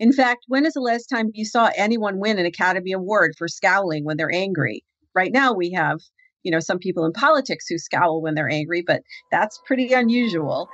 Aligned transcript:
In 0.00 0.12
fact, 0.12 0.44
when 0.46 0.64
is 0.64 0.74
the 0.74 0.80
last 0.80 1.06
time 1.06 1.32
you 1.34 1.44
saw 1.44 1.70
anyone 1.76 2.20
win 2.20 2.38
an 2.38 2.46
Academy 2.46 2.92
Award 2.92 3.32
for 3.36 3.48
scowling 3.48 4.04
when 4.04 4.16
they're 4.16 4.32
angry? 4.32 4.84
Right 5.12 5.32
now, 5.32 5.52
we 5.52 5.72
have, 5.72 5.98
you 6.44 6.52
know, 6.52 6.60
some 6.60 6.78
people 6.78 7.04
in 7.04 7.10
politics 7.10 7.66
who 7.68 7.78
scowl 7.78 8.22
when 8.22 8.36
they're 8.36 8.48
angry, 8.48 8.84
but 8.86 9.02
that's 9.32 9.58
pretty 9.66 9.92
unusual. 9.92 10.68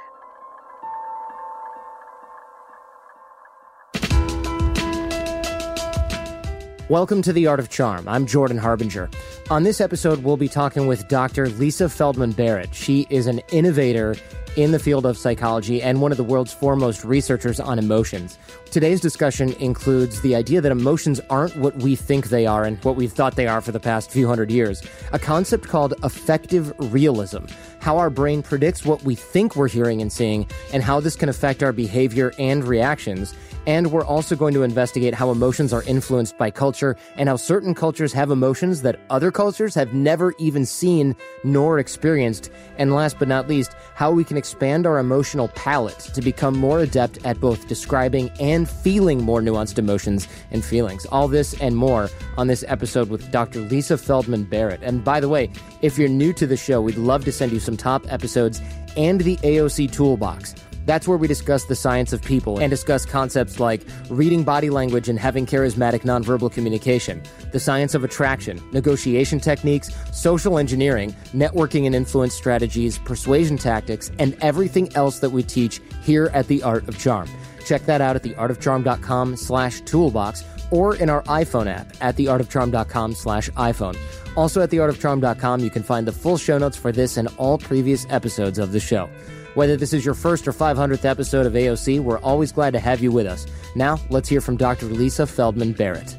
Welcome 6.91 7.23
to 7.23 7.33
The 7.33 7.47
Art 7.47 7.61
of 7.61 7.71
Charm. 7.71 8.07
I'm 8.07 8.27
Jordan 8.27 8.59
Harbinger. 8.59 9.09
On 9.49 9.63
this 9.63 9.81
episode, 9.81 10.23
we'll 10.23 10.37
be 10.37 10.49
talking 10.51 10.87
with 10.87 11.09
Dr. 11.09 11.49
Lisa 11.49 11.89
Feldman 11.89 12.33
Barrett. 12.33 12.75
She 12.75 13.07
is 13.09 13.27
an 13.27 13.41
innovator 13.53 14.17
in 14.57 14.73
the 14.73 14.79
field 14.79 15.07
of 15.07 15.19
psychology 15.19 15.83
and 15.83 16.01
one 16.01 16.13
of 16.13 16.17
the 16.17 16.25
world's 16.25 16.53
foremost 16.53 17.05
researchers 17.05 17.59
on 17.59 17.79
emotions. 17.79 18.39
Today's 18.71 19.01
discussion 19.01 19.53
includes 19.55 20.21
the 20.21 20.35
idea 20.35 20.61
that 20.61 20.73
emotions 20.73 21.21
aren't 21.31 21.57
what 21.57 21.77
we 21.77 21.97
think 21.97 22.29
they 22.29 22.47
are 22.47 22.65
and 22.65 22.83
what 22.85 22.97
we've 22.97 23.13
thought 23.13 23.37
they 23.37 23.47
are 23.47 23.61
for 23.61 23.73
the 23.73 23.81
past 23.81 24.11
few 24.11 24.27
hundred 24.29 24.51
years, 24.51 24.83
a 25.13 25.19
concept 25.19 25.69
called 25.69 25.95
affective 26.03 26.73
realism, 26.93 27.45
how 27.81 27.99
our 27.99 28.11
brain 28.11 28.43
predicts 28.43 28.85
what 28.85 29.03
we 29.03 29.15
think 29.15 29.57
we're 29.57 29.69
hearing 29.69 30.01
and 30.01 30.13
seeing, 30.13 30.47
and 30.73 30.83
how 30.83 31.01
this 31.01 31.17
can 31.17 31.29
affect 31.29 31.63
our 31.63 31.73
behavior 31.73 32.33
and 32.39 32.65
reactions. 32.65 33.35
And 33.67 33.91
we're 33.93 34.05
also 34.05 34.37
going 34.37 34.55
to 34.55 34.63
investigate 34.63 35.15
how 35.15 35.31
emotions 35.31 35.73
are 35.73 35.83
influenced 35.85 36.37
by 36.37 36.51
culture 36.51 36.97
and 37.17 37.29
how 37.29 37.37
certain 37.37 37.75
cultures 37.75 38.13
have 38.13 38.31
emotions 38.31 38.83
that 38.83 39.01
other 39.11 39.31
cultures 39.31 39.75
have 39.75 39.95
never 39.95 40.35
even 40.39 40.67
seen 40.67 41.17
nor 41.43 41.79
experienced. 41.79 42.51
And 42.79 42.95
last 42.95 43.19
but 43.19 43.29
not 43.29 43.49
least, 43.49 43.75
how 43.95 44.11
we 44.11 44.25
can 44.25 44.37
expand 44.37 44.87
our 44.87 44.99
emotional 44.99 45.49
palette 45.49 45.99
to 45.99 46.21
become 46.21 46.57
more 46.57 46.81
adept 46.81 47.25
at 47.25 47.41
both 47.41 47.69
describing 47.69 48.31
and 48.41 48.69
feeling 48.69 49.23
more 49.23 49.41
nuanced 49.41 49.79
emotions 49.79 50.29
and 50.51 50.65
feelings. 50.65 51.07
All 51.07 51.29
this 51.29 51.59
and 51.61 51.77
more 51.77 52.11
on 52.37 52.49
this 52.49 52.65
episode 52.69 53.09
with 53.09 53.31
Dr. 53.31 53.61
Lisa 53.61 53.97
Feldman 53.97 54.45
Barrett. 54.45 54.83
And 54.83 55.05
by 55.05 55.21
the 55.21 55.29
way, 55.29 55.51
if 55.83 55.99
you're 55.99 56.09
new 56.09 56.33
to 56.35 56.47
the 56.47 56.57
show, 56.57 56.81
we'd 56.81 56.97
love 56.97 57.25
to 57.25 57.33
send 57.33 57.53
you 57.53 57.61
some 57.61 57.77
top 57.77 58.11
episodes 58.13 58.61
and 58.97 59.21
the 59.21 59.37
AOC 59.39 59.91
Toolbox. 59.93 60.55
That's 60.87 61.09
where 61.09 61.17
we 61.17 61.29
discuss 61.29 61.65
the 61.65 61.75
science 61.75 62.13
of 62.13 62.23
people 62.23 62.59
and 62.59 62.71
discuss 62.71 63.07
concepts 63.07 63.59
like 63.59 63.83
reading 64.11 64.43
body 64.45 64.71
language 64.71 65.09
and 65.09 65.19
having 65.19 65.47
charismatic 65.47 66.01
nonverbal 66.01 66.53
communication, 66.53 67.23
the 67.53 67.61
science 67.61 67.95
of 67.95 68.05
attraction, 68.05 68.63
negotiation 68.73 69.41
techniques, 69.41 69.91
social 70.13 70.59
engineering, 70.59 71.15
networking 71.35 71.87
and 71.87 71.95
influence 71.95 72.35
strategies, 72.35 72.99
persuasion 72.99 73.57
tactics, 73.57 74.11
and 74.19 74.37
everything 74.41 74.95
else 74.95 75.21
that 75.21 75.31
we 75.31 75.43
teach 75.43 75.81
here 76.03 76.31
at 76.35 76.49
The 76.49 76.63
Art 76.63 76.87
of 76.89 76.99
Charm. 76.99 77.29
Check 77.65 77.87
that 77.87 78.01
out 78.01 78.17
at 78.17 78.23
theartofcharm.com 78.23 79.37
slash 79.37 79.81
toolbox 79.83 80.45
or 80.71 80.97
in 80.97 81.09
our 81.09 81.23
iPhone 81.23 81.67
app 81.67 81.87
at 82.01 82.17
theartofcharm.com 82.17 83.15
slash 83.15 83.49
iPhone. 83.51 83.97
Also 84.37 84.61
at 84.61 84.71
theartofcharm.com, 84.71 85.61
you 85.61 85.71
can 85.71 85.83
find 85.83 86.07
the 86.07 86.13
full 86.13 86.37
show 86.37 86.59
notes 86.59 86.77
for 86.77 86.93
this 86.93 87.17
and 87.17 87.29
all 87.39 87.57
previous 87.57 88.07
episodes 88.11 88.59
of 88.59 88.73
the 88.73 88.81
show. 88.81 89.09
Whether 89.55 89.77
this 89.77 89.93
is 89.93 90.05
your 90.05 90.15
first 90.15 90.49
or 90.49 90.53
500th 90.53 91.05
episode 91.05 91.47
of 91.47 91.53
AOC, 91.53 92.01
we're 92.01 92.19
always 92.19 92.51
glad 92.51 92.73
to 92.73 92.81
have 92.81 93.01
you 93.01 93.13
with 93.13 93.27
us. 93.27 93.47
Now, 93.77 94.01
let's 94.11 94.29
hear 94.29 94.41
from 94.41 94.57
Dr. 94.57 94.87
Lisa 94.87 95.27
Feldman 95.27 95.73
Barrett. 95.73 96.17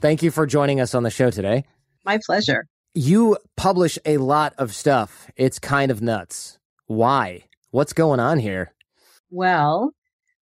Thank 0.00 0.22
you 0.22 0.30
for 0.30 0.46
joining 0.46 0.80
us 0.80 0.94
on 0.94 1.02
the 1.02 1.10
show 1.10 1.30
today. 1.30 1.64
My 2.04 2.18
pleasure. 2.24 2.66
You 2.94 3.38
publish 3.56 3.98
a 4.04 4.18
lot 4.18 4.52
of 4.58 4.74
stuff. 4.74 5.30
It's 5.36 5.58
kind 5.58 5.90
of 5.90 6.02
nuts. 6.02 6.58
Why? 6.86 7.44
What's 7.70 7.92
going 7.92 8.20
on 8.20 8.38
here? 8.38 8.74
Well, 9.30 9.92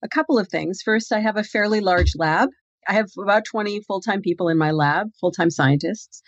a 0.02 0.08
couple 0.08 0.38
of 0.38 0.48
things. 0.48 0.80
First, 0.84 1.12
I 1.12 1.20
have 1.20 1.36
a 1.36 1.44
fairly 1.44 1.80
large 1.80 2.12
lab. 2.16 2.48
I 2.88 2.94
have 2.94 3.10
about 3.22 3.44
20 3.44 3.82
full 3.82 4.00
time 4.00 4.22
people 4.22 4.48
in 4.48 4.58
my 4.58 4.70
lab, 4.70 5.08
full 5.20 5.30
time 5.30 5.50
scientists. 5.50 6.22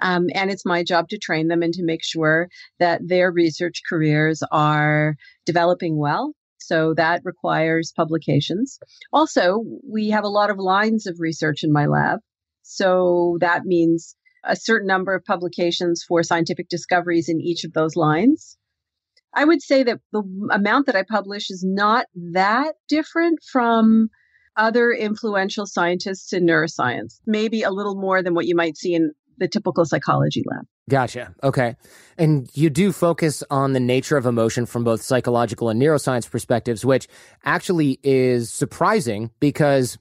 Um, 0.00 0.26
and 0.34 0.50
it's 0.50 0.66
my 0.66 0.82
job 0.82 1.08
to 1.08 1.18
train 1.18 1.48
them 1.48 1.62
and 1.62 1.72
to 1.74 1.84
make 1.84 2.04
sure 2.04 2.48
that 2.78 3.00
their 3.06 3.30
research 3.30 3.82
careers 3.88 4.42
are 4.50 5.16
developing 5.44 5.98
well. 5.98 6.32
So 6.58 6.94
that 6.94 7.22
requires 7.24 7.92
publications. 7.96 8.78
Also, 9.12 9.62
we 9.88 10.10
have 10.10 10.24
a 10.24 10.28
lot 10.28 10.50
of 10.50 10.58
lines 10.58 11.06
of 11.06 11.16
research 11.20 11.62
in 11.62 11.72
my 11.72 11.86
lab. 11.86 12.20
So 12.62 13.38
that 13.40 13.64
means 13.64 14.16
a 14.42 14.56
certain 14.56 14.86
number 14.86 15.14
of 15.14 15.24
publications 15.24 16.04
for 16.06 16.22
scientific 16.22 16.68
discoveries 16.68 17.28
in 17.28 17.40
each 17.40 17.64
of 17.64 17.72
those 17.72 17.96
lines. 17.96 18.56
I 19.34 19.44
would 19.44 19.62
say 19.62 19.82
that 19.82 20.00
the 20.12 20.22
amount 20.50 20.86
that 20.86 20.96
I 20.96 21.02
publish 21.02 21.50
is 21.50 21.62
not 21.64 22.06
that 22.32 22.74
different 22.88 23.40
from 23.52 24.08
other 24.56 24.90
influential 24.90 25.66
scientists 25.66 26.32
in 26.32 26.46
neuroscience, 26.46 27.20
maybe 27.26 27.62
a 27.62 27.70
little 27.70 27.94
more 27.94 28.22
than 28.22 28.34
what 28.34 28.46
you 28.46 28.56
might 28.56 28.76
see 28.76 28.94
in 28.94 29.12
the 29.38 29.48
typical 29.48 29.84
psychology 29.84 30.42
lab. 30.46 30.66
Gotcha. 30.88 31.34
Okay. 31.42 31.76
And 32.16 32.48
you 32.54 32.70
do 32.70 32.92
focus 32.92 33.42
on 33.50 33.72
the 33.72 33.80
nature 33.80 34.16
of 34.16 34.26
emotion 34.26 34.66
from 34.66 34.84
both 34.84 35.02
psychological 35.02 35.68
and 35.68 35.80
neuroscience 35.80 36.30
perspectives, 36.30 36.84
which 36.84 37.08
actually 37.44 37.98
is 38.02 38.50
surprising 38.50 39.30
because 39.40 39.98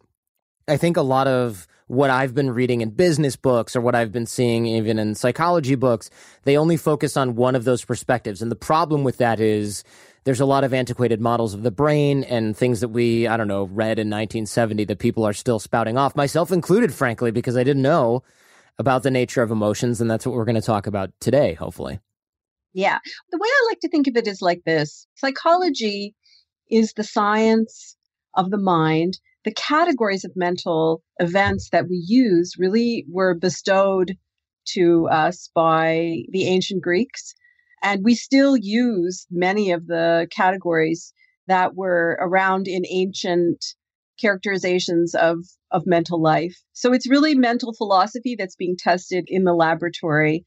I 0.67 0.77
think 0.77 0.97
a 0.97 1.01
lot 1.01 1.27
of 1.27 1.67
what 1.87 2.09
I've 2.09 2.33
been 2.33 2.49
reading 2.49 2.81
in 2.81 2.89
business 2.89 3.35
books 3.35 3.75
or 3.75 3.81
what 3.81 3.93
I've 3.93 4.11
been 4.11 4.25
seeing 4.25 4.65
even 4.65 4.97
in 4.97 5.13
psychology 5.13 5.75
books, 5.75 6.09
they 6.43 6.57
only 6.57 6.77
focus 6.77 7.15
on 7.15 7.35
one 7.35 7.55
of 7.55 7.63
those 7.63 7.85
perspectives. 7.85 8.41
And 8.41 8.51
the 8.51 8.55
problem 8.55 9.03
with 9.03 9.17
that 9.17 9.39
is 9.39 9.83
there's 10.23 10.39
a 10.39 10.45
lot 10.45 10.63
of 10.63 10.73
antiquated 10.73 11.21
models 11.21 11.53
of 11.53 11.61
the 11.61 11.71
brain 11.71 12.23
and 12.23 12.57
things 12.57 12.81
that 12.81 12.89
we, 12.89 13.27
I 13.27 13.37
don't 13.37 13.47
know, 13.47 13.65
read 13.65 13.99
in 13.99 14.09
1970 14.09 14.85
that 14.85 14.97
people 14.97 15.23
are 15.23 15.33
still 15.33 15.59
spouting 15.59 15.97
off, 15.97 16.15
myself 16.15 16.51
included, 16.51 16.91
frankly, 16.93 17.29
because 17.29 17.55
I 17.55 17.63
didn't 17.63 17.83
know 17.83 18.23
about 18.77 19.03
the 19.03 19.11
nature 19.11 19.41
of 19.41 19.51
emotions. 19.51 20.01
And 20.01 20.09
that's 20.09 20.25
what 20.25 20.35
we're 20.35 20.45
going 20.45 20.55
to 20.55 20.61
talk 20.61 20.87
about 20.87 21.11
today, 21.19 21.53
hopefully. 21.53 21.99
Yeah. 22.73 22.99
The 23.31 23.37
way 23.37 23.47
I 23.47 23.65
like 23.69 23.79
to 23.81 23.89
think 23.89 24.07
of 24.07 24.17
it 24.17 24.27
is 24.27 24.41
like 24.41 24.63
this 24.65 25.07
psychology 25.15 26.13
is 26.69 26.93
the 26.93 27.03
science 27.03 27.95
of 28.35 28.51
the 28.51 28.57
mind 28.57 29.17
the 29.45 29.53
categories 29.53 30.25
of 30.25 30.31
mental 30.35 31.03
events 31.19 31.69
that 31.71 31.87
we 31.87 32.03
use 32.05 32.55
really 32.57 33.05
were 33.09 33.35
bestowed 33.35 34.17
to 34.65 35.07
us 35.07 35.49
by 35.53 36.23
the 36.31 36.47
ancient 36.47 36.81
Greeks. 36.81 37.35
And 37.83 38.03
we 38.03 38.15
still 38.15 38.57
use 38.57 39.27
many 39.29 39.71
of 39.71 39.85
the 39.85 40.27
categories 40.35 41.13
that 41.47 41.75
were 41.75 42.17
around 42.19 42.67
in 42.67 42.83
ancient 42.89 43.63
characterizations 44.19 45.13
of, 45.13 45.45
of 45.75 45.83
mental 45.85 46.21
life. 46.21 46.55
So 46.71 46.93
it's 46.93 47.09
really 47.09 47.35
mental 47.35 47.73
philosophy 47.73 48.35
that's 48.37 48.55
being 48.55 48.77
tested 48.79 49.25
in 49.27 49.43
the 49.43 49.53
laboratory. 49.53 50.45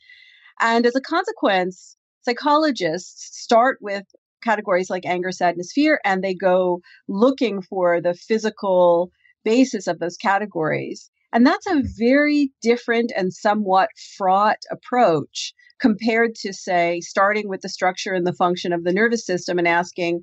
And 0.59 0.87
as 0.87 0.97
a 0.97 1.01
consequence, 1.01 1.97
psychologists 2.23 3.39
start 3.43 3.79
with 3.83 4.05
categories 4.43 4.89
like 4.89 5.05
anger, 5.05 5.31
sadness, 5.31 5.71
fear, 5.75 6.01
and 6.03 6.25
they 6.25 6.35
go 6.35 6.81
looking 7.09 7.61
for 7.61 8.01
the 8.01 8.15
physical 8.15 9.11
basis 9.45 9.87
of 9.87 9.99
those 9.99 10.17
categories. 10.17 11.11
And 11.33 11.47
that's 11.47 11.67
a 11.67 11.75
mm-hmm. 11.75 11.87
very 11.99 12.51
different 12.63 13.13
and 13.15 13.33
somewhat 13.33 13.91
fraught 14.17 14.63
approach 14.71 15.53
compared 15.79 16.35
to, 16.37 16.53
say, 16.53 17.01
starting 17.01 17.49
with 17.49 17.61
the 17.61 17.69
structure 17.69 18.13
and 18.13 18.27
the 18.27 18.33
function 18.33 18.73
of 18.73 18.83
the 18.83 18.93
nervous 18.93 19.27
system 19.27 19.59
and 19.59 19.69
asking, 19.69 20.23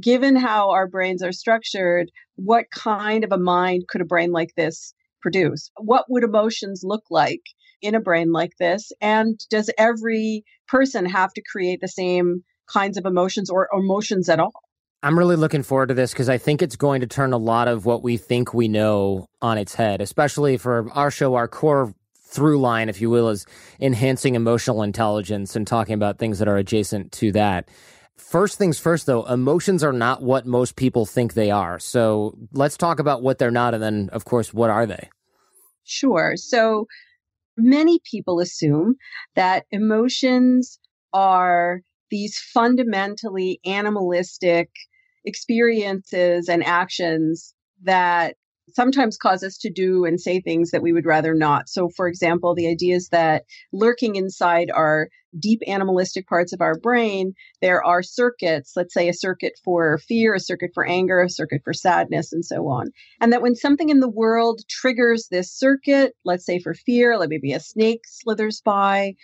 given 0.00 0.36
how 0.36 0.70
our 0.70 0.88
brains 0.88 1.22
are 1.22 1.32
structured, 1.32 2.10
what 2.36 2.66
kind 2.74 3.24
of 3.24 3.32
a 3.32 3.38
mind 3.38 3.84
could 3.88 4.00
a 4.00 4.06
brain 4.06 4.32
like 4.32 4.54
this 4.56 4.94
produce? 5.20 5.70
What 5.78 6.06
would 6.08 6.24
emotions 6.24 6.82
look 6.84 7.04
like 7.10 7.42
in 7.80 7.94
a 7.94 8.00
brain 8.00 8.32
like 8.32 8.52
this? 8.58 8.92
And 9.00 9.38
does 9.50 9.70
every 9.78 10.44
person 10.68 11.06
have 11.06 11.32
to 11.34 11.42
create 11.42 11.80
the 11.80 11.88
same 11.88 12.44
kinds 12.72 12.96
of 12.96 13.06
emotions 13.06 13.50
or 13.50 13.68
emotions 13.72 14.28
at 14.28 14.40
all? 14.40 14.52
I'm 15.04 15.18
really 15.18 15.36
looking 15.36 15.64
forward 15.64 15.88
to 15.88 15.94
this 15.94 16.12
because 16.12 16.28
I 16.28 16.38
think 16.38 16.62
it's 16.62 16.76
going 16.76 17.00
to 17.00 17.08
turn 17.08 17.32
a 17.32 17.38
lot 17.38 17.66
of 17.66 17.84
what 17.84 18.04
we 18.04 18.16
think 18.16 18.54
we 18.54 18.68
know 18.68 19.26
on 19.40 19.58
its 19.58 19.74
head, 19.74 20.00
especially 20.00 20.56
for 20.56 20.88
our 20.92 21.10
show. 21.10 21.34
Our 21.34 21.48
core 21.48 21.92
through 22.32 22.60
line, 22.60 22.88
if 22.88 23.00
you 23.00 23.10
will, 23.10 23.28
is 23.28 23.44
enhancing 23.80 24.36
emotional 24.36 24.82
intelligence 24.82 25.56
and 25.56 25.66
talking 25.66 25.94
about 25.94 26.18
things 26.18 26.38
that 26.38 26.46
are 26.46 26.56
adjacent 26.56 27.10
to 27.12 27.32
that. 27.32 27.68
First 28.22 28.56
things 28.56 28.78
first, 28.78 29.06
though, 29.06 29.24
emotions 29.24 29.84
are 29.84 29.92
not 29.92 30.22
what 30.22 30.46
most 30.46 30.76
people 30.76 31.04
think 31.04 31.34
they 31.34 31.50
are. 31.50 31.78
So 31.78 32.38
let's 32.52 32.76
talk 32.76 32.98
about 32.98 33.22
what 33.22 33.38
they're 33.38 33.50
not. 33.50 33.74
And 33.74 33.82
then, 33.82 34.08
of 34.12 34.24
course, 34.24 34.54
what 34.54 34.70
are 34.70 34.86
they? 34.86 35.10
Sure. 35.84 36.34
So 36.36 36.86
many 37.56 38.00
people 38.10 38.40
assume 38.40 38.94
that 39.34 39.66
emotions 39.70 40.78
are 41.12 41.82
these 42.10 42.38
fundamentally 42.38 43.60
animalistic 43.66 44.70
experiences 45.24 46.48
and 46.48 46.64
actions 46.64 47.54
that 47.82 48.36
sometimes 48.74 49.16
cause 49.16 49.42
us 49.42 49.58
to 49.58 49.70
do 49.70 50.04
and 50.04 50.20
say 50.20 50.40
things 50.40 50.70
that 50.70 50.82
we 50.82 50.92
would 50.92 51.06
rather 51.06 51.34
not. 51.34 51.68
So, 51.68 51.88
for 51.96 52.08
example, 52.08 52.54
the 52.54 52.68
idea 52.68 52.96
is 52.96 53.08
that 53.08 53.44
lurking 53.72 54.16
inside 54.16 54.70
our 54.72 55.08
deep 55.38 55.60
animalistic 55.66 56.26
parts 56.28 56.52
of 56.52 56.60
our 56.60 56.78
brain, 56.78 57.32
there 57.60 57.82
are 57.82 58.02
circuits, 58.02 58.72
let's 58.76 58.92
say 58.92 59.08
a 59.08 59.14
circuit 59.14 59.54
for 59.64 59.98
fear, 59.98 60.34
a 60.34 60.40
circuit 60.40 60.70
for 60.74 60.86
anger, 60.86 61.22
a 61.22 61.28
circuit 61.28 61.62
for 61.64 61.72
sadness, 61.72 62.32
and 62.32 62.44
so 62.44 62.68
on. 62.68 62.88
And 63.20 63.32
that 63.32 63.42
when 63.42 63.54
something 63.54 63.88
in 63.88 64.00
the 64.00 64.08
world 64.10 64.60
triggers 64.68 65.28
this 65.30 65.50
circuit, 65.50 66.14
let's 66.24 66.44
say 66.44 66.58
for 66.58 66.74
fear, 66.74 67.18
like 67.18 67.30
maybe 67.30 67.52
a 67.52 67.60
snake 67.60 68.02
slithers 68.06 68.60
by, 68.62 69.14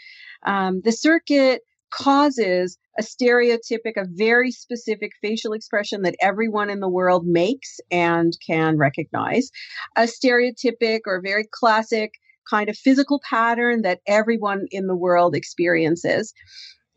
um, 0.44 0.80
the 0.82 0.92
circuit 0.92 1.62
causes 1.90 2.78
a 2.98 3.02
stereotypic, 3.02 3.96
a 3.96 4.06
very 4.06 4.50
specific 4.50 5.12
facial 5.22 5.52
expression 5.52 6.02
that 6.02 6.16
everyone 6.20 6.70
in 6.70 6.80
the 6.80 6.88
world 6.88 7.24
makes 7.26 7.78
and 7.90 8.32
can 8.46 8.76
recognize, 8.76 9.50
a 9.96 10.02
stereotypic 10.02 11.00
or 11.06 11.22
very 11.24 11.48
classic 11.50 12.12
kind 12.50 12.68
of 12.68 12.76
physical 12.76 13.20
pattern 13.28 13.82
that 13.82 14.00
everyone 14.06 14.66
in 14.70 14.86
the 14.86 14.96
world 14.96 15.34
experiences. 15.34 16.32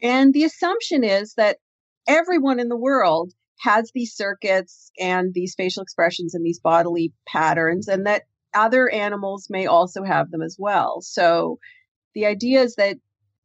And 0.02 0.34
the 0.34 0.44
assumption 0.44 1.04
is 1.04 1.34
that 1.36 1.58
everyone 2.08 2.60
in 2.60 2.70
the 2.70 2.78
world 2.78 3.34
has 3.60 3.92
these 3.94 4.16
circuits 4.16 4.92
and 5.00 5.34
these 5.34 5.54
facial 5.56 5.84
expressions 5.84 6.34
and 6.34 6.44
these 6.44 6.60
bodily 6.60 7.14
patterns, 7.28 7.88
and 7.88 8.08
that 8.08 8.24
other 8.54 8.90
animals 8.90 9.48
may 9.50 9.68
also 9.68 10.04
have 10.04 10.32
them 10.32 10.42
as 10.42 10.56
well. 10.58 11.00
So 11.02 11.60
the 12.16 12.26
idea 12.26 12.62
is 12.62 12.76
that 12.76 12.98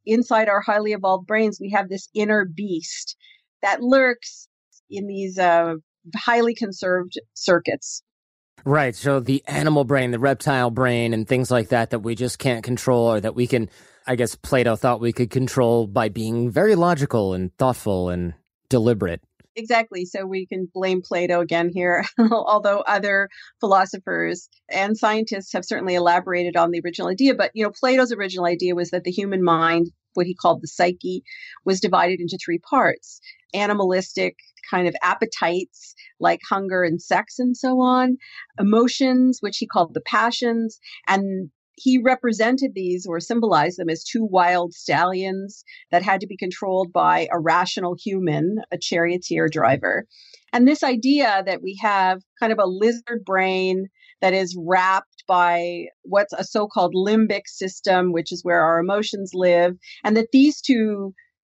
inside 0.07 0.49
our 0.49 0.61
highly 0.61 0.93
evolved 0.93 1.27
brains, 1.27 1.59
we 1.61 1.69
have 1.71 1.89
this 1.89 2.09
inner 2.15 2.45
beast 2.45 3.15
that 3.61 3.81
lurks 3.81 4.47
in 4.89 5.07
these 5.07 5.37
uh, 5.37 5.75
highly 6.15 6.55
conserved 6.55 7.19
circuits. 7.33 8.01
Right. 8.65 8.95
So 8.95 9.19
the 9.19 9.43
animal 9.47 9.83
brain, 9.83 10.11
the 10.11 10.19
reptile 10.19 10.71
brain, 10.71 11.13
and 11.13 11.27
things 11.27 11.51
like 11.51 11.69
that 11.69 11.91
that 11.91 11.99
we 11.99 12.15
just 12.15 12.39
can't 12.39 12.63
control, 12.63 13.11
or 13.11 13.19
that 13.21 13.35
we 13.35 13.47
can, 13.47 13.69
I 14.07 14.15
guess 14.15 14.35
Plato 14.35 14.75
thought 14.75 14.99
we 14.99 15.13
could 15.13 15.29
control 15.29 15.87
by 15.87 16.09
being 16.09 16.49
very 16.49 16.75
logical 16.75 17.33
and 17.33 17.55
thoughtful 17.57 18.09
and 18.09 18.33
deliberate. 18.69 19.21
Exactly. 19.57 20.05
So 20.05 20.25
we 20.27 20.45
can 20.45 20.69
blame 20.71 21.01
Plato 21.01 21.41
again 21.41 21.69
here, 21.73 22.05
although 22.31 22.81
other 22.81 23.27
philosophers 23.59 24.49
and 24.69 24.95
scientists 24.95 25.51
have 25.53 25.65
certainly 25.65 25.95
elaborated 25.95 26.55
on 26.55 26.69
the 26.69 26.79
original 26.85 27.09
idea. 27.09 27.33
But, 27.33 27.51
you 27.55 27.63
know, 27.63 27.71
Plato's 27.71 28.11
original 28.13 28.45
idea 28.45 28.75
was 28.75 28.91
that 28.91 29.03
the 29.03 29.11
human 29.11 29.43
mind, 29.43 29.87
what 30.13 30.27
he 30.27 30.35
called 30.35 30.61
the 30.61 30.67
psyche, 30.67 31.23
was 31.65 31.79
divided 31.79 32.19
into 32.21 32.37
three 32.37 32.59
parts 32.59 33.19
animalistic 33.53 34.35
kind 34.69 34.87
of 34.87 34.95
appetites 35.01 35.95
like 36.19 36.41
hunger 36.47 36.83
and 36.83 37.01
sex 37.01 37.39
and 37.39 37.55
so 37.57 37.79
on, 37.79 38.17
emotions, 38.59 39.37
which 39.39 39.57
he 39.57 39.65
called 39.65 39.93
the 39.93 40.01
passions, 40.01 40.79
and 41.07 41.49
he 41.77 41.99
represented 42.03 42.71
these 42.73 43.05
or 43.07 43.19
symbolized 43.19 43.77
them 43.77 43.89
as 43.89 44.03
two 44.03 44.25
wild 44.25 44.73
stallions 44.73 45.63
that 45.91 46.01
had 46.01 46.19
to 46.21 46.27
be 46.27 46.35
controlled 46.35 46.91
by 46.91 47.27
a 47.31 47.39
rational 47.39 47.95
human, 48.03 48.57
a 48.71 48.77
charioteer 48.77 49.47
driver. 49.47 50.05
And 50.51 50.67
this 50.67 50.83
idea 50.83 51.43
that 51.45 51.61
we 51.61 51.77
have 51.81 52.21
kind 52.39 52.51
of 52.51 52.57
a 52.59 52.65
lizard 52.65 53.23
brain 53.23 53.87
that 54.21 54.33
is 54.33 54.57
wrapped 54.59 55.23
by 55.27 55.85
what's 56.01 56.33
a 56.33 56.43
so 56.43 56.67
called 56.67 56.95
limbic 56.95 57.45
system, 57.45 58.11
which 58.11 58.31
is 58.31 58.43
where 58.43 58.61
our 58.61 58.79
emotions 58.79 59.31
live, 59.35 59.73
and 60.03 60.17
that 60.17 60.29
these 60.33 60.61
two 60.61 61.13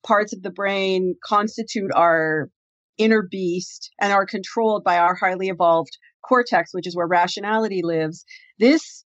parts 0.04 0.32
of 0.32 0.42
the 0.42 0.50
brain 0.50 1.14
constitute 1.24 1.90
our 1.94 2.50
inner 2.96 3.22
beast 3.30 3.90
and 4.00 4.12
are 4.12 4.26
controlled 4.26 4.82
by 4.82 4.98
our 4.98 5.14
highly 5.14 5.48
evolved 5.48 5.96
cortex, 6.26 6.70
which 6.72 6.88
is 6.88 6.96
where 6.96 7.06
rationality 7.06 7.82
lives. 7.84 8.24
This 8.58 9.04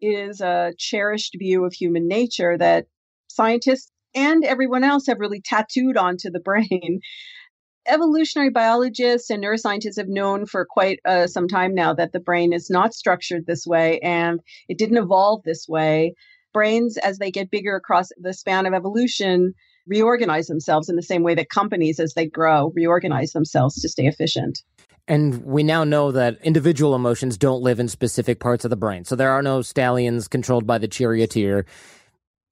is 0.00 0.40
a 0.40 0.72
cherished 0.78 1.34
view 1.38 1.64
of 1.64 1.72
human 1.72 2.08
nature 2.08 2.56
that 2.58 2.86
scientists 3.28 3.90
and 4.14 4.44
everyone 4.44 4.84
else 4.84 5.06
have 5.06 5.20
really 5.20 5.40
tattooed 5.40 5.96
onto 5.96 6.30
the 6.30 6.40
brain. 6.40 7.00
Evolutionary 7.86 8.50
biologists 8.50 9.30
and 9.30 9.42
neuroscientists 9.42 9.96
have 9.96 10.08
known 10.08 10.44
for 10.44 10.66
quite 10.68 10.98
uh, 11.06 11.26
some 11.26 11.48
time 11.48 11.74
now 11.74 11.94
that 11.94 12.12
the 12.12 12.20
brain 12.20 12.52
is 12.52 12.68
not 12.68 12.92
structured 12.92 13.46
this 13.46 13.66
way 13.66 13.98
and 14.00 14.40
it 14.68 14.76
didn't 14.76 14.98
evolve 14.98 15.42
this 15.44 15.66
way. 15.66 16.12
Brains, 16.52 16.98
as 16.98 17.18
they 17.18 17.30
get 17.30 17.50
bigger 17.50 17.76
across 17.76 18.08
the 18.18 18.34
span 18.34 18.66
of 18.66 18.74
evolution, 18.74 19.54
reorganize 19.86 20.48
themselves 20.48 20.90
in 20.90 20.96
the 20.96 21.02
same 21.02 21.22
way 21.22 21.34
that 21.34 21.48
companies, 21.48 21.98
as 21.98 22.12
they 22.14 22.26
grow, 22.26 22.72
reorganize 22.74 23.32
themselves 23.32 23.80
to 23.80 23.88
stay 23.88 24.06
efficient. 24.06 24.58
And 25.08 25.42
we 25.42 25.62
now 25.62 25.84
know 25.84 26.12
that 26.12 26.36
individual 26.42 26.94
emotions 26.94 27.38
don't 27.38 27.62
live 27.62 27.80
in 27.80 27.88
specific 27.88 28.40
parts 28.40 28.64
of 28.64 28.70
the 28.70 28.76
brain. 28.76 29.04
So 29.04 29.16
there 29.16 29.30
are 29.30 29.42
no 29.42 29.62
stallions 29.62 30.28
controlled 30.28 30.66
by 30.66 30.76
the 30.76 30.86
charioteer. 30.86 31.64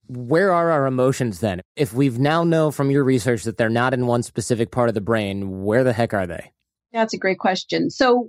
Where 0.09 0.53
are 0.53 0.71
our 0.71 0.87
emotions 0.87 1.41
then? 1.41 1.61
If 1.77 1.93
we've 1.93 2.19
now 2.19 2.45
know 2.45 2.71
from 2.71 2.91
your 2.91 3.05
research 3.05 3.45
that 3.45 3.59
they're 3.59 3.69
not 3.69 3.93
in 3.93 4.07
one 4.07 4.23
specific 4.23 4.71
part 4.71 4.89
of 4.89 4.95
the 4.95 5.03
brain, 5.03 5.65
where 5.65 5.85
the 5.85 5.93
heck 5.93 6.15
are 6.15 6.27
they? 6.27 6.53
That's 6.95 7.13
a 7.13 7.19
great 7.19 7.39
question. 7.39 7.91
So 7.91 8.27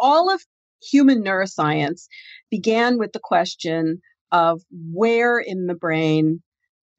all 0.00 0.34
of 0.34 0.42
human 0.82 1.22
neuroscience 1.22 2.06
began 2.50 2.98
with 2.98 3.12
the 3.12 3.20
question 3.22 4.00
of 4.32 4.62
where 4.92 5.38
in 5.38 5.66
the 5.66 5.74
brain 5.74 6.42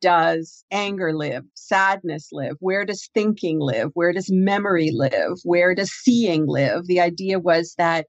does 0.01 0.63
anger 0.71 1.13
live? 1.13 1.43
Sadness 1.53 2.29
live? 2.31 2.55
Where 2.59 2.85
does 2.85 3.09
thinking 3.13 3.59
live? 3.59 3.91
Where 3.93 4.11
does 4.11 4.29
memory 4.31 4.91
live? 4.91 5.39
Where 5.43 5.73
does 5.73 5.91
seeing 5.91 6.45
live? 6.47 6.87
The 6.87 6.99
idea 6.99 7.39
was 7.39 7.75
that 7.77 8.07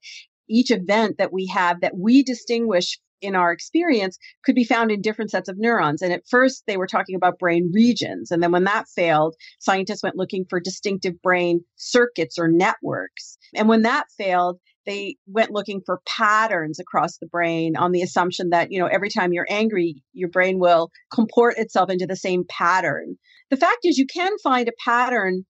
each 0.49 0.71
event 0.71 1.17
that 1.19 1.33
we 1.33 1.47
have 1.47 1.81
that 1.81 1.97
we 1.97 2.23
distinguish 2.23 2.99
in 3.23 3.37
our 3.37 3.53
experience 3.53 4.19
could 4.45 4.55
be 4.55 4.65
found 4.65 4.91
in 4.91 5.01
different 5.01 5.31
sets 5.31 5.49
of 5.49 5.57
neurons. 5.57 6.03
And 6.03 6.13
at 6.13 6.27
first, 6.29 6.65
they 6.67 6.77
were 6.77 6.89
talking 6.89 7.15
about 7.15 7.39
brain 7.39 7.71
regions. 7.73 8.31
And 8.31 8.43
then 8.43 8.53
when 8.53 8.65
that 8.65 8.89
failed, 8.89 9.37
scientists 9.61 10.03
went 10.03 10.17
looking 10.17 10.45
for 10.51 10.61
distinctive 10.61 11.21
brain 11.23 11.61
circuits 11.77 12.39
or 12.39 12.49
networks. 12.49 13.39
And 13.55 13.69
when 13.69 13.83
that 13.83 14.07
failed, 14.19 14.59
they 14.87 15.17
went 15.27 15.51
looking 15.51 15.81
for 15.85 16.01
patterns 16.07 16.79
across 16.79 17.19
the 17.19 17.27
brain 17.27 17.77
on 17.77 17.93
the 17.93 18.03
assumption 18.03 18.51
that, 18.51 18.71
you 18.71 18.79
know, 18.81 18.87
every 18.87 19.11
time 19.11 19.33
you're 19.33 19.47
angry, 19.49 20.03
your 20.13 20.29
brain 20.29 20.59
will 20.59 20.91
comport 21.13 21.57
itself 21.59 21.91
into 21.91 22.07
the 22.07 22.17
same 22.17 22.45
pattern. 22.49 23.17
The 23.51 23.57
fact 23.57 23.81
is, 23.85 23.99
you 23.99 24.07
can 24.07 24.33
find 24.43 24.69
a 24.69 24.73
pattern 24.85 25.45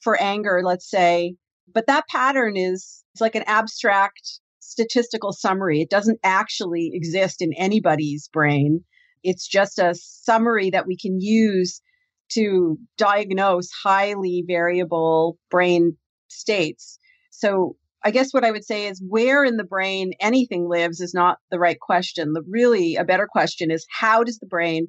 for 0.00 0.20
anger, 0.20 0.60
let's 0.64 0.88
say, 0.88 1.34
but 1.72 1.86
that 1.86 2.06
pattern 2.08 2.56
is 2.56 3.04
it's 3.12 3.20
like 3.20 3.34
an 3.34 3.44
abstract 3.46 4.40
statistical 4.60 5.32
summary. 5.32 5.80
It 5.80 5.90
doesn't 5.90 6.20
actually 6.22 6.90
exist 6.92 7.42
in 7.42 7.52
anybody's 7.54 8.28
brain. 8.28 8.84
It's 9.24 9.46
just 9.46 9.78
a 9.78 9.94
summary 9.94 10.70
that 10.70 10.86
we 10.86 10.96
can 10.96 11.20
use 11.20 11.80
to 12.32 12.78
diagnose 12.96 13.68
highly 13.82 14.44
variable 14.46 15.38
brain 15.50 15.96
states. 16.28 16.98
So 17.30 17.76
I 18.08 18.10
guess 18.10 18.32
what 18.32 18.42
I 18.42 18.50
would 18.50 18.64
say 18.64 18.86
is 18.86 19.04
where 19.06 19.44
in 19.44 19.58
the 19.58 19.64
brain 19.64 20.12
anything 20.18 20.66
lives 20.66 20.98
is 20.98 21.12
not 21.12 21.40
the 21.50 21.58
right 21.58 21.78
question. 21.78 22.32
The 22.32 22.42
really 22.48 22.96
a 22.96 23.04
better 23.04 23.28
question 23.30 23.70
is 23.70 23.84
how 23.90 24.24
does 24.24 24.38
the 24.38 24.46
brain 24.46 24.86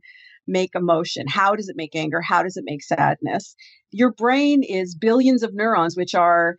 make 0.48 0.70
emotion? 0.74 1.26
How 1.28 1.54
does 1.54 1.68
it 1.68 1.76
make 1.76 1.98
anger? 1.98 2.22
How 2.22 2.44
does 2.44 2.56
it 2.56 2.64
make 2.66 2.82
sadness? 2.82 3.58
Your 3.92 4.14
brain 4.14 4.64
is 4.64 4.96
billions 4.96 5.44
of 5.44 5.54
neurons 5.54 5.98
which 5.98 6.16
are 6.16 6.56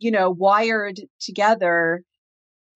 you 0.00 0.10
know 0.10 0.28
wired 0.30 1.00
together 1.18 2.02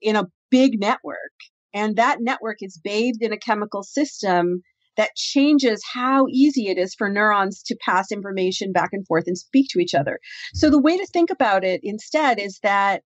in 0.01 0.17
a 0.17 0.29
big 0.51 0.81
network 0.81 1.37
and 1.75 1.97
that 1.97 2.23
network 2.23 2.57
is 2.63 2.81
bathed 2.83 3.23
in 3.23 3.35
a 3.35 3.39
chemical 3.39 3.83
system 3.83 4.63
that 4.99 5.15
changes 5.17 5.83
how 5.91 6.27
easy 6.29 6.69
it 6.69 6.77
is 6.77 6.95
for 6.95 7.09
neurons 7.09 7.63
to 7.63 7.77
pass 7.81 8.13
information 8.13 8.73
back 8.73 8.91
and 8.93 9.07
forth 9.07 9.25
and 9.27 9.39
speak 9.39 9.69
to 9.71 9.79
each 9.79 9.95
other. 9.95 10.19
So 10.53 10.69
the 10.69 10.81
way 10.81 10.99
to 10.99 11.07
think 11.07 11.31
about 11.31 11.65
it 11.65 11.81
instead 11.83 12.39
is 12.39 12.59
that 12.63 13.03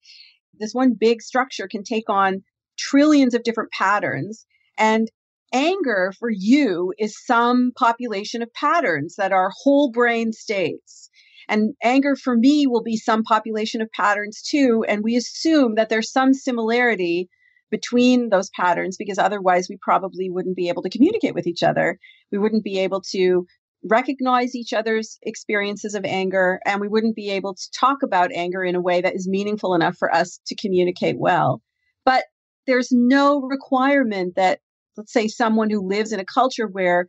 this 0.59 0.73
one 0.73 0.95
big 0.99 1.21
structure 1.21 1.67
can 1.67 1.83
take 1.83 2.09
on 2.09 2.43
trillions 2.79 3.35
of 3.35 3.43
different 3.43 3.71
patterns 3.71 4.45
and 4.77 5.09
anger 5.53 6.13
for 6.17 6.29
you 6.31 6.93
is 6.97 7.25
some 7.25 7.73
population 7.77 8.41
of 8.41 8.53
patterns 8.53 9.15
that 9.17 9.33
are 9.33 9.51
whole 9.63 9.91
brain 9.91 10.31
states. 10.31 11.09
And 11.49 11.73
anger 11.83 12.15
for 12.15 12.37
me 12.37 12.67
will 12.67 12.83
be 12.83 12.95
some 12.95 13.23
population 13.23 13.81
of 13.81 13.91
patterns 13.91 14.41
too. 14.41 14.85
And 14.87 15.03
we 15.03 15.17
assume 15.17 15.75
that 15.75 15.89
there's 15.89 16.11
some 16.11 16.33
similarity 16.33 17.29
between 17.71 18.29
those 18.29 18.49
patterns 18.55 18.97
because 18.97 19.17
otherwise 19.17 19.67
we 19.69 19.77
probably 19.81 20.29
wouldn't 20.29 20.55
be 20.55 20.69
able 20.69 20.83
to 20.83 20.89
communicate 20.89 21.33
with 21.33 21.47
each 21.47 21.63
other. 21.63 21.97
We 22.31 22.37
wouldn't 22.37 22.63
be 22.63 22.79
able 22.79 23.01
to 23.11 23.45
recognize 23.89 24.53
each 24.53 24.73
other's 24.73 25.17
experiences 25.23 25.95
of 25.95 26.05
anger 26.05 26.59
and 26.65 26.79
we 26.79 26.87
wouldn't 26.87 27.15
be 27.15 27.31
able 27.31 27.55
to 27.55 27.69
talk 27.79 28.03
about 28.03 28.31
anger 28.31 28.63
in 28.63 28.75
a 28.75 28.81
way 28.81 29.01
that 29.01 29.15
is 29.15 29.27
meaningful 29.27 29.73
enough 29.73 29.95
for 29.97 30.13
us 30.13 30.39
to 30.47 30.55
communicate 30.55 31.17
well. 31.17 31.61
But 32.05 32.25
there's 32.67 32.89
no 32.91 33.41
requirement 33.41 34.35
that 34.35 34.59
let's 34.97 35.13
say 35.13 35.27
someone 35.27 35.69
who 35.69 35.87
lives 35.87 36.11
in 36.11 36.19
a 36.19 36.25
culture 36.25 36.67
where 36.67 37.07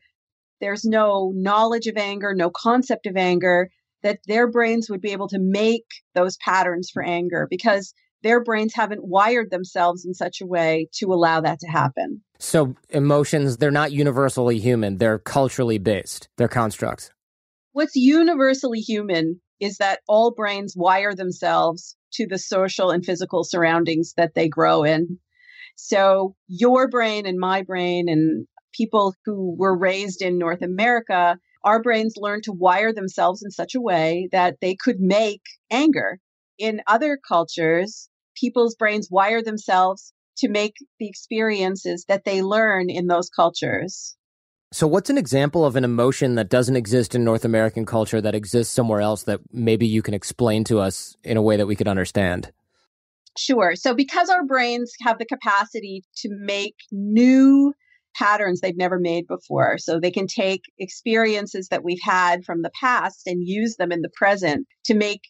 there's 0.60 0.84
no 0.84 1.32
knowledge 1.34 1.88
of 1.88 1.96
anger, 1.96 2.34
no 2.34 2.50
concept 2.50 3.06
of 3.06 3.16
anger, 3.16 3.68
that 4.02 4.20
their 4.26 4.50
brains 4.50 4.88
would 4.88 5.00
be 5.00 5.12
able 5.12 5.28
to 5.28 5.38
make 5.38 5.84
those 6.14 6.36
patterns 6.38 6.90
for 6.92 7.02
anger 7.02 7.46
because 7.50 7.92
their 8.22 8.42
brains 8.42 8.74
haven't 8.74 9.04
wired 9.04 9.50
themselves 9.50 10.04
in 10.04 10.14
such 10.14 10.40
a 10.40 10.46
way 10.46 10.88
to 10.94 11.12
allow 11.12 11.40
that 11.40 11.60
to 11.60 11.68
happen. 11.68 12.22
So, 12.38 12.74
emotions, 12.90 13.58
they're 13.58 13.70
not 13.70 13.92
universally 13.92 14.58
human, 14.58 14.98
they're 14.98 15.18
culturally 15.18 15.78
based, 15.78 16.28
they're 16.36 16.48
constructs. 16.48 17.10
What's 17.72 17.96
universally 17.96 18.80
human 18.80 19.40
is 19.60 19.78
that 19.78 20.00
all 20.08 20.32
brains 20.32 20.74
wire 20.76 21.14
themselves 21.14 21.96
to 22.14 22.26
the 22.26 22.38
social 22.38 22.90
and 22.90 23.04
physical 23.04 23.44
surroundings 23.44 24.12
that 24.16 24.34
they 24.34 24.48
grow 24.48 24.82
in. 24.82 25.18
So 25.76 26.34
your 26.48 26.88
brain 26.88 27.26
and 27.26 27.38
my 27.38 27.62
brain 27.62 28.08
and 28.08 28.46
people 28.72 29.14
who 29.24 29.54
were 29.56 29.76
raised 29.76 30.20
in 30.20 30.38
North 30.38 30.62
America, 30.62 31.38
our 31.64 31.80
brains 31.80 32.14
learned 32.16 32.42
to 32.44 32.52
wire 32.52 32.92
themselves 32.92 33.42
in 33.42 33.50
such 33.50 33.74
a 33.74 33.80
way 33.80 34.28
that 34.32 34.56
they 34.60 34.74
could 34.74 35.00
make 35.00 35.42
anger. 35.70 36.18
In 36.58 36.82
other 36.86 37.18
cultures, 37.26 38.08
people's 38.42 38.74
brains 38.74 39.08
wire 39.10 39.42
themselves 39.42 40.12
to 40.38 40.48
make 40.48 40.74
the 40.98 41.08
experiences 41.08 42.04
that 42.08 42.24
they 42.24 42.42
learn 42.42 42.90
in 42.90 43.06
those 43.06 43.30
cultures. 43.30 44.16
So, 44.72 44.86
what's 44.86 45.10
an 45.10 45.18
example 45.18 45.64
of 45.64 45.76
an 45.76 45.84
emotion 45.84 46.34
that 46.36 46.48
doesn't 46.48 46.76
exist 46.76 47.14
in 47.14 47.24
North 47.24 47.44
American 47.44 47.84
culture 47.84 48.20
that 48.20 48.34
exists 48.34 48.74
somewhere 48.74 49.00
else 49.00 49.24
that 49.24 49.40
maybe 49.52 49.86
you 49.86 50.02
can 50.02 50.14
explain 50.14 50.64
to 50.64 50.80
us 50.80 51.16
in 51.22 51.36
a 51.36 51.42
way 51.42 51.56
that 51.56 51.66
we 51.66 51.76
could 51.76 51.88
understand? 51.88 52.50
Sure. 53.36 53.76
So, 53.76 53.94
because 53.94 54.30
our 54.30 54.44
brains 54.44 54.92
have 55.02 55.18
the 55.18 55.26
capacity 55.26 56.02
to 56.16 56.30
make 56.32 56.74
new 56.90 57.74
patterns 58.16 58.60
they've 58.60 58.76
never 58.76 58.98
made 58.98 59.26
before, 59.26 59.76
so 59.76 60.00
they 60.00 60.10
can 60.10 60.26
take 60.26 60.62
experiences 60.78 61.68
that 61.68 61.84
we've 61.84 62.02
had 62.02 62.44
from 62.44 62.62
the 62.62 62.72
past 62.80 63.26
and 63.26 63.46
use 63.46 63.76
them 63.76 63.92
in 63.92 64.00
the 64.00 64.10
present 64.16 64.66
to 64.86 64.94
make 64.94 65.20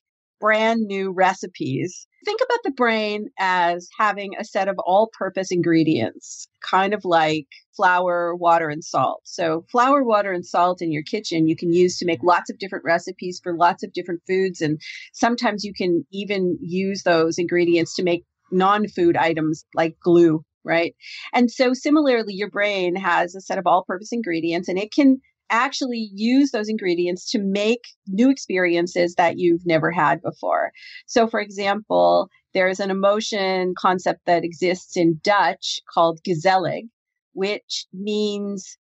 brand 0.42 0.80
new 0.88 1.12
recipes. 1.12 2.08
Think 2.24 2.40
about 2.44 2.58
the 2.64 2.72
brain 2.72 3.28
as 3.38 3.88
having 3.96 4.32
a 4.36 4.44
set 4.44 4.66
of 4.66 4.76
all 4.84 5.08
purpose 5.16 5.52
ingredients, 5.52 6.48
kind 6.68 6.92
of 6.92 7.04
like 7.04 7.46
flour, 7.76 8.34
water, 8.34 8.68
and 8.68 8.82
salt. 8.82 9.20
So, 9.22 9.64
flour, 9.70 10.02
water, 10.02 10.32
and 10.32 10.44
salt 10.44 10.82
in 10.82 10.90
your 10.90 11.04
kitchen 11.04 11.46
you 11.46 11.54
can 11.54 11.72
use 11.72 11.96
to 11.98 12.06
make 12.06 12.24
lots 12.24 12.50
of 12.50 12.58
different 12.58 12.84
recipes 12.84 13.40
for 13.42 13.56
lots 13.56 13.84
of 13.84 13.92
different 13.92 14.22
foods. 14.26 14.60
And 14.60 14.80
sometimes 15.12 15.62
you 15.62 15.72
can 15.72 16.04
even 16.10 16.58
use 16.60 17.04
those 17.04 17.38
ingredients 17.38 17.94
to 17.94 18.02
make 18.02 18.24
non 18.50 18.88
food 18.88 19.16
items 19.16 19.64
like 19.74 19.96
glue 20.02 20.44
right? 20.64 20.94
And 21.32 21.50
so 21.50 21.74
similarly, 21.74 22.34
your 22.34 22.48
brain 22.48 22.94
has 22.94 23.34
a 23.34 23.40
set 23.40 23.58
of 23.58 23.66
all 23.66 23.82
purpose 23.84 24.12
ingredients 24.12 24.68
and 24.68 24.78
it 24.78 24.92
can 24.92 25.20
actually 25.52 26.10
use 26.14 26.50
those 26.50 26.68
ingredients 26.68 27.30
to 27.30 27.38
make 27.38 27.80
new 28.08 28.30
experiences 28.30 29.14
that 29.16 29.38
you've 29.38 29.66
never 29.66 29.92
had 29.92 30.20
before. 30.22 30.72
So, 31.06 31.28
for 31.28 31.40
example, 31.40 32.28
there's 32.54 32.80
an 32.80 32.90
emotion 32.90 33.74
concept 33.78 34.22
that 34.26 34.44
exists 34.44 34.96
in 34.96 35.20
Dutch 35.22 35.80
called 35.92 36.20
gezellig, 36.26 36.88
which 37.34 37.86
means 37.92 38.78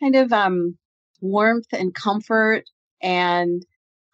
kind 0.00 0.16
of 0.16 0.32
um, 0.32 0.76
warmth 1.20 1.68
and 1.72 1.94
comfort 1.94 2.64
and 3.02 3.62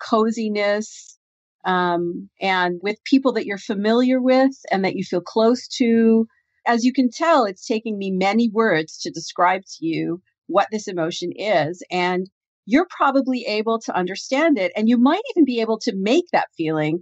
coziness 0.03 1.17
um, 1.65 2.29
and 2.41 2.81
with 2.83 3.03
people 3.05 3.33
that 3.33 3.47
you're 3.47 3.59
familiar 3.59 4.21
with 4.21 4.53
and 4.71 4.85
that 4.85 4.97
you 4.97 5.05
feel 5.05 5.21
close 5.21 5.69
to. 5.69 6.27
As 6.67 6.85
you 6.85 6.93
can 6.93 7.09
tell, 7.11 7.45
it's 7.45 7.67
taking 7.67 7.99
me 7.99 8.11
many 8.11 8.51
words 8.53 8.99
to 9.03 9.11
describe 9.11 9.63
to 9.63 9.87
you 9.87 10.21
what 10.51 10.69
this 10.71 10.89
emotion 10.89 11.31
is. 11.35 11.83
And 11.91 12.29
you're 12.67 12.87
probably 12.91 13.45
able 13.47 13.81
to 13.81 13.97
understand 13.97 14.59
it. 14.59 14.73
And 14.77 14.89
you 14.89 14.99
might 14.99 15.23
even 15.31 15.45
be 15.45 15.61
able 15.61 15.79
to 15.81 15.93
make 15.95 16.27
that 16.33 16.49
feeling 16.57 17.01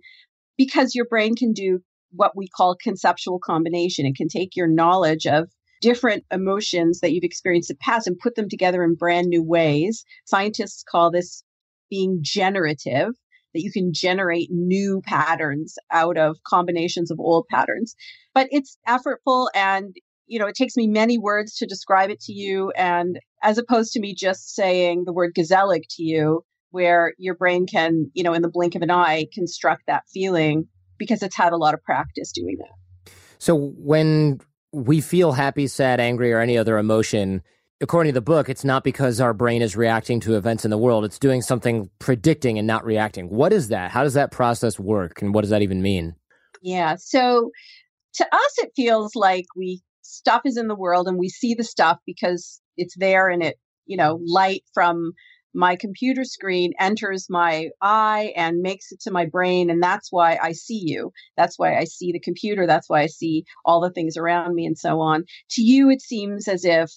because 0.57 0.95
your 0.95 1.07
brain 1.07 1.35
can 1.35 1.52
do 1.52 1.81
what 2.11 2.37
we 2.37 2.49
call 2.49 2.76
conceptual 2.83 3.38
combination. 3.38 4.07
It 4.07 4.17
can 4.17 4.28
take 4.28 4.57
your 4.57 4.69
knowledge 4.69 5.26
of 5.26 5.49
different 5.81 6.25
emotions 6.31 7.00
that 7.00 7.12
you've 7.12 7.25
experienced 7.25 7.71
in 7.71 7.76
the 7.78 7.85
past 7.85 8.07
and 8.07 8.19
put 8.19 8.35
them 8.35 8.49
together 8.49 8.83
in 8.83 8.95
brand 8.95 9.28
new 9.28 9.43
ways. 9.43 10.05
Scientists 10.25 10.85
call 10.90 11.11
this 11.11 11.43
being 11.90 12.19
generative, 12.23 13.11
that 13.55 13.62
you 13.62 13.73
can 13.73 13.93
generate 13.93 14.49
new 14.50 15.00
patterns 15.05 15.76
out 15.90 16.19
of 16.19 16.37
combinations 16.47 17.11
of 17.11 17.19
old 17.21 17.47
patterns. 17.50 17.95
But 18.35 18.49
it's 18.50 18.76
effortful 18.87 19.49
and 19.55 19.95
you 20.28 20.38
know, 20.38 20.47
it 20.47 20.54
takes 20.54 20.76
me 20.76 20.87
many 20.87 21.18
words 21.18 21.56
to 21.56 21.66
describe 21.66 22.11
it 22.11 22.20
to 22.20 22.32
you. 22.32 22.70
And 22.76 23.18
as 23.42 23.58
opposed 23.58 23.92
to 23.92 24.00
me 24.00 24.14
just 24.14 24.54
saying 24.54 25.04
the 25.04 25.12
word 25.12 25.35
gezellig 25.35 25.82
to 25.97 26.02
you, 26.02 26.44
where 26.70 27.14
your 27.18 27.35
brain 27.35 27.66
can, 27.66 28.11
you 28.12 28.23
know, 28.23 28.35
in 28.35 28.42
the 28.42 28.50
blink 28.50 28.75
of 28.75 28.82
an 28.82 28.90
eye, 28.90 29.26
construct 29.32 29.85
that 29.87 30.04
feeling 30.12 30.68
because 30.99 31.23
it's 31.23 31.37
had 31.37 31.52
a 31.52 31.56
lot 31.56 31.75
of 31.75 31.82
practice 31.82 32.30
doing 32.32 32.56
that. 32.58 33.12
So 33.38 33.54
when 33.56 34.40
we 34.73 35.00
feel 35.00 35.32
happy, 35.32 35.66
sad, 35.66 36.00
angry, 36.00 36.32
or 36.32 36.40
any 36.40 36.58
other 36.58 36.76
emotion, 36.76 37.42
according 37.80 38.12
to 38.12 38.14
the 38.14 38.20
book, 38.20 38.49
it's 38.49 38.64
not 38.64 38.85
because 38.85 39.20
our 39.20 39.32
brain 39.32 39.62
is 39.62 39.76
reacting 39.76 40.20
to 40.20 40.37
events 40.37 40.64
in 40.64 40.70
the 40.70 40.78
world. 40.78 41.04
It's 41.04 41.18
doing 41.18 41.40
something 41.40 41.88
predicting 42.00 42.58
and 42.58 42.66
not 42.66 42.85
reacting. 42.85 43.30
What 43.30 43.52
is 43.52 43.68
that? 43.68 43.90
How 43.90 44.02
does 44.02 44.14
that 44.14 44.30
process 44.30 44.78
work? 44.78 45.23
And 45.23 45.32
what 45.32 45.42
does 45.42 45.50
that 45.50 45.62
even 45.62 45.80
mean? 45.80 46.16
Yeah. 46.61 46.97
So 46.99 47.50
to 48.14 48.26
us, 48.26 48.58
it 48.58 48.73
feels 48.75 49.14
like 49.14 49.47
we 49.56 49.80
stuff 50.08 50.42
is 50.44 50.56
in 50.56 50.68
the 50.68 50.74
world 50.74 51.08
and 51.08 51.18
we 51.18 51.28
see 51.28 51.54
the 51.54 51.64
stuff 51.64 51.98
because 52.06 52.60
it's 52.76 52.96
there 52.96 53.28
and 53.28 53.42
it, 53.42 53.56
you 53.86 53.96
know, 53.96 54.20
light 54.24 54.62
from 54.72 55.12
my 55.54 55.76
computer 55.76 56.24
screen 56.24 56.72
enters 56.78 57.26
my 57.28 57.68
eye 57.80 58.32
and 58.36 58.60
makes 58.60 58.92
it 58.92 59.00
to 59.00 59.10
my 59.10 59.26
brain. 59.26 59.70
And 59.70 59.82
that's 59.82 60.08
why 60.10 60.38
I 60.40 60.52
see 60.52 60.82
you. 60.84 61.10
That's 61.36 61.58
why 61.58 61.76
I 61.76 61.84
see 61.84 62.12
the 62.12 62.20
computer. 62.20 62.66
That's 62.66 62.88
why 62.88 63.02
I 63.02 63.06
see 63.06 63.44
all 63.64 63.80
the 63.80 63.90
things 63.90 64.16
around 64.16 64.54
me 64.54 64.66
and 64.66 64.78
so 64.78 65.00
on. 65.00 65.24
To 65.52 65.62
you, 65.62 65.90
it 65.90 66.02
seems 66.02 66.48
as 66.48 66.64
if 66.64 66.90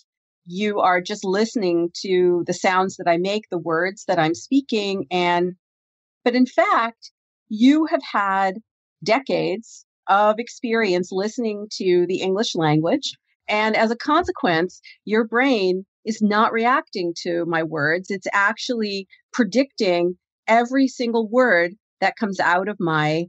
you 0.45 0.79
are 0.79 1.01
just 1.01 1.23
listening 1.23 1.89
to 2.01 2.43
the 2.45 2.53
sounds 2.53 2.97
that 2.97 3.07
I 3.07 3.17
make, 3.17 3.49
the 3.49 3.57
words 3.57 4.05
that 4.07 4.19
I'm 4.19 4.35
speaking. 4.35 5.05
And, 5.11 5.53
but 6.23 6.35
in 6.35 6.45
fact, 6.45 7.11
you 7.49 7.85
have 7.85 8.01
had 8.11 8.55
decades 9.03 9.85
of 10.11 10.39
experience 10.39 11.09
listening 11.11 11.67
to 11.77 12.05
the 12.07 12.21
English 12.21 12.53
language. 12.53 13.17
And 13.47 13.77
as 13.77 13.91
a 13.91 13.95
consequence, 13.95 14.81
your 15.05 15.25
brain 15.25 15.85
is 16.05 16.21
not 16.21 16.51
reacting 16.51 17.13
to 17.23 17.45
my 17.45 17.63
words. 17.63 18.11
It's 18.11 18.27
actually 18.33 19.07
predicting 19.31 20.17
every 20.47 20.87
single 20.87 21.29
word 21.29 21.71
that 22.01 22.17
comes 22.17 22.39
out 22.39 22.67
of 22.67 22.77
my 22.79 23.27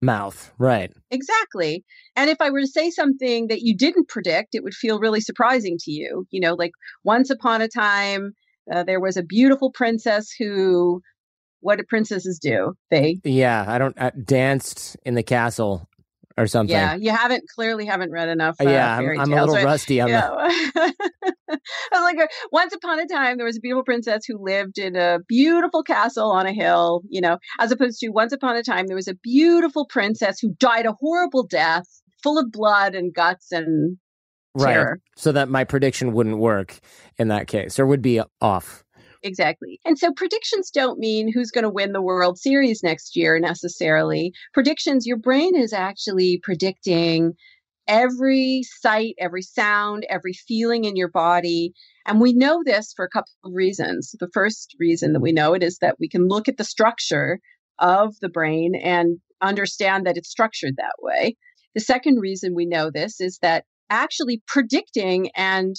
mouth. 0.00 0.52
Right. 0.58 0.92
Exactly. 1.10 1.84
And 2.14 2.30
if 2.30 2.40
I 2.40 2.50
were 2.50 2.60
to 2.60 2.66
say 2.66 2.90
something 2.90 3.48
that 3.48 3.62
you 3.62 3.76
didn't 3.76 4.08
predict, 4.08 4.54
it 4.54 4.62
would 4.62 4.74
feel 4.74 5.00
really 5.00 5.20
surprising 5.20 5.78
to 5.80 5.90
you. 5.90 6.26
You 6.30 6.40
know, 6.40 6.54
like 6.54 6.72
once 7.02 7.30
upon 7.30 7.60
a 7.60 7.68
time, 7.68 8.34
uh, 8.72 8.84
there 8.84 9.00
was 9.00 9.16
a 9.16 9.22
beautiful 9.22 9.72
princess 9.72 10.30
who, 10.38 11.00
what 11.60 11.78
do 11.78 11.84
princesses 11.88 12.38
do? 12.40 12.74
They. 12.90 13.18
Yeah, 13.24 13.64
I 13.66 13.78
don't, 13.78 13.98
uh, 13.98 14.12
danced 14.24 14.96
in 15.04 15.14
the 15.14 15.22
castle 15.22 15.88
or 16.36 16.46
something. 16.46 16.74
Yeah, 16.74 16.94
you 16.94 17.10
haven't 17.10 17.44
clearly 17.54 17.86
haven't 17.86 18.10
read 18.10 18.28
enough. 18.28 18.56
Uh, 18.60 18.68
yeah, 18.68 18.96
I'm, 18.96 19.20
I'm, 19.20 19.32
a 19.32 19.40
little 19.40 19.54
right? 19.54 19.64
rusty 19.64 20.00
on 20.00 20.08
yeah. 20.08 20.30
that. 20.30 20.94
I 21.50 21.58
was 21.92 22.02
like, 22.02 22.18
uh, 22.18 22.26
once 22.50 22.72
upon 22.72 22.98
a 22.98 23.06
time, 23.06 23.36
there 23.36 23.46
was 23.46 23.56
a 23.56 23.60
beautiful 23.60 23.84
princess 23.84 24.24
who 24.26 24.38
lived 24.42 24.78
in 24.78 24.96
a 24.96 25.18
beautiful 25.28 25.82
castle 25.82 26.30
on 26.30 26.46
a 26.46 26.52
hill. 26.52 27.02
You 27.08 27.20
know, 27.20 27.38
as 27.60 27.70
opposed 27.70 28.00
to 28.00 28.08
once 28.10 28.32
upon 28.32 28.56
a 28.56 28.62
time, 28.62 28.86
there 28.86 28.96
was 28.96 29.08
a 29.08 29.14
beautiful 29.14 29.86
princess 29.86 30.40
who 30.40 30.54
died 30.58 30.86
a 30.86 30.92
horrible 30.92 31.46
death, 31.46 31.86
full 32.22 32.38
of 32.38 32.50
blood 32.50 32.94
and 32.94 33.14
guts 33.14 33.52
and 33.52 33.98
right. 34.54 34.72
terror. 34.72 35.00
So 35.16 35.32
that 35.32 35.48
my 35.48 35.64
prediction 35.64 36.12
wouldn't 36.12 36.38
work 36.38 36.78
in 37.18 37.28
that 37.28 37.46
case 37.46 37.78
or 37.78 37.86
would 37.86 38.02
be 38.02 38.20
off. 38.40 38.83
Exactly. 39.24 39.80
And 39.86 39.98
so 39.98 40.12
predictions 40.12 40.70
don't 40.70 40.98
mean 40.98 41.32
who's 41.32 41.50
going 41.50 41.64
to 41.64 41.70
win 41.70 41.92
the 41.92 42.02
World 42.02 42.38
Series 42.38 42.82
next 42.82 43.16
year 43.16 43.40
necessarily. 43.40 44.32
Predictions, 44.52 45.06
your 45.06 45.16
brain 45.16 45.56
is 45.56 45.72
actually 45.72 46.40
predicting 46.42 47.32
every 47.88 48.62
sight, 48.80 49.14
every 49.18 49.40
sound, 49.40 50.06
every 50.10 50.34
feeling 50.34 50.84
in 50.84 50.94
your 50.94 51.10
body. 51.10 51.72
And 52.06 52.20
we 52.20 52.34
know 52.34 52.62
this 52.64 52.92
for 52.94 53.06
a 53.06 53.10
couple 53.10 53.32
of 53.44 53.52
reasons. 53.54 54.14
The 54.20 54.28
first 54.34 54.76
reason 54.78 55.14
that 55.14 55.20
we 55.20 55.32
know 55.32 55.54
it 55.54 55.62
is 55.62 55.78
that 55.78 55.96
we 55.98 56.08
can 56.08 56.28
look 56.28 56.46
at 56.46 56.58
the 56.58 56.64
structure 56.64 57.40
of 57.78 58.14
the 58.20 58.28
brain 58.28 58.74
and 58.74 59.20
understand 59.40 60.06
that 60.06 60.18
it's 60.18 60.30
structured 60.30 60.74
that 60.76 60.96
way. 61.00 61.36
The 61.74 61.80
second 61.80 62.20
reason 62.20 62.54
we 62.54 62.66
know 62.66 62.90
this 62.90 63.22
is 63.22 63.38
that 63.40 63.64
actually 63.88 64.42
predicting 64.46 65.30
and 65.34 65.74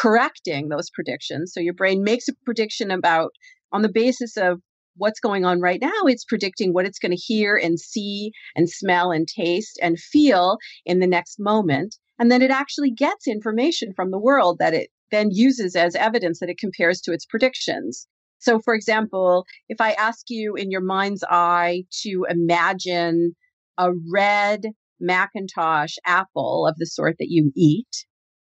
correcting 0.00 0.68
those 0.68 0.90
predictions. 0.90 1.52
So 1.52 1.60
your 1.60 1.74
brain 1.74 2.02
makes 2.04 2.28
a 2.28 2.32
prediction 2.44 2.90
about 2.90 3.30
on 3.72 3.82
the 3.82 3.92
basis 3.92 4.36
of 4.36 4.60
what's 4.96 5.20
going 5.20 5.44
on 5.44 5.60
right 5.60 5.80
now, 5.80 6.02
it's 6.04 6.24
predicting 6.24 6.72
what 6.72 6.84
it's 6.84 6.98
going 6.98 7.12
to 7.12 7.16
hear 7.16 7.56
and 7.56 7.78
see 7.78 8.32
and 8.56 8.68
smell 8.68 9.10
and 9.10 9.26
taste 9.26 9.78
and 9.82 9.98
feel 9.98 10.58
in 10.84 10.98
the 10.98 11.06
next 11.06 11.38
moment. 11.38 11.96
And 12.18 12.30
then 12.30 12.42
it 12.42 12.50
actually 12.50 12.90
gets 12.90 13.28
information 13.28 13.92
from 13.94 14.10
the 14.10 14.18
world 14.18 14.58
that 14.58 14.74
it 14.74 14.90
then 15.10 15.28
uses 15.30 15.76
as 15.76 15.94
evidence 15.94 16.40
that 16.40 16.50
it 16.50 16.58
compares 16.58 17.00
to 17.02 17.12
its 17.12 17.24
predictions. 17.24 18.06
So, 18.40 18.60
for 18.60 18.74
example, 18.74 19.44
if 19.68 19.80
I 19.80 19.92
ask 19.92 20.26
you 20.28 20.54
in 20.54 20.70
your 20.70 20.80
mind's 20.80 21.24
eye 21.28 21.84
to 22.02 22.26
imagine 22.28 23.34
a 23.78 23.90
red 24.12 24.62
McIntosh 25.02 25.94
apple 26.04 26.66
of 26.66 26.74
the 26.76 26.86
sort 26.86 27.16
that 27.18 27.30
you 27.30 27.52
eat. 27.56 28.06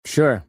Sure. 0.04 0.44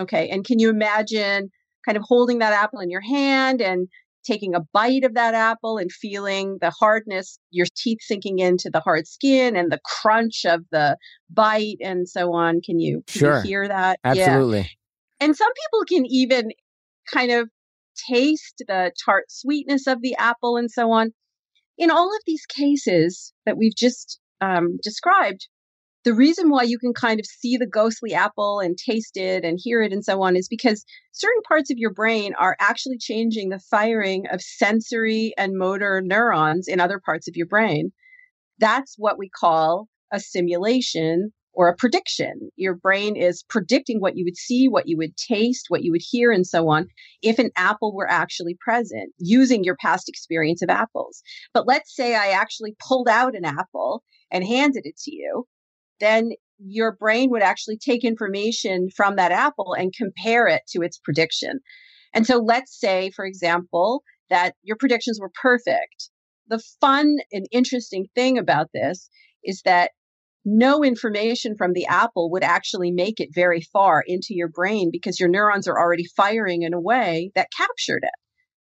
Okay. 0.00 0.28
And 0.28 0.44
can 0.44 0.58
you 0.58 0.70
imagine 0.70 1.50
kind 1.84 1.96
of 1.96 2.04
holding 2.06 2.38
that 2.38 2.52
apple 2.52 2.80
in 2.80 2.90
your 2.90 3.00
hand 3.00 3.60
and 3.60 3.88
taking 4.24 4.54
a 4.54 4.60
bite 4.72 5.04
of 5.04 5.14
that 5.14 5.34
apple 5.34 5.78
and 5.78 5.90
feeling 5.90 6.58
the 6.60 6.70
hardness, 6.70 7.38
your 7.50 7.66
teeth 7.76 7.98
sinking 8.02 8.38
into 8.38 8.70
the 8.70 8.80
hard 8.80 9.06
skin 9.06 9.56
and 9.56 9.72
the 9.72 9.80
crunch 9.84 10.44
of 10.44 10.62
the 10.70 10.96
bite 11.30 11.78
and 11.80 12.08
so 12.08 12.32
on. 12.34 12.60
Can 12.60 12.78
you, 12.78 13.02
can 13.06 13.18
sure. 13.18 13.36
you 13.36 13.42
hear 13.42 13.68
that? 13.68 13.98
Absolutely. 14.04 14.58
Yeah. 14.58 14.66
And 15.20 15.36
some 15.36 15.50
people 15.52 15.84
can 15.86 16.06
even 16.06 16.50
kind 17.12 17.30
of 17.30 17.48
taste 18.08 18.62
the 18.66 18.92
tart 19.04 19.24
sweetness 19.28 19.86
of 19.86 20.00
the 20.02 20.14
apple 20.16 20.56
and 20.56 20.70
so 20.70 20.90
on. 20.90 21.12
In 21.78 21.90
all 21.90 22.14
of 22.14 22.20
these 22.26 22.44
cases 22.46 23.32
that 23.46 23.56
we've 23.56 23.76
just 23.76 24.18
um, 24.40 24.78
described, 24.82 25.48
the 26.04 26.14
reason 26.14 26.48
why 26.48 26.62
you 26.62 26.78
can 26.78 26.94
kind 26.94 27.20
of 27.20 27.26
see 27.26 27.56
the 27.56 27.66
ghostly 27.66 28.14
apple 28.14 28.60
and 28.60 28.78
taste 28.78 29.16
it 29.16 29.44
and 29.44 29.58
hear 29.62 29.82
it 29.82 29.92
and 29.92 30.04
so 30.04 30.22
on 30.22 30.34
is 30.34 30.48
because 30.48 30.84
certain 31.12 31.42
parts 31.46 31.70
of 31.70 31.76
your 31.76 31.92
brain 31.92 32.32
are 32.38 32.56
actually 32.58 32.96
changing 32.98 33.50
the 33.50 33.58
firing 33.70 34.24
of 34.30 34.40
sensory 34.40 35.34
and 35.36 35.58
motor 35.58 36.00
neurons 36.02 36.68
in 36.68 36.80
other 36.80 37.00
parts 37.04 37.28
of 37.28 37.36
your 37.36 37.46
brain. 37.46 37.92
That's 38.58 38.94
what 38.96 39.18
we 39.18 39.28
call 39.28 39.88
a 40.10 40.20
simulation 40.20 41.32
or 41.52 41.68
a 41.68 41.76
prediction. 41.76 42.50
Your 42.56 42.74
brain 42.74 43.16
is 43.16 43.44
predicting 43.48 44.00
what 44.00 44.16
you 44.16 44.24
would 44.24 44.36
see, 44.36 44.68
what 44.68 44.88
you 44.88 44.96
would 44.96 45.16
taste, 45.16 45.66
what 45.68 45.82
you 45.82 45.90
would 45.92 46.02
hear, 46.02 46.30
and 46.32 46.46
so 46.46 46.68
on, 46.68 46.86
if 47.22 47.38
an 47.38 47.50
apple 47.56 47.94
were 47.94 48.08
actually 48.08 48.56
present 48.60 49.12
using 49.18 49.64
your 49.64 49.76
past 49.76 50.08
experience 50.08 50.62
of 50.62 50.70
apples. 50.70 51.22
But 51.52 51.66
let's 51.66 51.94
say 51.94 52.14
I 52.14 52.28
actually 52.28 52.74
pulled 52.78 53.08
out 53.08 53.34
an 53.34 53.44
apple 53.44 54.02
and 54.30 54.44
handed 54.44 54.86
it 54.86 54.96
to 55.04 55.14
you 55.14 55.46
then 56.00 56.30
your 56.58 56.92
brain 56.92 57.30
would 57.30 57.42
actually 57.42 57.78
take 57.78 58.04
information 58.04 58.88
from 58.94 59.16
that 59.16 59.32
apple 59.32 59.74
and 59.74 59.94
compare 59.94 60.46
it 60.46 60.62
to 60.70 60.82
its 60.82 60.98
prediction. 60.98 61.60
And 62.12 62.26
so 62.26 62.38
let's 62.38 62.78
say, 62.78 63.10
for 63.14 63.24
example, 63.24 64.02
that 64.28 64.54
your 64.62 64.76
predictions 64.76 65.18
were 65.20 65.30
perfect. 65.40 66.10
The 66.48 66.62
fun 66.80 67.16
and 67.32 67.46
interesting 67.50 68.06
thing 68.14 68.38
about 68.38 68.68
this 68.74 69.08
is 69.44 69.62
that 69.64 69.92
no 70.44 70.82
information 70.82 71.54
from 71.56 71.72
the 71.72 71.86
apple 71.86 72.30
would 72.30 72.42
actually 72.42 72.90
make 72.90 73.20
it 73.20 73.28
very 73.34 73.60
far 73.60 74.02
into 74.06 74.28
your 74.30 74.48
brain 74.48 74.90
because 74.90 75.20
your 75.20 75.28
neurons 75.28 75.68
are 75.68 75.78
already 75.78 76.06
firing 76.16 76.62
in 76.62 76.72
a 76.72 76.80
way 76.80 77.30
that 77.34 77.48
captured 77.56 78.02
it. 78.02 78.10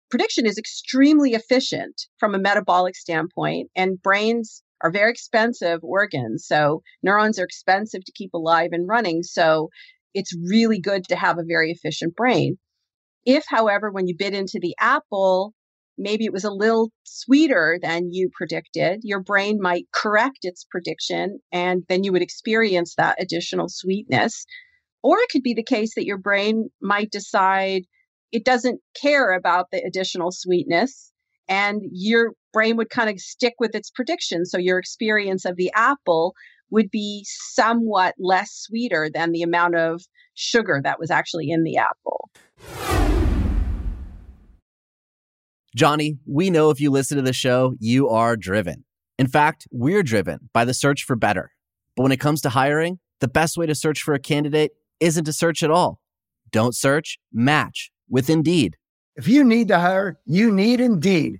Prediction 0.10 0.45
is 0.45 0.58
extremely 0.58 1.34
efficient 1.34 2.02
from 2.19 2.36
a 2.36 2.39
metabolic 2.39 2.95
standpoint, 2.95 3.69
and 3.76 4.02
brains 4.02 4.63
are 4.84 4.91
very 4.91 5.12
expensive 5.12 5.80
organs. 5.84 6.46
So 6.48 6.82
neurons 7.04 7.39
are 7.39 7.46
expensive 7.46 8.04
to 8.06 8.12
keep 8.13 8.34
alive 8.34 8.70
and 8.72 8.88
running. 8.88 9.24
So 9.24 9.70
it's 10.13 10.36
really 10.50 10.80
good 10.80 11.06
to 11.10 11.15
have 11.15 11.38
a 11.38 11.46
very 11.48 11.72
efficient 11.72 12.15
brain. 12.15 12.58
If, 13.26 13.46
however, 13.48 13.91
when 13.91 14.08
you 14.08 14.15
bit 14.17 14.34
into 14.34 14.60
the 14.62 14.76
apple, 14.80 15.54
maybe 15.98 16.26
it 16.26 16.34
was 16.34 16.44
a 16.44 16.52
little 16.52 16.91
sweeter 17.04 17.78
than 17.82 18.12
you 18.12 18.30
predicted, 18.34 19.02
your 19.04 19.22
brain 19.22 19.60
might 19.62 19.86
correct 19.94 20.39
its 20.41 20.65
prediction 20.70 21.39
and 21.52 21.84
then 21.88 22.04
you 22.04 22.12
would 22.12 22.24
experience 22.24 22.96
that 22.96 23.22
additional 23.22 23.67
sweetness. 23.70 24.46
Or 25.04 25.20
it 25.20 25.30
could 25.32 25.44
be 25.44 25.54
the 25.54 25.63
case 25.63 25.96
that 25.96 26.06
your 26.06 26.17
brain 26.17 26.70
might 26.82 27.12
decide 27.12 27.84
it 28.32 28.46
doesn't 28.46 28.80
care 29.00 29.34
about 29.34 29.67
the 29.72 29.84
additional 29.86 30.32
sweetness 30.32 31.12
and 31.48 31.82
your 31.91 32.34
brain 32.52 32.78
would 32.78 32.90
kind 32.90 33.10
of 33.10 33.20
stick 33.20 33.54
with 33.60 33.76
its 33.76 33.90
prediction. 33.90 34.46
So 34.46 34.58
your 34.58 34.80
experience 34.80 35.46
of 35.46 35.56
the 35.56 35.72
apple 35.76 36.34
would 36.70 36.90
be 36.90 37.26
somewhat 37.28 38.16
less 38.18 38.52
sweeter 38.52 39.10
than 39.14 39.32
the 39.32 39.42
amount 39.42 39.76
of 39.76 40.02
sugar 40.34 40.82
that 40.84 41.00
was 41.00 41.12
actually 41.12 41.50
in 41.50 41.64
the 41.64 41.78
apple. 41.78 42.30
Johnny, 45.76 46.18
we 46.26 46.50
know 46.50 46.70
if 46.70 46.82
you 46.82 46.92
listen 46.92 47.18
to 47.18 47.24
the 47.24 47.34
show, 47.34 47.74
you 47.80 48.10
are 48.10 48.36
driven. 48.36 48.84
In 49.18 49.28
fact, 49.28 49.68
we're 49.72 50.04
driven 50.04 50.50
by 50.54 50.66
the 50.66 50.74
search 50.74 51.04
for 51.04 51.16
better. 51.16 51.52
But 51.96 52.04
when 52.04 52.12
it 52.12 52.20
comes 52.20 52.42
to 52.42 52.50
hiring, 52.50 53.00
the 53.20 53.28
best 53.28 53.58
way 53.58 53.66
to 53.68 53.76
search 53.76 54.02
for 54.02 54.14
a 54.14 54.20
candidate 54.20 54.72
isn't 55.00 55.26
to 55.26 55.34
search 55.34 55.64
at 55.64 55.72
all. 55.72 56.00
Don't 56.52 56.76
search, 56.76 57.20
match 57.32 57.92
with 58.10 58.30
Indeed. 58.30 58.76
If 59.16 59.28
you 59.28 59.44
need 59.44 59.68
to 59.70 59.80
hire, 59.80 60.20
you 60.26 60.52
need 60.52 60.80
Indeed. 60.82 61.40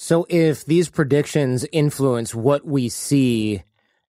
So 0.00 0.26
if 0.28 0.64
these 0.64 0.88
predictions 0.88 1.66
influence 1.72 2.32
what 2.32 2.64
we 2.64 2.88
see, 2.88 3.64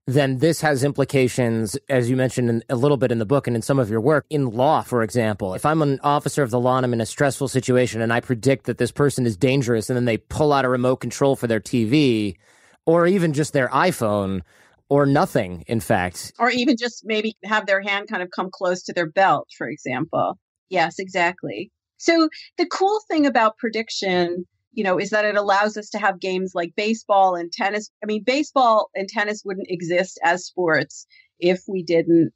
then 0.05 0.37
this 0.37 0.61
has 0.61 0.83
implications, 0.83 1.75
as 1.89 2.11
you 2.11 2.15
mentioned 2.15 2.47
in, 2.47 2.63
a 2.69 2.75
little 2.75 2.95
bit 2.95 3.11
in 3.11 3.17
the 3.17 3.25
book 3.25 3.47
and 3.47 3.55
in 3.55 3.63
some 3.63 3.79
of 3.79 3.89
your 3.89 3.99
work, 3.99 4.27
in 4.29 4.51
law, 4.51 4.83
for 4.83 5.01
example. 5.01 5.55
If 5.55 5.65
I'm 5.65 5.81
an 5.81 5.99
officer 6.03 6.43
of 6.43 6.51
the 6.51 6.59
law 6.59 6.77
and 6.77 6.85
I'm 6.85 6.93
in 6.93 7.01
a 7.01 7.07
stressful 7.07 7.47
situation 7.47 8.01
and 8.01 8.13
I 8.13 8.19
predict 8.19 8.67
that 8.67 8.77
this 8.77 8.91
person 8.91 9.25
is 9.25 9.35
dangerous 9.35 9.89
and 9.89 9.97
then 9.97 10.05
they 10.05 10.17
pull 10.17 10.53
out 10.53 10.63
a 10.63 10.69
remote 10.69 10.97
control 10.97 11.35
for 11.35 11.47
their 11.47 11.59
TV 11.59 12.37
or 12.85 13.07
even 13.07 13.33
just 13.33 13.53
their 13.53 13.69
iPhone 13.69 14.41
or 14.89 15.07
nothing, 15.07 15.63
in 15.65 15.79
fact. 15.79 16.33
Or 16.37 16.51
even 16.51 16.77
just 16.77 17.03
maybe 17.03 17.35
have 17.45 17.65
their 17.65 17.81
hand 17.81 18.09
kind 18.09 18.21
of 18.21 18.29
come 18.29 18.51
close 18.51 18.83
to 18.83 18.93
their 18.93 19.09
belt, 19.09 19.47
for 19.57 19.67
example. 19.67 20.37
Yes, 20.69 20.99
exactly. 20.99 21.71
So 21.97 22.29
the 22.59 22.67
cool 22.67 23.01
thing 23.09 23.25
about 23.25 23.57
prediction 23.57 24.45
you 24.71 24.83
know, 24.83 24.97
is 24.99 25.09
that 25.09 25.25
it 25.25 25.35
allows 25.35 25.77
us 25.77 25.89
to 25.89 25.99
have 25.99 26.19
games 26.19 26.51
like 26.53 26.73
baseball 26.75 27.35
and 27.35 27.51
tennis. 27.51 27.89
I 28.03 28.05
mean, 28.05 28.23
baseball 28.23 28.89
and 28.95 29.07
tennis 29.09 29.41
wouldn't 29.43 29.69
exist 29.69 30.19
as 30.23 30.45
sports 30.45 31.05
if 31.39 31.61
we 31.67 31.83
didn't 31.83 32.31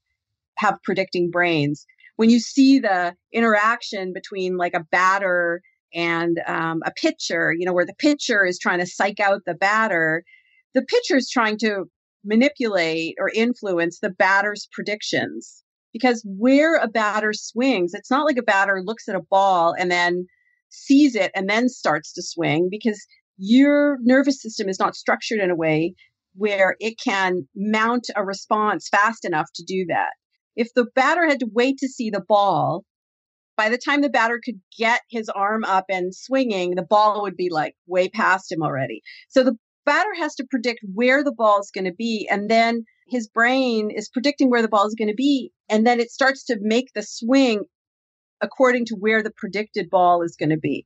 have 0.57 0.81
predicting 0.83 1.29
brains. 1.29 1.85
When 2.15 2.29
you 2.29 2.39
see 2.39 2.79
the 2.79 3.15
interaction 3.31 4.13
between 4.13 4.57
like 4.57 4.73
a 4.73 4.85
batter 4.91 5.61
and 5.93 6.39
um, 6.47 6.81
a 6.85 6.91
pitcher, 6.91 7.53
you 7.57 7.65
know, 7.65 7.73
where 7.73 7.85
the 7.85 7.95
pitcher 7.95 8.45
is 8.45 8.59
trying 8.59 8.79
to 8.79 8.85
psych 8.85 9.19
out 9.19 9.41
the 9.45 9.53
batter, 9.53 10.23
the 10.73 10.83
pitcher 10.83 11.17
is 11.17 11.29
trying 11.29 11.57
to 11.59 11.85
manipulate 12.23 13.15
or 13.19 13.29
influence 13.33 13.99
the 13.99 14.09
batter's 14.09 14.67
predictions. 14.71 15.63
Because 15.91 16.23
where 16.25 16.77
a 16.77 16.87
batter 16.87 17.33
swings, 17.33 17.93
it's 17.93 18.09
not 18.09 18.25
like 18.25 18.37
a 18.37 18.43
batter 18.43 18.81
looks 18.83 19.07
at 19.07 19.15
a 19.15 19.21
ball 19.21 19.75
and 19.77 19.91
then 19.91 20.25
sees 20.73 21.15
it 21.15 21.31
and 21.35 21.49
then 21.49 21.69
starts 21.69 22.13
to 22.13 22.23
swing 22.23 22.67
because 22.69 23.05
your 23.37 23.97
nervous 24.01 24.41
system 24.41 24.69
is 24.69 24.79
not 24.79 24.95
structured 24.95 25.39
in 25.39 25.49
a 25.49 25.55
way 25.55 25.93
where 26.35 26.75
it 26.79 26.95
can 27.03 27.47
mount 27.55 28.07
a 28.15 28.23
response 28.23 28.89
fast 28.89 29.25
enough 29.25 29.47
to 29.55 29.63
do 29.63 29.85
that. 29.87 30.11
If 30.55 30.69
the 30.75 30.85
batter 30.95 31.25
had 31.27 31.39
to 31.39 31.49
wait 31.51 31.77
to 31.79 31.87
see 31.87 32.09
the 32.09 32.23
ball, 32.27 32.83
by 33.55 33.69
the 33.69 33.77
time 33.77 34.01
the 34.01 34.09
batter 34.09 34.39
could 34.43 34.59
get 34.77 35.01
his 35.09 35.29
arm 35.29 35.63
up 35.63 35.85
and 35.89 36.13
swinging, 36.13 36.75
the 36.75 36.85
ball 36.87 37.21
would 37.21 37.37
be 37.37 37.49
like 37.51 37.75
way 37.87 38.09
past 38.09 38.51
him 38.51 38.63
already. 38.63 39.01
So 39.29 39.43
the 39.43 39.57
batter 39.85 40.13
has 40.17 40.35
to 40.35 40.47
predict 40.49 40.79
where 40.93 41.23
the 41.23 41.33
ball 41.33 41.59
is 41.59 41.71
going 41.73 41.85
to 41.85 41.93
be. 41.93 42.27
And 42.31 42.49
then 42.49 42.85
his 43.07 43.27
brain 43.27 43.91
is 43.91 44.09
predicting 44.09 44.49
where 44.49 44.61
the 44.61 44.67
ball 44.67 44.87
is 44.87 44.95
going 44.97 45.09
to 45.09 45.15
be. 45.15 45.51
And 45.69 45.85
then 45.85 45.99
it 45.99 46.09
starts 46.09 46.43
to 46.45 46.57
make 46.61 46.87
the 46.93 47.03
swing 47.03 47.63
according 48.41 48.85
to 48.85 48.95
where 48.95 49.23
the 49.23 49.31
predicted 49.31 49.89
ball 49.89 50.21
is 50.21 50.35
going 50.35 50.49
to 50.49 50.57
be. 50.57 50.85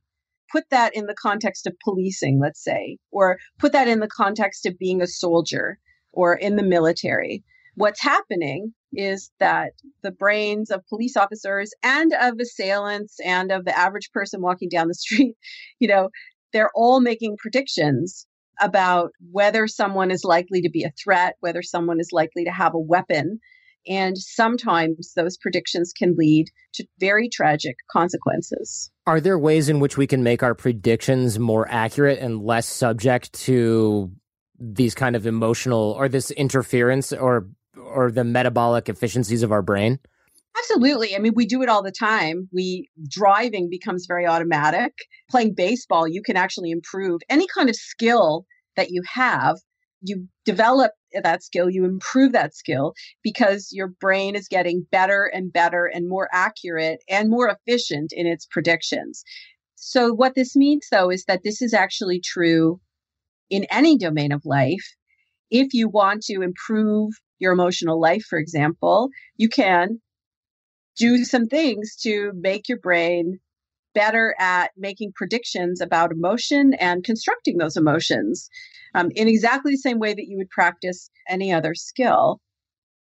Put 0.50 0.64
that 0.70 0.94
in 0.94 1.06
the 1.06 1.14
context 1.14 1.66
of 1.66 1.74
policing, 1.84 2.40
let's 2.40 2.62
say, 2.62 2.98
or 3.10 3.38
put 3.58 3.72
that 3.72 3.88
in 3.88 4.00
the 4.00 4.08
context 4.08 4.64
of 4.64 4.78
being 4.78 5.02
a 5.02 5.06
soldier 5.06 5.78
or 6.12 6.34
in 6.34 6.56
the 6.56 6.62
military. 6.62 7.44
What's 7.74 8.02
happening 8.02 8.72
is 8.92 9.30
that 9.38 9.72
the 10.02 10.10
brains 10.10 10.70
of 10.70 10.86
police 10.88 11.16
officers 11.16 11.72
and 11.82 12.12
of 12.14 12.34
assailants 12.40 13.20
and 13.24 13.52
of 13.52 13.64
the 13.64 13.78
average 13.78 14.10
person 14.12 14.40
walking 14.40 14.68
down 14.68 14.88
the 14.88 14.94
street, 15.06 15.36
you 15.78 15.88
know, 15.88 16.08
they're 16.52 16.70
all 16.74 17.00
making 17.00 17.36
predictions 17.38 18.26
about 18.60 19.10
whether 19.30 19.66
someone 19.66 20.10
is 20.10 20.24
likely 20.24 20.62
to 20.62 20.70
be 20.70 20.82
a 20.82 20.92
threat, 21.02 21.36
whether 21.40 21.62
someone 21.62 22.00
is 22.00 22.10
likely 22.12 22.44
to 22.44 22.50
have 22.50 22.74
a 22.74 22.78
weapon, 22.78 23.38
and 23.88 24.16
sometimes 24.18 25.12
those 25.16 25.36
predictions 25.36 25.92
can 25.92 26.14
lead 26.16 26.48
to 26.74 26.86
very 27.00 27.28
tragic 27.28 27.76
consequences. 27.90 28.90
Are 29.06 29.20
there 29.20 29.38
ways 29.38 29.68
in 29.68 29.80
which 29.80 29.96
we 29.96 30.06
can 30.06 30.22
make 30.22 30.42
our 30.42 30.54
predictions 30.54 31.38
more 31.38 31.66
accurate 31.70 32.18
and 32.18 32.42
less 32.42 32.66
subject 32.66 33.32
to 33.44 34.12
these 34.58 34.94
kind 34.94 35.16
of 35.16 35.26
emotional 35.26 35.94
or 35.98 36.08
this 36.08 36.30
interference 36.32 37.12
or 37.12 37.48
or 37.76 38.10
the 38.10 38.24
metabolic 38.24 38.88
efficiencies 38.88 39.42
of 39.42 39.52
our 39.52 39.62
brain? 39.62 39.98
Absolutely. 40.58 41.14
I 41.14 41.20
mean, 41.20 41.32
we 41.34 41.46
do 41.46 41.62
it 41.62 41.68
all 41.68 41.82
the 41.82 41.92
time. 41.92 42.48
We 42.52 42.88
driving 43.08 43.70
becomes 43.70 44.06
very 44.06 44.26
automatic. 44.26 44.92
Playing 45.30 45.54
baseball, 45.54 46.08
you 46.08 46.22
can 46.22 46.36
actually 46.36 46.70
improve 46.70 47.20
any 47.28 47.46
kind 47.54 47.68
of 47.68 47.76
skill 47.76 48.44
that 48.76 48.90
you 48.90 49.02
have 49.12 49.56
you 50.00 50.28
develop 50.44 50.92
that 51.22 51.42
skill, 51.42 51.70
you 51.70 51.84
improve 51.84 52.32
that 52.32 52.54
skill 52.54 52.94
because 53.22 53.68
your 53.72 53.88
brain 53.88 54.36
is 54.36 54.48
getting 54.48 54.86
better 54.90 55.24
and 55.24 55.52
better 55.52 55.86
and 55.86 56.08
more 56.08 56.28
accurate 56.32 57.02
and 57.08 57.30
more 57.30 57.48
efficient 57.48 58.12
in 58.12 58.26
its 58.26 58.46
predictions. 58.46 59.24
So, 59.74 60.12
what 60.12 60.34
this 60.34 60.56
means 60.56 60.86
though 60.90 61.10
is 61.10 61.24
that 61.24 61.42
this 61.44 61.62
is 61.62 61.74
actually 61.74 62.20
true 62.20 62.80
in 63.50 63.64
any 63.70 63.96
domain 63.96 64.32
of 64.32 64.44
life. 64.44 64.94
If 65.50 65.72
you 65.72 65.88
want 65.88 66.22
to 66.24 66.42
improve 66.42 67.12
your 67.38 67.52
emotional 67.52 68.00
life, 68.00 68.24
for 68.28 68.38
example, 68.38 69.08
you 69.36 69.48
can 69.48 70.00
do 70.96 71.24
some 71.24 71.46
things 71.46 71.96
to 72.02 72.32
make 72.34 72.68
your 72.68 72.78
brain 72.78 73.38
better 73.94 74.34
at 74.38 74.70
making 74.76 75.12
predictions 75.14 75.80
about 75.80 76.12
emotion 76.12 76.74
and 76.74 77.04
constructing 77.04 77.56
those 77.56 77.76
emotions 77.76 78.50
um, 78.94 79.10
in 79.14 79.28
exactly 79.28 79.72
the 79.72 79.78
same 79.78 79.98
way 79.98 80.14
that 80.14 80.26
you 80.26 80.36
would 80.38 80.50
practice 80.50 81.10
any 81.28 81.52
other 81.52 81.74
skill. 81.74 82.40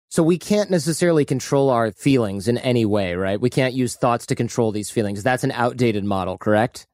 So 0.08 0.24
we 0.24 0.38
can't 0.38 0.70
necessarily 0.70 1.24
control 1.24 1.70
our 1.70 1.92
feelings 1.92 2.48
in 2.48 2.58
any 2.58 2.84
way, 2.84 3.14
right? 3.14 3.40
We 3.40 3.48
can't 3.48 3.74
use 3.74 3.94
thoughts 3.94 4.26
to 4.26 4.34
control 4.34 4.72
these 4.72 4.90
feelings. 4.90 5.22
That's 5.22 5.44
an 5.44 5.52
outdated 5.52 6.04
model, 6.04 6.36
correct? 6.36 6.86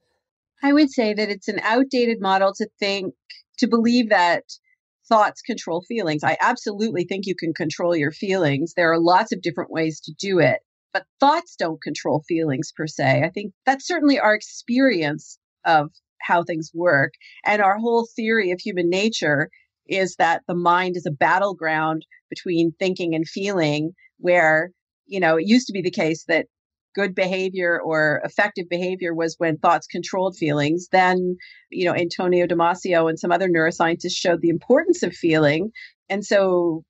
I 0.62 0.72
would 0.72 0.90
say 0.90 1.14
that 1.14 1.30
it's 1.30 1.48
an 1.48 1.60
outdated 1.62 2.18
model 2.20 2.52
to 2.54 2.68
think, 2.78 3.14
to 3.58 3.68
believe 3.68 4.10
that 4.10 4.42
thoughts 5.08 5.40
control 5.40 5.82
feelings. 5.88 6.24
I 6.24 6.36
absolutely 6.40 7.04
think 7.04 7.26
you 7.26 7.34
can 7.34 7.54
control 7.54 7.96
your 7.96 8.12
feelings. 8.12 8.74
There 8.74 8.92
are 8.92 9.00
lots 9.00 9.32
of 9.32 9.40
different 9.40 9.70
ways 9.70 10.00
to 10.00 10.12
do 10.18 10.38
it, 10.38 10.60
but 10.92 11.06
thoughts 11.20 11.56
don't 11.58 11.82
control 11.82 12.22
feelings 12.28 12.72
per 12.76 12.86
se. 12.86 13.22
I 13.24 13.30
think 13.30 13.52
that's 13.64 13.86
certainly 13.86 14.18
our 14.18 14.34
experience 14.34 15.38
of 15.64 15.90
how 16.20 16.42
things 16.42 16.70
work. 16.74 17.12
And 17.44 17.62
our 17.62 17.78
whole 17.78 18.08
theory 18.16 18.50
of 18.50 18.60
human 18.60 18.88
nature 18.88 19.50
is 19.86 20.16
that 20.16 20.42
the 20.48 20.54
mind 20.54 20.96
is 20.96 21.06
a 21.06 21.10
battleground 21.10 22.04
between 22.28 22.72
thinking 22.78 23.14
and 23.14 23.26
feeling, 23.26 23.92
where, 24.18 24.70
you 25.06 25.20
know, 25.20 25.36
it 25.36 25.46
used 25.46 25.66
to 25.68 25.72
be 25.72 25.82
the 25.82 25.90
case 25.90 26.24
that 26.26 26.46
good 26.94 27.14
behavior 27.14 27.78
or 27.80 28.22
effective 28.24 28.68
behavior 28.70 29.14
was 29.14 29.36
when 29.38 29.58
thoughts 29.58 29.86
controlled 29.86 30.34
feelings. 30.36 30.88
Then, 30.90 31.36
you 31.70 31.84
know, 31.84 31.94
Antonio 31.94 32.46
Damasio 32.46 33.08
and 33.08 33.18
some 33.18 33.30
other 33.30 33.48
neuroscientists 33.48 34.16
showed 34.16 34.40
the 34.40 34.48
importance 34.48 35.02
of 35.02 35.12
feeling. 35.12 35.70
And 36.08 36.24
so 36.24 36.84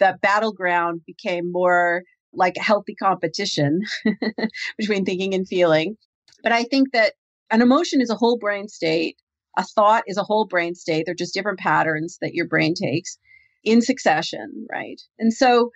that 0.00 0.20
battleground 0.20 1.02
became 1.06 1.52
more 1.52 2.02
like 2.32 2.56
a 2.56 2.62
healthy 2.62 2.96
competition 2.96 3.80
between 4.78 5.04
thinking 5.04 5.34
and 5.34 5.46
feeling. 5.46 5.96
But 6.42 6.50
I 6.50 6.64
think 6.64 6.92
that 6.92 7.12
an 7.54 7.62
emotion 7.62 8.00
is 8.00 8.10
a 8.10 8.16
whole 8.16 8.36
brain 8.36 8.66
state. 8.66 9.16
A 9.56 9.62
thought 9.62 10.02
is 10.08 10.16
a 10.16 10.24
whole 10.24 10.44
brain 10.44 10.74
state. 10.74 11.04
They're 11.06 11.14
just 11.14 11.34
different 11.34 11.60
patterns 11.60 12.18
that 12.20 12.34
your 12.34 12.48
brain 12.48 12.74
takes 12.74 13.16
in 13.62 13.80
succession, 13.80 14.66
right? 14.68 15.00
And 15.20 15.32
so 15.32 15.70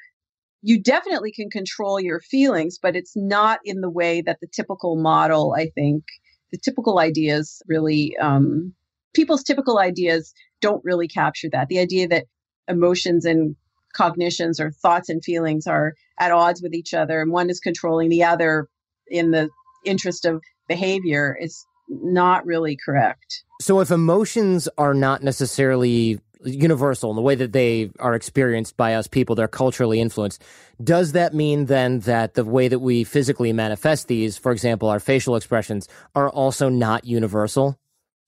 you 0.61 0.83
definitely 0.83 1.31
can 1.31 1.51
control 1.51 2.01
your 2.01 2.19
feelings, 2.19 2.81
but 2.83 2.97
it's 2.97 3.13
not 3.15 3.61
in 3.65 3.81
the 3.81 3.89
way 3.89 4.21
that 4.23 4.39
the 4.41 4.49
typical 4.49 4.97
model, 4.97 5.55
I 5.57 5.69
think, 5.73 6.03
the 6.51 6.59
typical 6.59 6.99
ideas 6.99 7.63
really, 7.69 8.17
um, 8.21 8.75
people's 9.15 9.45
typical 9.45 9.79
ideas 9.79 10.35
don't 10.61 10.85
really 10.85 11.07
capture 11.07 11.49
that. 11.53 11.69
The 11.69 11.79
idea 11.79 12.09
that 12.09 12.25
emotions 12.67 13.25
and 13.25 13.55
cognitions 13.95 14.59
or 14.59 14.73
thoughts 14.73 15.09
and 15.09 15.23
feelings 15.23 15.69
are 15.69 15.95
at 16.19 16.33
odds 16.33 16.61
with 16.61 16.75
each 16.75 16.93
other 16.93 17.23
and 17.23 17.31
one 17.31 17.51
is 17.51 17.61
controlling 17.61 18.09
the 18.09 18.25
other 18.25 18.67
in 19.07 19.31
the 19.31 19.49
interest 19.85 20.25
of 20.25 20.43
behavior 20.69 21.37
is 21.41 21.65
not 21.89 22.45
really 22.47 22.77
correct. 22.77 23.45
So 23.61 23.81
if 23.81 23.91
emotions 23.91 24.69
are 24.79 24.95
not 24.95 25.23
necessarily 25.23 26.21
universal 26.45 27.11
in 27.11 27.17
the 27.17 27.23
way 27.23 27.35
that 27.35 27.53
they 27.53 27.91
are 27.99 28.15
experienced 28.15 28.77
by 28.77 28.95
us 28.95 29.07
people, 29.07 29.35
they're 29.35 29.49
culturally 29.49 30.01
influenced. 30.01 30.43
Does 30.83 31.13
that 31.13 31.35
mean 31.35 31.67
then 31.67 32.01
that 32.01 32.35
the 32.35 32.45
way 32.45 32.69
that 32.69 32.79
we 32.79 33.05
physically 33.05 33.53
manifest 33.53 34.07
these, 34.09 34.39
for 34.39 34.53
example, 34.53 34.89
our 34.89 35.01
facial 35.01 35.35
expressions, 35.35 35.89
are 36.15 36.31
also 36.31 36.69
not 36.69 37.05
universal? 37.05 37.79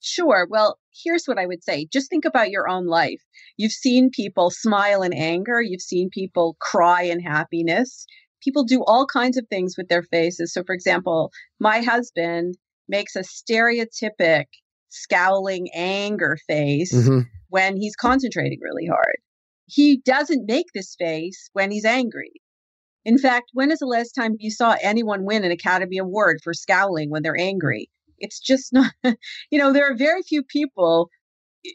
Sure. 0.01 0.47
Well, 0.51 0.79
here's 1.05 1.27
what 1.27 1.39
I 1.39 1.47
would 1.47 1.63
say. 1.63 1.87
Just 1.93 2.09
think 2.11 2.25
about 2.25 2.51
your 2.51 2.69
own 2.69 2.87
life. 2.87 3.21
You've 3.57 3.73
seen 3.73 4.11
people 4.11 4.51
smile 4.51 5.03
in 5.03 5.13
anger. 5.13 5.61
You've 5.61 5.83
seen 5.83 6.09
people 6.11 6.57
cry 6.59 7.03
in 7.03 7.21
happiness. 7.21 8.07
People 8.43 8.65
do 8.65 8.83
all 8.85 9.07
kinds 9.07 9.37
of 9.37 9.47
things 9.49 9.77
with 9.77 9.89
their 9.89 10.03
faces. 10.03 10.53
So, 10.53 10.65
for 10.65 10.75
example, 10.75 11.31
my 11.61 11.83
husband 11.83 12.57
makes 12.91 13.17
a 13.17 13.21
stereotypic 13.21 14.45
scowling 14.91 15.69
anger 15.75 16.37
face 16.47 16.95
mm-hmm. 16.95 17.21
when 17.49 17.77
he's 17.77 17.97
concentrating 17.97 18.59
really 18.61 18.87
hard. 18.87 19.17
He 19.67 19.99
doesn't 20.05 20.47
make 20.47 20.67
this 20.75 20.97
face 20.99 21.49
when 21.53 21.71
he's 21.71 21.85
angry. 21.85 22.33
In 23.05 23.17
fact, 23.17 23.51
when 23.55 23.71
is 23.71 23.79
the 23.79 23.87
last 23.87 24.13
time 24.13 24.37
you 24.39 24.51
saw 24.51 24.77
anyone 24.83 25.25
win 25.25 25.45
an 25.45 25.53
Academy 25.53 25.99
Award 25.99 26.41
for 26.43 26.53
scowling 26.53 27.09
when 27.09 27.23
they're 27.23 27.39
angry? 27.39 27.89
It's 28.19 28.41
just 28.41 28.73
not, 28.73 28.93
you 29.05 29.59
know, 29.59 29.73
there 29.73 29.91
are 29.91 29.97
very 29.97 30.23
few 30.23 30.43
people, 30.43 31.09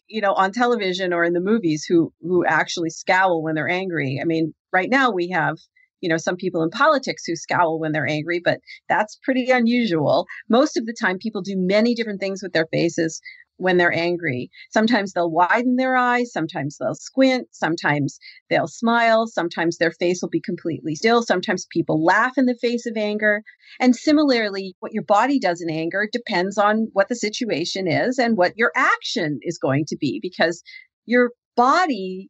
you 0.08 0.21
know, 0.21 0.34
on 0.34 0.51
television 0.51 1.13
or 1.13 1.23
in 1.23 1.34
the 1.34 1.39
movies 1.39 1.86
who 1.88 2.13
who 2.21 2.45
actually 2.45 2.89
scowl 2.89 3.41
when 3.41 3.56
they're 3.56 3.69
angry. 3.69 4.19
I 4.21 4.25
mean, 4.25 4.54
right 4.71 4.89
now 4.89 5.10
we 5.12 5.30
have 5.30 5.58
you 6.01 6.10
know 6.10 6.17
some 6.17 6.36
people 6.36 6.63
in 6.63 6.69
politics 6.69 7.23
who 7.25 7.36
scowl 7.36 7.79
when 7.79 7.91
they're 7.91 8.08
angry 8.08 8.41
but 8.43 8.60
that's 8.89 9.19
pretty 9.23 9.49
unusual 9.49 10.25
most 10.49 10.77
of 10.77 10.86
the 10.86 10.95
time 10.99 11.17
people 11.17 11.41
do 11.41 11.55
many 11.58 11.95
different 11.95 12.19
things 12.19 12.41
with 12.41 12.53
their 12.53 12.67
faces 12.71 13.21
when 13.58 13.77
they're 13.77 13.93
angry. 13.93 14.49
Sometimes 14.71 15.13
they'll 15.13 15.31
widen 15.31 15.75
their 15.75 15.95
eyes, 15.95 16.31
sometimes 16.31 16.77
they'll 16.77 16.95
squint, 16.95 17.47
sometimes 17.51 18.19
they'll 18.49 18.67
smile, 18.67 19.27
sometimes 19.27 19.77
their 19.77 19.91
face 19.91 20.21
will 20.21 20.29
be 20.29 20.41
completely 20.41 20.95
still, 20.95 21.23
sometimes 21.23 21.67
people 21.71 22.03
laugh 22.03 22.34
in 22.38 22.45
the 22.45 22.58
face 22.62 22.86
of 22.86 22.97
anger. 22.97 23.43
And 23.79 23.95
similarly, 23.95 24.75
what 24.79 24.93
your 24.93 25.03
body 25.03 25.39
does 25.39 25.62
in 25.62 25.69
anger 25.69 26.08
depends 26.12 26.58
on 26.58 26.89
what 26.93 27.10
the 27.10 27.15
situation 27.15 27.88
is 27.88 28.19
and 28.19 28.38
what 28.38 28.58
your 28.58 28.71
action 28.75 29.39
is 29.41 29.58
going 29.58 29.86
to 29.88 29.97
be 29.97 30.19
because 30.21 30.62
your 31.05 31.31
body 31.55 32.29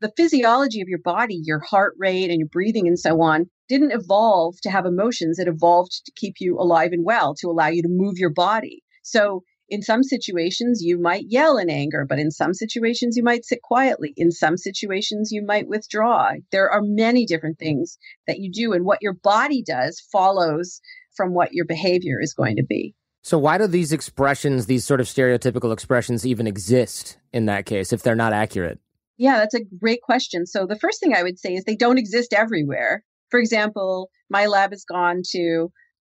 the 0.00 0.12
physiology 0.16 0.80
of 0.80 0.88
your 0.88 1.00
body, 1.00 1.40
your 1.42 1.60
heart 1.60 1.94
rate 1.98 2.30
and 2.30 2.38
your 2.38 2.48
breathing 2.48 2.86
and 2.86 2.98
so 2.98 3.20
on, 3.20 3.46
didn't 3.68 3.92
evolve 3.92 4.56
to 4.62 4.70
have 4.70 4.86
emotions. 4.86 5.38
It 5.38 5.48
evolved 5.48 5.92
to 6.06 6.12
keep 6.16 6.34
you 6.40 6.58
alive 6.58 6.92
and 6.92 7.04
well, 7.04 7.34
to 7.36 7.48
allow 7.48 7.68
you 7.68 7.82
to 7.82 7.88
move 7.88 8.14
your 8.16 8.32
body. 8.32 8.82
So 9.02 9.42
in 9.68 9.82
some 9.82 10.02
situations, 10.02 10.82
you 10.82 11.00
might 11.00 11.26
yell 11.28 11.56
in 11.56 11.70
anger, 11.70 12.04
but 12.08 12.18
in 12.18 12.32
some 12.32 12.54
situations, 12.54 13.16
you 13.16 13.22
might 13.22 13.44
sit 13.44 13.62
quietly. 13.62 14.12
In 14.16 14.32
some 14.32 14.56
situations, 14.56 15.30
you 15.30 15.44
might 15.44 15.68
withdraw. 15.68 16.32
There 16.50 16.68
are 16.70 16.82
many 16.82 17.24
different 17.24 17.58
things 17.58 17.96
that 18.26 18.40
you 18.40 18.50
do, 18.50 18.72
and 18.72 18.84
what 18.84 18.98
your 19.00 19.14
body 19.14 19.62
does 19.64 20.02
follows 20.10 20.80
from 21.14 21.34
what 21.34 21.52
your 21.52 21.66
behavior 21.66 22.20
is 22.20 22.34
going 22.34 22.56
to 22.56 22.64
be. 22.68 22.94
So, 23.22 23.38
why 23.38 23.58
do 23.58 23.66
these 23.66 23.92
expressions, 23.92 24.66
these 24.66 24.84
sort 24.84 25.00
of 25.00 25.06
stereotypical 25.06 25.72
expressions, 25.72 26.26
even 26.26 26.46
exist 26.46 27.18
in 27.32 27.46
that 27.46 27.66
case 27.66 27.92
if 27.92 28.02
they're 28.02 28.16
not 28.16 28.32
accurate? 28.32 28.80
Yeah, 29.20 29.36
that's 29.36 29.54
a 29.54 29.60
great 29.78 30.00
question. 30.00 30.46
So, 30.46 30.66
the 30.66 30.78
first 30.78 30.98
thing 30.98 31.14
I 31.14 31.22
would 31.22 31.38
say 31.38 31.52
is 31.52 31.64
they 31.64 31.76
don't 31.76 31.98
exist 31.98 32.32
everywhere. 32.32 33.04
For 33.30 33.38
example, 33.38 34.08
my 34.30 34.46
lab 34.46 34.70
has 34.70 34.86
gone 34.86 35.20
to 35.32 35.68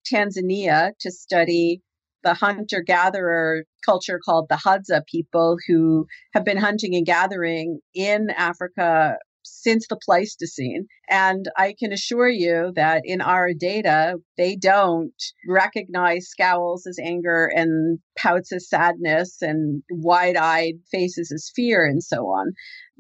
Tanzania 0.10 0.91
to 1.02 1.12
study 1.12 1.82
the 2.24 2.34
hunter 2.34 2.82
gatherer 2.82 3.65
culture 3.86 4.17
called 4.24 4.47
the 4.47 4.56
Hadza 4.65 5.02
people 5.12 5.58
who 5.67 6.06
have 6.34 6.45
been 6.45 6.56
hunting 6.56 6.95
and 6.95 7.06
gathering 7.06 7.80
in 7.93 8.30
Africa 8.30 9.17
since 9.43 9.88
the 9.88 9.97
Pleistocene. 10.06 10.88
And 11.10 11.45
I 11.58 11.76
can 11.78 11.91
assure 11.91 12.30
you 12.30 12.71
that 12.76 13.02
in 13.04 13.21
our 13.21 13.50
data, 13.54 14.15
they 14.38 14.56
don't 14.56 15.13
recognize 15.47 16.28
scowls 16.28 16.86
as 16.88 16.97
anger 17.04 17.52
and 17.54 18.00
pouts 18.17 18.54
as 18.54 18.69
sadness 18.69 19.41
and 19.41 19.84
wide 19.89 20.38
eyed 20.38 20.76
faces 20.91 21.32
as 21.34 21.52
fear 21.56 21.86
and 21.86 22.02
so 22.02 22.28
on. 22.28 22.54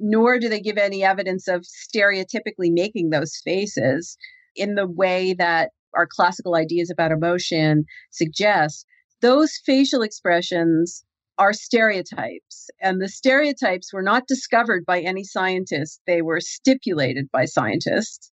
Nor 0.03 0.39
do 0.39 0.49
they 0.49 0.59
give 0.59 0.77
any 0.77 1.03
evidence 1.03 1.47
of 1.47 1.61
stereotypically 1.61 2.71
making 2.71 3.09
those 3.11 3.39
faces 3.45 4.17
in 4.55 4.75
the 4.75 4.87
way 4.87 5.33
that 5.37 5.69
our 5.95 6.07
classical 6.07 6.55
ideas 6.55 6.89
about 6.89 7.11
emotion 7.11 7.85
suggest 8.09 8.85
those 9.21 9.59
facial 9.63 10.01
expressions 10.01 11.05
are 11.37 11.53
stereotypes. 11.53 12.69
And 12.81 12.99
the 12.99 13.07
stereotypes 13.07 13.93
were 13.93 14.01
not 14.01 14.27
discovered 14.27 14.85
by 14.85 15.01
any 15.01 15.23
scientist, 15.23 16.01
they 16.07 16.21
were 16.21 16.39
stipulated 16.39 17.29
by 17.31 17.45
scientists, 17.45 18.31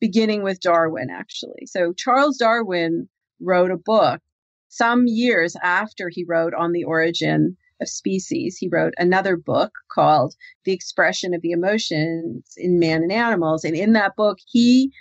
beginning 0.00 0.42
with 0.42 0.60
Darwin, 0.60 1.08
actually. 1.10 1.66
So 1.66 1.92
Charles 1.92 2.38
Darwin 2.38 3.08
wrote 3.40 3.70
a 3.70 3.76
book 3.76 4.20
some 4.68 5.04
years 5.06 5.56
after 5.62 6.08
he 6.10 6.24
wrote 6.26 6.54
On 6.54 6.72
the 6.72 6.84
Origin 6.84 7.56
of 7.80 7.88
Species. 7.88 8.56
He 8.56 8.68
wrote 8.68 8.94
another 8.98 9.36
book 9.36 9.72
called 9.90 10.34
The 10.64 10.72
Expression 10.72 11.34
of 11.34 11.42
the 11.42 11.52
Emotions 11.52 12.52
in 12.56 12.78
Man 12.78 13.02
and 13.02 13.12
Animals. 13.12 13.64
And 13.64 13.76
in 13.76 13.92
that 13.94 14.16
book, 14.16 14.38
he 14.46 14.92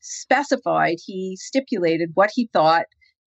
specified, 0.00 0.96
he 1.04 1.36
stipulated 1.38 2.10
what 2.14 2.30
he 2.34 2.48
thought 2.52 2.86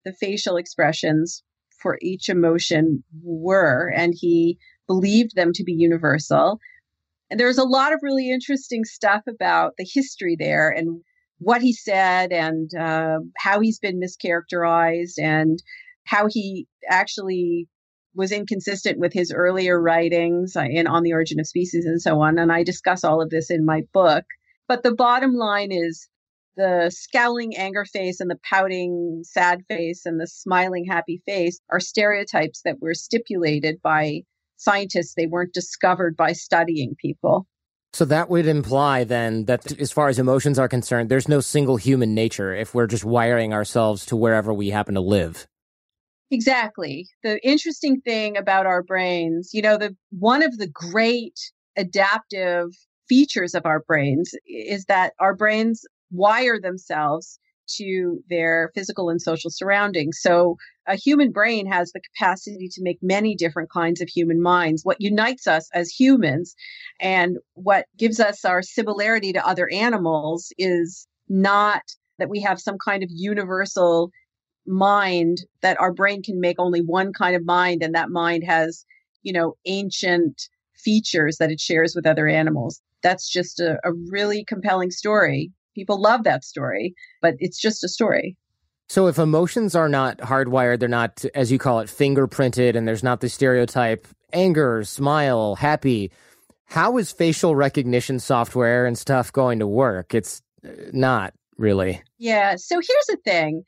the 0.06 0.14
facial 0.14 0.58
expressions 0.58 1.44
for 1.82 1.98
each 2.02 2.30
emotion 2.30 3.04
were, 3.24 3.92
and 3.96 4.14
he 4.16 4.58
believed 4.88 5.36
them 5.36 5.52
to 5.54 5.64
be 5.64 5.74
universal. 5.74 6.60
And 7.30 7.40
there's 7.40 7.58
a 7.58 7.64
lot 7.64 7.94
of 7.94 8.00
really 8.02 8.30
interesting 8.30 8.84
stuff 8.84 9.22
about 9.28 9.74
the 9.78 9.88
history 9.92 10.36
there 10.38 10.70
and 10.70 11.02
what 11.40 11.62
he 11.62 11.74
said 11.74 12.32
and 12.32 12.70
uh, 12.76 13.20
how 13.38 13.60
he's 13.60 13.80
been 13.80 14.00
mischaracterized 14.00 15.18
and 15.18 15.62
how 16.04 16.28
he 16.30 16.68
actually 16.90 17.68
was 18.16 18.32
inconsistent 18.32 19.00
with 19.00 19.14
his 19.14 19.32
earlier 19.32 19.82
writings 19.82 20.56
uh, 20.56 20.66
in 20.70 20.88
On 20.88 21.04
the 21.04 21.14
Origin 21.14 21.40
of 21.40 21.48
Species 21.48 21.86
and 21.86 22.02
so 22.02 22.22
on. 22.22 22.38
And 22.38 22.52
I 22.52 22.64
discuss 22.64 23.04
all 23.04 23.22
of 23.22 23.30
this 23.30 23.50
in 23.50 23.66
my 23.66 23.84
book. 23.94 24.26
But 24.68 24.84
the 24.84 24.94
bottom 24.94 25.34
line 25.34 25.72
is 25.72 26.08
the 26.58 26.92
scowling 26.94 27.56
anger 27.56 27.86
face 27.86 28.20
and 28.20 28.30
the 28.30 28.40
pouting 28.50 29.22
sad 29.24 29.64
face 29.68 30.06
and 30.06 30.20
the 30.20 30.28
smiling 30.28 30.86
happy 30.86 31.22
face 31.26 31.60
are 31.70 31.80
stereotypes 31.80 32.62
that 32.66 32.82
were 32.82 32.94
stipulated 32.94 33.82
by 33.82 34.22
scientists. 34.58 35.14
They 35.16 35.28
weren't 35.28 35.54
discovered 35.54 36.16
by 36.18 36.34
studying 36.34 36.96
people. 37.00 37.48
So 37.94 38.06
that 38.06 38.30
would 38.30 38.48
imply 38.48 39.04
then 39.04 39.46
that 39.46 39.80
as 39.80 39.92
far 39.92 40.08
as 40.08 40.18
emotions 40.18 40.58
are 40.58 40.70
concerned, 40.70 41.10
there's 41.10 41.28
no 41.28 41.42
single 41.42 41.76
human 41.76 42.14
nature 42.14 42.56
if 42.56 42.74
we're 42.74 42.88
just 42.88 43.04
wiring 43.04 43.54
ourselves 43.54 44.06
to 44.08 44.16
wherever 44.16 44.54
we 44.54 44.70
happen 44.70 44.96
to 44.96 45.02
live. 45.02 45.46
Exactly. 46.32 47.08
The 47.24 47.46
interesting 47.46 48.02
thing 48.02 48.38
about 48.38 48.66
our 48.66 48.84
brains, 48.84 49.50
you 49.54 49.62
know, 49.62 49.78
the 49.78 49.96
one 50.12 50.42
of 50.44 50.58
the 50.58 50.68
great 50.68 51.38
adaptive 51.78 52.70
features 53.10 53.54
of 53.54 53.66
our 53.66 53.82
brains 53.82 54.32
is 54.48 54.86
that 54.86 55.14
our 55.20 55.36
brains 55.36 55.84
wire 56.12 56.60
themselves 56.60 57.38
to 57.78 58.22
their 58.30 58.72
physical 58.76 59.10
and 59.10 59.22
social 59.22 59.50
surroundings. 59.52 60.20
So 60.22 60.56
a 60.88 60.96
human 60.96 61.32
brain 61.32 61.68
has 61.68 61.92
the 61.92 62.02
capacity 62.02 62.68
to 62.72 62.82
make 62.84 63.00
many 63.02 63.36
different 63.36 63.70
kinds 63.70 64.02
of 64.02 64.10
human 64.10 64.42
minds. 64.42 64.82
What 64.84 65.00
unites 65.02 65.48
us 65.48 65.70
as 65.74 65.90
humans 65.90 66.56
and 67.00 67.38
what 67.54 67.86
gives 67.98 68.20
us 68.20 68.44
our 68.46 68.62
similarity 68.62 69.34
to 69.34 69.46
other 69.48 69.70
animals 69.72 70.52
is 70.58 71.08
not 71.30 71.82
that 72.20 72.30
we 72.30 72.42
have 72.42 72.60
some 72.60 72.78
kind 72.84 73.04
of 73.04 73.10
universal 73.12 74.12
mind 74.72 75.42
that 75.62 75.80
our 75.80 75.94
brain 75.94 76.24
can 76.24 76.40
make 76.40 76.60
only 76.60 76.82
one 76.82 77.14
kind 77.14 77.36
of 77.36 77.46
mind 77.46 77.84
and 77.84 77.94
that 77.94 78.10
mind 78.10 78.44
has, 78.44 78.86
you 79.22 79.34
know, 79.34 79.56
ancient 79.66 80.50
features 80.76 81.38
that 81.38 81.52
it 81.52 81.60
shares 81.60 81.94
with 81.96 82.08
other 82.08 82.28
animals. 82.28 82.82
That's 83.04 83.30
just 83.30 83.60
a, 83.60 83.78
a 83.84 83.92
really 84.10 84.44
compelling 84.44 84.92
story. 84.92 85.52
People 85.76 86.02
love 86.02 86.24
that 86.24 86.44
story, 86.44 86.96
but 87.22 87.36
it's 87.40 87.60
just 87.60 87.84
a 87.84 87.88
story. 87.88 88.36
So 88.90 89.08
if 89.08 89.18
emotions 89.18 89.76
are 89.76 89.88
not 89.88 90.18
hardwired, 90.18 90.80
they're 90.80 90.90
not, 90.90 91.24
as 91.34 91.52
you 91.52 91.58
call 91.58 91.80
it, 91.80 91.88
fingerprinted, 91.88 92.76
and 92.76 92.88
there's 92.88 93.04
not 93.04 93.22
the 93.22 93.30
stereotype 93.30 94.08
anger, 94.34 94.84
smile, 94.84 95.56
happy, 95.56 96.12
how 96.66 96.98
is 96.98 97.12
facial 97.12 97.56
recognition 97.56 98.20
software 98.20 98.86
and 98.86 98.98
stuff 98.98 99.32
going 99.32 99.60
to 99.60 99.68
work? 99.68 100.14
It's 100.14 100.42
uh, 100.66 100.70
not 100.94 101.34
really. 101.58 102.02
Yeah. 102.18 102.56
So 102.56 102.76
here's 102.76 103.08
the 103.08 103.18
thing 103.26 103.64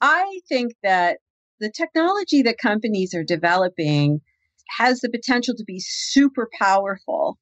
I 0.00 0.40
think 0.48 0.72
that 0.82 1.18
the 1.60 1.70
technology 1.70 2.42
that 2.42 2.58
companies 2.58 3.14
are 3.14 3.24
developing 3.24 4.20
has 4.78 5.00
the 5.00 5.08
potential 5.08 5.54
to 5.56 5.64
be 5.64 5.80
super 5.80 6.48
powerful 6.58 7.38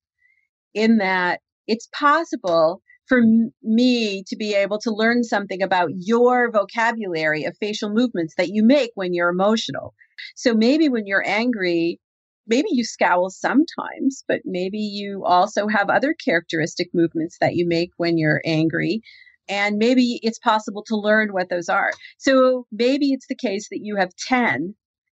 in 0.74 0.98
that 0.98 1.40
it's 1.66 1.88
possible 1.94 2.82
for 3.06 3.22
me 3.62 4.22
to 4.26 4.36
be 4.36 4.54
able 4.54 4.78
to 4.78 4.90
learn 4.90 5.24
something 5.24 5.62
about 5.62 5.90
your 5.96 6.50
vocabulary 6.50 7.44
of 7.44 7.56
facial 7.58 7.90
movements 7.90 8.34
that 8.38 8.48
you 8.48 8.64
make 8.64 8.90
when 8.94 9.12
you're 9.12 9.28
emotional. 9.28 9.94
So 10.36 10.54
maybe 10.54 10.88
when 10.88 11.06
you're 11.06 11.26
angry, 11.26 12.00
maybe 12.46 12.68
you 12.70 12.84
scowl 12.84 13.30
sometimes, 13.30 14.24
but 14.26 14.40
maybe 14.44 14.78
you 14.78 15.24
also 15.24 15.66
have 15.68 15.90
other 15.90 16.14
characteristic 16.24 16.88
movements 16.94 17.36
that 17.40 17.56
you 17.56 17.66
make 17.66 17.90
when 17.96 18.16
you're 18.16 18.40
angry. 18.44 19.02
And 19.48 19.76
maybe 19.76 20.20
it's 20.22 20.38
possible 20.38 20.82
to 20.86 20.96
learn 20.96 21.32
what 21.32 21.48
those 21.50 21.68
are. 21.68 21.92
So 22.18 22.66
maybe 22.72 23.12
it's 23.12 23.26
the 23.28 23.36
case 23.36 23.68
that 23.70 23.80
you 23.82 23.96
have 23.96 24.10
10 24.26 24.74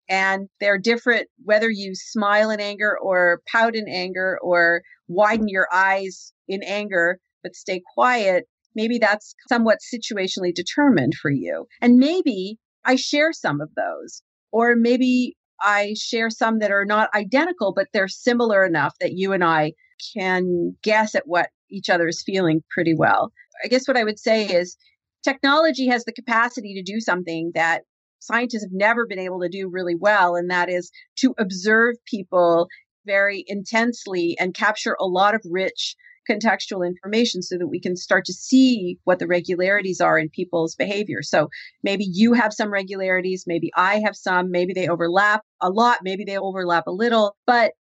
and 0.09 0.49
they're 0.59 0.79
different 0.79 1.27
whether 1.43 1.69
you 1.69 1.93
smile 1.95 2.49
in 2.49 2.59
anger 2.59 2.97
or 2.99 3.41
pout 3.51 3.75
in 3.75 3.87
anger 3.87 4.39
or 4.41 4.81
widen 5.07 5.47
your 5.47 5.67
eyes 5.71 6.33
in 6.47 6.63
anger 6.63 7.19
but 7.43 7.55
stay 7.55 7.81
quiet. 7.93 8.45
Maybe 8.75 8.97
that's 8.97 9.35
somewhat 9.47 9.79
situationally 9.93 10.53
determined 10.53 11.13
for 11.15 11.31
you. 11.31 11.65
And 11.81 11.97
maybe 11.97 12.57
I 12.85 12.95
share 12.95 13.33
some 13.33 13.61
of 13.61 13.69
those. 13.75 14.21
Or 14.51 14.75
maybe 14.75 15.35
I 15.61 15.93
share 15.97 16.29
some 16.29 16.59
that 16.59 16.71
are 16.71 16.85
not 16.85 17.13
identical, 17.13 17.73
but 17.75 17.87
they're 17.93 18.07
similar 18.07 18.65
enough 18.65 18.95
that 18.99 19.13
you 19.13 19.33
and 19.33 19.43
I 19.43 19.73
can 20.15 20.75
guess 20.81 21.15
at 21.15 21.27
what 21.27 21.49
each 21.69 21.89
other 21.89 22.07
is 22.07 22.23
feeling 22.25 22.63
pretty 22.69 22.95
well. 22.95 23.31
I 23.63 23.67
guess 23.67 23.87
what 23.87 23.97
I 23.97 24.03
would 24.03 24.19
say 24.19 24.45
is 24.45 24.77
technology 25.23 25.87
has 25.87 26.05
the 26.05 26.13
capacity 26.13 26.73
to 26.75 26.83
do 26.83 26.99
something 26.99 27.51
that 27.55 27.83
scientists 28.19 28.63
have 28.63 28.71
never 28.73 29.05
been 29.05 29.19
able 29.19 29.39
to 29.41 29.49
do 29.49 29.69
really 29.69 29.95
well, 29.95 30.35
and 30.35 30.49
that 30.49 30.69
is 30.69 30.91
to 31.19 31.33
observe 31.37 31.95
people 32.05 32.67
very 33.05 33.43
intensely 33.47 34.35
and 34.39 34.53
capture 34.53 34.95
a 34.99 35.05
lot 35.05 35.33
of 35.33 35.41
rich 35.49 35.95
contextual 36.29 36.85
information 36.85 37.41
so 37.41 37.57
that 37.57 37.67
we 37.67 37.79
can 37.79 37.95
start 37.95 38.23
to 38.25 38.33
see 38.33 38.99
what 39.05 39.17
the 39.19 39.25
regularities 39.25 39.99
are 39.99 40.19
in 40.19 40.29
people's 40.29 40.75
behavior. 40.75 41.23
So 41.23 41.49
maybe 41.81 42.05
you 42.07 42.33
have 42.33 42.53
some 42.53 42.71
regularities, 42.71 43.45
maybe 43.47 43.71
I 43.75 43.99
have 44.05 44.15
some, 44.15 44.51
maybe 44.51 44.73
they 44.73 44.87
overlap 44.87 45.41
a 45.59 45.69
lot, 45.69 45.99
maybe 46.03 46.23
they 46.23 46.37
overlap 46.37 46.85
a 46.85 46.91
little, 46.91 47.35
but 47.47 47.71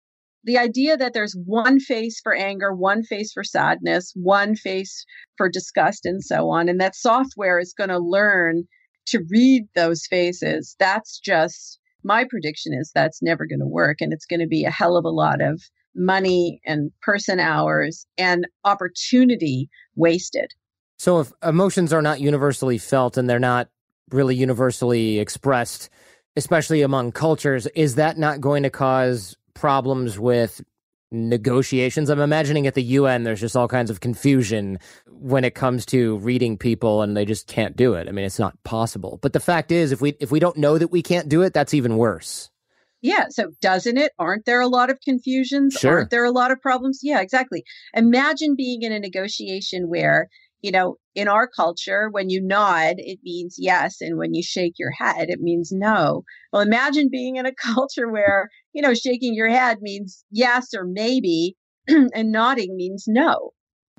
the 0.49 0.59
idea 0.59 0.97
that 0.97 1.13
there's 1.13 1.37
one 1.45 1.79
face 1.79 2.21
for 2.23 2.35
anger, 2.35 2.75
one 2.75 3.03
face 3.03 3.33
for 3.33 3.45
sadness, 3.45 4.13
one 4.17 4.57
face 4.57 5.05
for 5.37 5.49
disgust, 5.51 6.07
and 6.07 6.25
so 6.25 6.49
on, 6.49 6.71
and 6.71 6.81
that 6.81 6.97
software 6.97 7.59
is 7.59 7.75
going 7.77 7.91
to 7.91 7.99
learn 7.99 8.65
to 9.09 9.25
read 9.31 9.65
those 9.75 10.07
faces, 10.09 10.75
that's 10.79 11.21
just 11.21 11.79
my 12.03 12.25
prediction 12.25 12.73
is 12.73 12.91
that's 12.95 13.23
never 13.23 13.47
going 13.47 13.61
to 13.61 13.67
work. 13.67 13.99
And 14.01 14.13
it's 14.13 14.27
going 14.27 14.41
to 14.41 14.47
be 14.47 14.65
a 14.65 14.71
hell 14.71 14.97
of 14.97 15.05
a 15.05 15.11
lot 15.11 15.43
of 15.43 15.61
money 15.95 16.61
and 16.65 16.91
person 17.03 17.41
hours 17.41 18.07
and 18.17 18.47
opportunity 18.65 19.69
wasted. 19.97 20.51
So, 20.99 21.21
if 21.21 21.33
emotions 21.43 21.93
are 21.93 22.03
not 22.03 22.21
universally 22.21 22.79
felt 22.79 23.17
and 23.17 23.29
they're 23.29 23.39
not 23.39 23.69
really 24.11 24.35
universally 24.35 25.19
expressed, 25.19 25.91
especially 26.37 26.83
among 26.83 27.13
cultures, 27.13 27.67
is 27.69 27.97
that 27.97 28.17
not 28.17 28.41
going 28.41 28.63
to 28.63 28.71
cause 28.71 29.37
problems 29.59 30.19
with 30.19 30.63
negotiations? 31.11 32.11
I'm 32.11 32.21
imagining 32.21 32.67
at 32.67 32.75
the 32.75 32.83
UN, 32.83 33.25
there's 33.25 33.41
just 33.41 33.57
all 33.57 33.69
kinds 33.69 33.91
of 33.91 34.01
confusion 34.01 34.79
when 35.07 35.45
it 35.45 35.55
comes 35.55 35.85
to 35.87 36.19
reading 36.19 36.57
people 36.57 37.03
and 37.03 37.17
they 37.17 37.25
just 37.25 37.47
can't 37.47 37.77
do 37.77 37.95
it. 37.95 38.09
I 38.09 38.13
mean, 38.13 38.25
it's 38.25 38.39
not 38.39 38.63
possible. 38.63 39.19
But 39.21 39.33
the 39.33 39.41
fact 39.41 39.73
is, 39.73 39.93
if 39.93 40.01
we 40.01 40.15
if 40.21 40.31
we 40.31 40.41
don't 40.41 40.57
know 40.57 40.79
that 40.79 40.93
we 40.93 41.03
can't 41.03 41.29
do 41.29 41.43
it, 41.43 41.53
that's 41.53 41.75
even 41.75 41.97
worse. 41.97 42.51
Yeah. 43.01 43.27
So 43.31 43.51
doesn't 43.61 43.97
it? 43.97 44.13
Aren't 44.19 44.45
there 44.45 44.61
a 44.61 44.69
lot 44.69 44.91
of 44.91 45.01
confusions? 45.01 45.75
Sure. 45.75 45.99
Aren't 45.99 46.11
there 46.11 46.25
a 46.25 46.33
lot 46.33 46.51
of 46.51 46.61
problems? 46.61 47.01
Yeah, 47.03 47.21
exactly. 47.21 47.65
Imagine 47.95 48.55
being 48.57 48.83
in 48.83 48.93
a 48.93 48.99
negotiation 48.99 49.89
where, 49.89 50.29
you 50.63 50.73
know, 50.73 50.97
in 51.15 51.29
our 51.29 51.47
culture, 51.47 52.09
when 52.11 52.29
you 52.29 52.41
nod, 52.41 52.97
it 52.99 53.21
means 53.23 53.57
yes. 53.59 54.01
And 54.01 54.19
when 54.19 54.35
you 54.35 54.43
shake 54.43 54.75
your 54.79 54.91
head, 54.91 55.31
it 55.31 55.41
means 55.41 55.71
no. 55.73 56.25
Well, 56.53 56.63
imagine 56.63 57.09
being 57.11 57.37
in 57.37 57.47
a 57.47 57.55
culture 57.75 58.11
where, 58.11 58.49
you 58.79 58.83
know, 58.83 58.95
shaking 58.95 59.35
your 59.35 59.49
head 59.49 59.79
means 59.81 60.25
yes 60.31 60.69
or 60.73 60.85
maybe 60.85 61.57
and 61.89 62.31
nodding 62.31 62.77
means 62.77 63.07
no. 63.09 63.51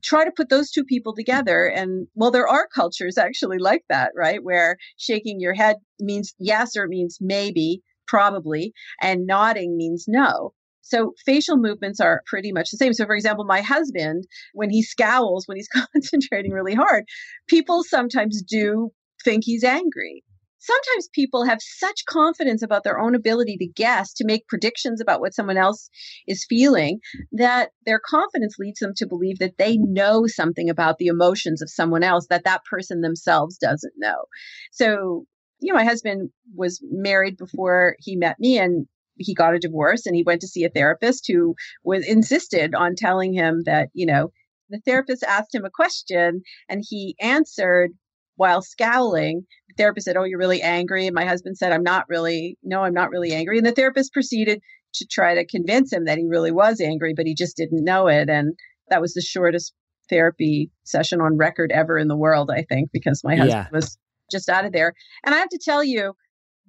Try 0.01 0.23
to 0.23 0.31
put 0.31 0.47
those 0.47 0.71
two 0.71 0.85
people 0.85 1.13
together. 1.13 1.65
And 1.65 2.07
well, 2.15 2.31
there 2.31 2.47
are 2.47 2.65
cultures 2.73 3.17
actually 3.17 3.57
like 3.57 3.83
that, 3.89 4.13
right? 4.15 4.41
Where 4.41 4.77
shaking 4.97 5.41
your 5.41 5.53
head 5.53 5.75
means 5.99 6.33
yes 6.39 6.77
or 6.77 6.85
it 6.85 6.89
means 6.89 7.17
maybe 7.19 7.81
probably, 8.07 8.71
and 9.01 9.27
nodding 9.27 9.75
means 9.75 10.05
no. 10.07 10.53
So 10.81 11.11
facial 11.25 11.57
movements 11.57 11.99
are 11.99 12.23
pretty 12.25 12.53
much 12.53 12.71
the 12.71 12.77
same. 12.77 12.93
So, 12.93 13.05
for 13.05 13.15
example, 13.15 13.43
my 13.43 13.59
husband, 13.59 14.23
when 14.53 14.69
he 14.69 14.81
scowls, 14.81 15.43
when 15.45 15.57
he's 15.57 15.67
concentrating 15.93 16.53
really 16.53 16.73
hard, 16.73 17.03
people 17.49 17.83
sometimes 17.83 18.41
do 18.41 18.91
think 19.25 19.43
he's 19.43 19.65
angry. 19.65 20.23
Sometimes 20.59 21.09
people 21.13 21.45
have 21.45 21.59
such 21.61 22.05
confidence 22.05 22.61
about 22.61 22.83
their 22.83 22.99
own 22.99 23.15
ability 23.15 23.57
to 23.57 23.67
guess, 23.67 24.13
to 24.15 24.25
make 24.25 24.47
predictions 24.47 25.01
about 25.01 25.21
what 25.21 25.33
someone 25.33 25.57
else 25.57 25.89
is 26.27 26.45
feeling, 26.47 26.99
that 27.31 27.71
their 27.85 27.99
confidence 28.03 28.55
leads 28.59 28.79
them 28.79 28.93
to 28.97 29.07
believe 29.07 29.39
that 29.39 29.57
they 29.57 29.77
know 29.77 30.27
something 30.27 30.69
about 30.69 30.97
the 30.97 31.07
emotions 31.07 31.61
of 31.61 31.69
someone 31.69 32.03
else 32.03 32.27
that 32.29 32.43
that 32.43 32.61
person 32.69 33.01
themselves 33.01 33.57
doesn't 33.57 33.93
know. 33.97 34.25
So 34.71 35.25
you 35.59 35.73
know, 35.73 35.77
my 35.77 35.85
husband 35.85 36.29
was 36.55 36.79
married 36.89 37.37
before 37.37 37.95
he 37.99 38.15
met 38.15 38.37
me 38.39 38.57
and 38.57 38.87
he 39.15 39.33
got 39.33 39.53
a 39.53 39.59
divorce 39.59 40.05
and 40.05 40.15
he 40.15 40.23
went 40.23 40.41
to 40.41 40.47
see 40.47 40.63
a 40.63 40.69
therapist 40.69 41.25
who 41.27 41.55
was 41.83 42.07
insisted 42.07 42.73
on 42.73 42.95
telling 42.95 43.33
him 43.33 43.63
that, 43.65 43.89
you 43.93 44.05
know, 44.05 44.31
the 44.69 44.79
therapist 44.85 45.23
asked 45.23 45.53
him 45.53 45.65
a 45.65 45.69
question 45.69 46.41
and 46.69 46.83
he 46.87 47.15
answered 47.19 47.91
while 48.39 48.61
scowling. 48.61 49.45
The 49.67 49.73
therapist 49.77 50.05
said, 50.05 50.15
Oh, 50.15 50.23
you're 50.23 50.39
really 50.39 50.61
angry. 50.61 51.05
And 51.05 51.13
my 51.13 51.25
husband 51.25 51.57
said, 51.57 51.73
I'm 51.73 51.83
not 51.83 52.05
really, 52.07 52.57
no, 52.63 52.83
I'm 52.83 52.93
not 52.93 53.09
really 53.09 53.33
angry. 53.33 53.57
And 53.57 53.67
the 53.67 53.73
therapist 53.73 54.13
proceeded 54.13 54.61
to 54.93 55.05
try 55.05 55.35
to 55.35 55.45
convince 55.45 55.91
him 55.91 56.05
that 56.05 56.17
he 56.17 56.25
really 56.25 56.51
was 56.51 56.79
angry, 56.79 57.13
but 57.13 57.25
he 57.25 57.35
just 57.35 57.57
didn't 57.57 57.83
know 57.83 58.07
it. 58.07 58.29
And 58.29 58.53
that 58.89 59.01
was 59.01 59.13
the 59.13 59.21
shortest 59.21 59.73
therapy 60.09 60.71
session 60.85 61.19
on 61.19 61.37
record 61.37 61.71
ever 61.73 61.97
in 61.97 62.07
the 62.07 62.17
world, 62.17 62.49
I 62.49 62.63
think, 62.63 62.91
because 62.93 63.23
my 63.23 63.35
husband 63.35 63.67
yeah. 63.71 63.77
was 63.77 63.97
just 64.31 64.47
out 64.47 64.65
of 64.65 64.71
there. 64.71 64.93
And 65.25 65.35
I 65.35 65.39
have 65.39 65.49
to 65.49 65.59
tell 65.63 65.83
you, 65.83 66.13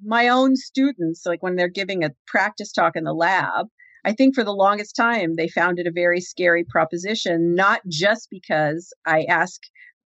my 0.04 0.28
own 0.28 0.56
students, 0.56 1.22
like 1.24 1.42
when 1.42 1.54
they're 1.54 1.68
giving 1.68 2.02
a 2.02 2.10
practice 2.26 2.72
talk 2.72 2.96
in 2.96 3.04
the 3.04 3.14
lab, 3.14 3.66
I 4.04 4.12
think 4.12 4.34
for 4.34 4.44
the 4.44 4.52
longest 4.52 4.96
time 4.96 5.36
they 5.36 5.48
found 5.48 5.78
it 5.78 5.86
a 5.86 5.92
very 5.92 6.20
scary 6.20 6.64
proposition, 6.64 7.54
not 7.54 7.80
just 7.88 8.28
because 8.30 8.92
I 9.06 9.24
ask 9.24 9.60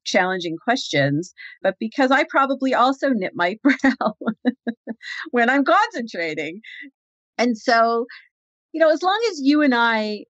challenging 0.04 0.56
questions, 0.62 1.32
but 1.62 1.76
because 1.78 2.10
I 2.10 2.24
probably 2.28 2.74
also 2.74 3.10
knit 3.10 3.32
my 3.34 3.56
brow 3.62 4.14
when 5.30 5.50
I'm 5.50 5.64
concentrating. 5.64 6.60
And 7.38 7.58
so, 7.58 8.06
you 8.72 8.80
know, 8.80 8.90
as 8.90 9.02
long 9.02 9.20
as 9.30 9.40
you 9.42 9.62
and 9.62 9.74
I 9.74 10.24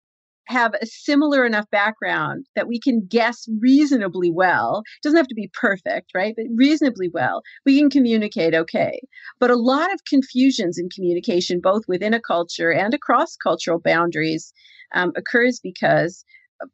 have 0.46 0.74
a 0.74 0.86
similar 0.86 1.44
enough 1.44 1.68
background 1.70 2.46
that 2.54 2.68
we 2.68 2.78
can 2.78 3.06
guess 3.08 3.48
reasonably 3.60 4.30
well. 4.30 4.82
Doesn't 5.02 5.16
have 5.16 5.28
to 5.28 5.34
be 5.34 5.50
perfect, 5.54 6.10
right? 6.14 6.34
But 6.36 6.46
reasonably 6.54 7.08
well. 7.08 7.42
We 7.64 7.78
can 7.78 7.90
communicate 7.90 8.54
okay. 8.54 9.00
But 9.40 9.50
a 9.50 9.56
lot 9.56 9.92
of 9.92 10.04
confusions 10.08 10.78
in 10.78 10.88
communication, 10.90 11.60
both 11.62 11.82
within 11.88 12.14
a 12.14 12.20
culture 12.20 12.70
and 12.70 12.92
across 12.94 13.36
cultural 13.36 13.80
boundaries, 13.80 14.52
um, 14.94 15.12
occurs 15.16 15.60
because 15.62 16.24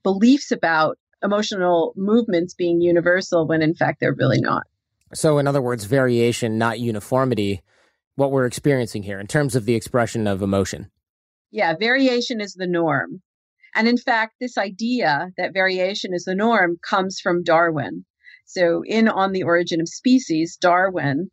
beliefs 0.02 0.50
about 0.50 0.98
emotional 1.22 1.92
movements 1.96 2.54
being 2.54 2.80
universal 2.80 3.46
when 3.46 3.62
in 3.62 3.74
fact 3.74 4.00
they're 4.00 4.14
really 4.14 4.40
not. 4.40 4.64
So, 5.12 5.38
in 5.38 5.46
other 5.46 5.62
words, 5.62 5.84
variation, 5.84 6.56
not 6.56 6.78
uniformity, 6.78 7.62
what 8.14 8.30
we're 8.30 8.46
experiencing 8.46 9.02
here 9.02 9.18
in 9.18 9.26
terms 9.26 9.56
of 9.56 9.64
the 9.64 9.74
expression 9.74 10.26
of 10.26 10.42
emotion. 10.42 10.90
Yeah, 11.50 11.74
variation 11.78 12.40
is 12.40 12.54
the 12.54 12.66
norm. 12.66 13.22
And 13.74 13.88
in 13.88 13.96
fact, 13.96 14.34
this 14.40 14.58
idea 14.58 15.30
that 15.36 15.52
variation 15.52 16.12
is 16.14 16.24
the 16.24 16.34
norm 16.34 16.76
comes 16.88 17.20
from 17.20 17.42
Darwin. 17.42 18.04
So, 18.44 18.82
in 18.84 19.08
On 19.08 19.32
the 19.32 19.42
Origin 19.42 19.80
of 19.80 19.88
Species, 19.88 20.56
Darwin 20.56 21.30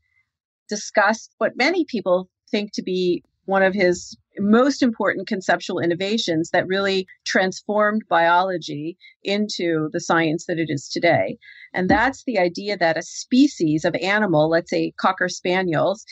discussed 0.69 1.33
what 1.37 1.57
many 1.57 1.85
people 1.85 2.29
think 2.49 2.71
to 2.73 2.83
be 2.83 3.23
one 3.45 3.63
of 3.63 3.73
his 3.73 4.17
most 4.39 4.81
important 4.81 5.27
conceptual 5.27 5.79
innovations 5.79 6.49
that 6.51 6.67
really 6.67 7.07
transformed 7.25 8.03
biology 8.09 8.97
into 9.23 9.89
the 9.93 9.99
science 9.99 10.45
that 10.45 10.59
it 10.59 10.69
is 10.69 10.87
today. 10.89 11.37
And 11.73 11.89
that's 11.89 12.23
the 12.25 12.39
idea 12.39 12.77
that 12.77 12.97
a 12.97 13.01
species 13.01 13.85
of 13.85 13.95
animal, 13.95 14.49
let's 14.49 14.69
say 14.69 14.93
cocker 14.99 15.29
spaniels, 15.29 16.05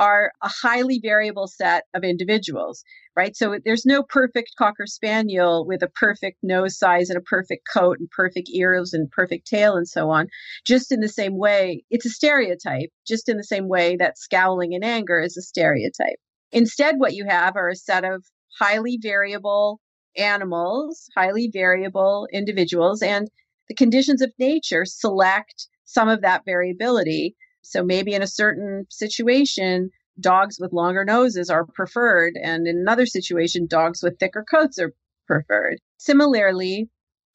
are 0.00 0.32
a 0.42 0.48
highly 0.48 0.98
variable 1.02 1.46
set 1.46 1.84
of 1.94 2.04
individuals, 2.04 2.82
right? 3.14 3.36
So 3.36 3.58
there's 3.62 3.84
no 3.84 4.02
perfect 4.02 4.52
cocker 4.58 4.86
spaniel 4.86 5.66
with 5.66 5.82
a 5.82 5.88
perfect 5.88 6.38
nose 6.42 6.78
size 6.78 7.10
and 7.10 7.18
a 7.18 7.22
perfect 7.22 7.66
coat 7.70 7.98
and 8.00 8.10
perfect 8.10 8.48
ears 8.48 8.94
and 8.94 9.10
perfect 9.10 9.46
tail 9.46 9.76
and 9.76 9.86
so 9.86 10.08
on. 10.08 10.28
Just 10.66 10.90
in 10.90 11.00
the 11.00 11.08
same 11.08 11.36
way, 11.36 11.84
it's 11.90 12.06
a 12.06 12.10
stereotype, 12.10 12.88
just 13.06 13.28
in 13.28 13.36
the 13.36 13.44
same 13.44 13.68
way 13.68 13.96
that 13.96 14.18
scowling 14.18 14.72
in 14.72 14.82
anger 14.82 15.20
is 15.20 15.36
a 15.36 15.42
stereotype. 15.42 16.18
Instead, 16.52 16.96
what 16.98 17.14
you 17.14 17.24
have 17.28 17.56
are 17.56 17.68
a 17.68 17.76
set 17.76 18.04
of 18.04 18.24
highly 18.58 18.98
variable 19.00 19.80
animals, 20.16 21.08
highly 21.16 21.48
variable 21.52 22.26
individuals, 22.32 23.02
and 23.02 23.28
the 23.68 23.74
conditions 23.74 24.20
of 24.20 24.32
nature 24.38 24.84
select 24.84 25.68
some 25.84 26.08
of 26.08 26.22
that 26.22 26.44
variability. 26.44 27.36
So 27.62 27.84
maybe 27.84 28.14
in 28.14 28.22
a 28.22 28.26
certain 28.26 28.86
situation, 28.90 29.90
dogs 30.18 30.58
with 30.58 30.72
longer 30.72 31.04
noses 31.04 31.50
are 31.50 31.66
preferred, 31.66 32.34
and 32.42 32.66
in 32.66 32.78
another 32.78 33.06
situation, 33.06 33.66
dogs 33.66 34.02
with 34.02 34.18
thicker 34.18 34.44
coats 34.48 34.78
are 34.78 34.92
preferred. 35.26 35.78
Similarly, 35.98 36.88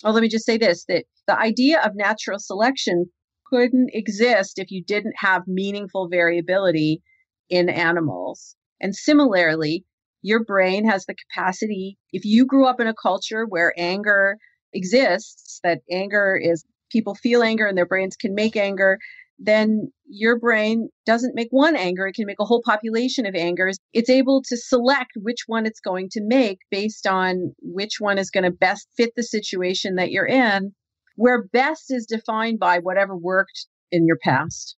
well, 0.03 0.13
let 0.13 0.21
me 0.21 0.29
just 0.29 0.45
say 0.45 0.57
this 0.57 0.85
that 0.85 1.05
the 1.27 1.39
idea 1.39 1.81
of 1.81 1.95
natural 1.95 2.39
selection 2.39 3.05
couldn't 3.49 3.91
exist 3.93 4.59
if 4.59 4.71
you 4.71 4.83
didn't 4.83 5.15
have 5.17 5.47
meaningful 5.47 6.09
variability 6.09 7.01
in 7.49 7.69
animals. 7.69 8.55
And 8.81 8.95
similarly, 8.95 9.85
your 10.21 10.43
brain 10.43 10.89
has 10.89 11.05
the 11.05 11.15
capacity, 11.15 11.97
if 12.11 12.25
you 12.25 12.45
grew 12.45 12.65
up 12.65 12.79
in 12.79 12.87
a 12.87 12.95
culture 12.95 13.45
where 13.45 13.73
anger 13.77 14.37
exists, 14.73 15.59
that 15.63 15.81
anger 15.91 16.39
is 16.41 16.65
people 16.91 17.13
feel 17.13 17.43
anger 17.43 17.67
and 17.67 17.77
their 17.77 17.85
brains 17.85 18.15
can 18.15 18.33
make 18.33 18.55
anger, 18.55 18.97
then 19.37 19.91
your 20.07 20.39
brain 20.39 20.89
doesn't 21.05 21.35
make 21.35 21.49
one 21.51 21.75
anger. 21.75 22.07
It 22.07 22.15
can 22.15 22.25
make 22.25 22.39
a 22.39 22.45
whole 22.45 22.61
population 22.65 23.25
of 23.25 23.35
angers. 23.35 23.77
It's 23.93 24.09
able 24.09 24.41
to 24.47 24.57
select 24.57 25.11
which 25.15 25.43
one 25.47 25.65
it's 25.65 25.79
going 25.79 26.09
to 26.13 26.21
make 26.23 26.59
based 26.71 27.05
on 27.05 27.53
which 27.61 27.97
one 27.99 28.17
is 28.17 28.31
going 28.31 28.45
to 28.45 28.51
best 28.51 28.87
fit 28.95 29.11
the 29.15 29.23
situation 29.23 29.95
that 29.95 30.11
you're 30.11 30.25
in, 30.25 30.73
where 31.15 31.43
best 31.43 31.85
is 31.89 32.05
defined 32.05 32.59
by 32.59 32.79
whatever 32.79 33.15
worked 33.15 33.67
in 33.91 34.05
your 34.05 34.17
past. 34.23 34.75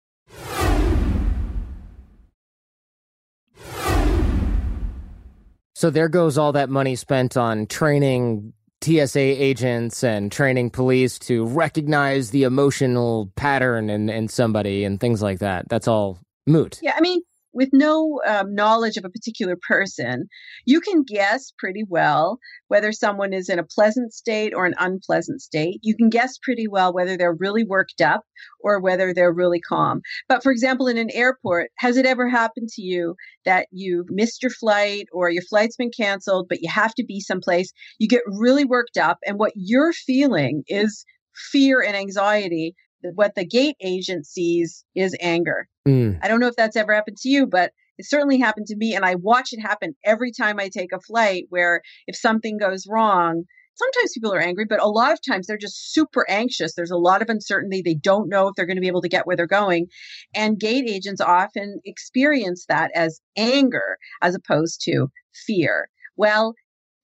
So 5.77 5.91
there 5.91 6.09
goes 6.09 6.39
all 6.39 6.53
that 6.53 6.71
money 6.71 6.95
spent 6.95 7.37
on 7.37 7.67
training 7.67 8.53
TSA 8.81 9.19
agents 9.19 10.03
and 10.03 10.31
training 10.31 10.71
police 10.71 11.19
to 11.19 11.45
recognize 11.45 12.31
the 12.31 12.45
emotional 12.45 13.31
pattern 13.35 13.91
in, 13.91 14.09
in 14.09 14.27
somebody 14.27 14.85
and 14.85 14.99
things 14.99 15.21
like 15.21 15.37
that. 15.37 15.69
That's 15.69 15.87
all 15.87 16.17
moot. 16.47 16.79
Yeah, 16.81 16.95
I 16.97 17.01
mean, 17.01 17.21
with 17.57 17.69
no 17.73 18.21
um, 18.25 18.53
knowledge 18.53 18.97
of 18.97 19.03
a 19.03 19.09
particular 19.09 19.57
person, 19.67 20.27
you 20.65 20.79
can 20.79 21.03
guess 21.03 21.51
pretty 21.57 21.83
well 21.89 22.37
whether 22.67 22.91
someone 22.91 23.33
is 23.33 23.49
in 23.49 23.57
a 23.57 23.63
pleasant 23.63 24.13
state 24.13 24.53
or 24.53 24.67
an 24.67 24.75
unpleasant 24.77 25.41
state. 25.41 25.79
You 25.81 25.95
can 25.95 26.09
guess 26.09 26.37
pretty 26.37 26.67
well 26.67 26.93
whether 26.93 27.17
they're 27.17 27.33
really 27.33 27.63
worked 27.63 27.99
up 27.99 28.21
or 28.59 28.79
whether 28.79 29.11
they're 29.11 29.33
really 29.33 29.59
calm. 29.59 30.01
But 30.29 30.43
for 30.43 30.51
example, 30.51 30.87
in 30.87 30.99
an 30.99 31.09
airport, 31.11 31.71
has 31.79 31.97
it 31.97 32.05
ever 32.05 32.29
happened 32.29 32.69
to 32.75 32.83
you 32.83 33.15
that 33.43 33.67
you've 33.71 34.11
missed 34.11 34.43
your 34.43 34.51
flight 34.51 35.07
or 35.11 35.31
your 35.31 35.43
flight's 35.49 35.77
been 35.77 35.89
canceled, 35.89 36.45
but 36.47 36.61
you 36.61 36.69
have 36.69 36.93
to 36.93 37.03
be 37.03 37.19
someplace? 37.19 37.73
You 37.97 38.07
get 38.07 38.21
really 38.27 38.65
worked 38.65 38.97
up, 38.97 39.17
and 39.25 39.39
what 39.39 39.53
you're 39.55 39.93
feeling 39.93 40.61
is 40.67 41.05
fear 41.51 41.81
and 41.81 41.95
anxiety 41.95 42.75
what 43.15 43.35
the 43.35 43.45
gate 43.45 43.75
agent 43.81 44.25
sees 44.25 44.83
is 44.95 45.15
anger. 45.21 45.67
Mm. 45.87 46.19
I 46.21 46.27
don't 46.27 46.39
know 46.39 46.47
if 46.47 46.55
that's 46.55 46.75
ever 46.75 46.93
happened 46.93 47.17
to 47.17 47.29
you, 47.29 47.47
but 47.47 47.71
it 47.97 48.05
certainly 48.05 48.37
happened 48.37 48.67
to 48.67 48.75
me. 48.75 48.93
And 48.93 49.05
I 49.05 49.15
watch 49.15 49.53
it 49.53 49.61
happen 49.61 49.95
every 50.03 50.31
time 50.31 50.59
I 50.59 50.69
take 50.69 50.91
a 50.91 50.99
flight 50.99 51.45
where 51.49 51.81
if 52.07 52.15
something 52.15 52.57
goes 52.57 52.85
wrong, 52.87 53.43
sometimes 53.75 54.11
people 54.13 54.33
are 54.33 54.41
angry, 54.41 54.65
but 54.65 54.81
a 54.81 54.87
lot 54.87 55.13
of 55.13 55.19
times 55.27 55.47
they're 55.47 55.57
just 55.57 55.93
super 55.93 56.29
anxious. 56.29 56.73
There's 56.75 56.91
a 56.91 56.97
lot 56.97 57.21
of 57.21 57.29
uncertainty. 57.29 57.81
They 57.81 57.93
don't 57.93 58.29
know 58.29 58.47
if 58.47 58.55
they're 58.55 58.65
going 58.65 58.77
to 58.77 58.81
be 58.81 58.87
able 58.87 59.01
to 59.01 59.09
get 59.09 59.25
where 59.25 59.35
they're 59.35 59.47
going. 59.47 59.87
And 60.35 60.59
gate 60.59 60.85
agents 60.89 61.21
often 61.21 61.79
experience 61.85 62.65
that 62.67 62.91
as 62.93 63.21
anger 63.37 63.97
as 64.21 64.35
opposed 64.35 64.81
to 64.85 65.07
fear. 65.45 65.89
Well, 66.17 66.55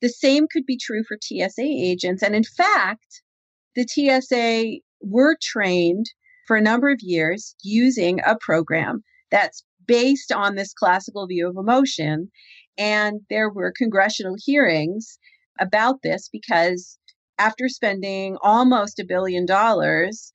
the 0.01 0.09
same 0.09 0.47
could 0.51 0.65
be 0.65 0.77
true 0.77 1.03
for 1.07 1.17
TSA 1.21 1.61
agents. 1.61 2.23
And 2.23 2.35
in 2.35 2.43
fact, 2.43 3.21
the 3.75 3.87
TSA 3.87 4.79
were 5.01 5.37
trained 5.41 6.07
for 6.47 6.57
a 6.57 6.61
number 6.61 6.89
of 6.89 6.99
years 7.01 7.55
using 7.63 8.19
a 8.25 8.37
program 8.39 9.03
that's 9.31 9.63
based 9.85 10.31
on 10.31 10.55
this 10.55 10.73
classical 10.73 11.27
view 11.27 11.47
of 11.49 11.57
emotion. 11.57 12.29
And 12.77 13.21
there 13.29 13.49
were 13.49 13.73
congressional 13.75 14.35
hearings 14.37 15.17
about 15.59 16.01
this 16.03 16.29
because 16.31 16.97
after 17.37 17.67
spending 17.67 18.37
almost 18.41 18.99
a 18.99 19.05
billion 19.05 19.45
dollars, 19.45 20.31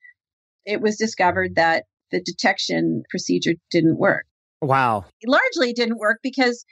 it 0.65 0.81
was 0.81 0.97
discovered 0.97 1.55
that 1.57 1.85
the 2.11 2.21
detection 2.21 3.03
procedure 3.11 3.55
didn't 3.71 3.99
work. 3.99 4.25
Wow. 4.61 5.05
Largely, 5.27 5.73
didn't 5.73 5.99
work 5.99 6.19
because 6.23 6.65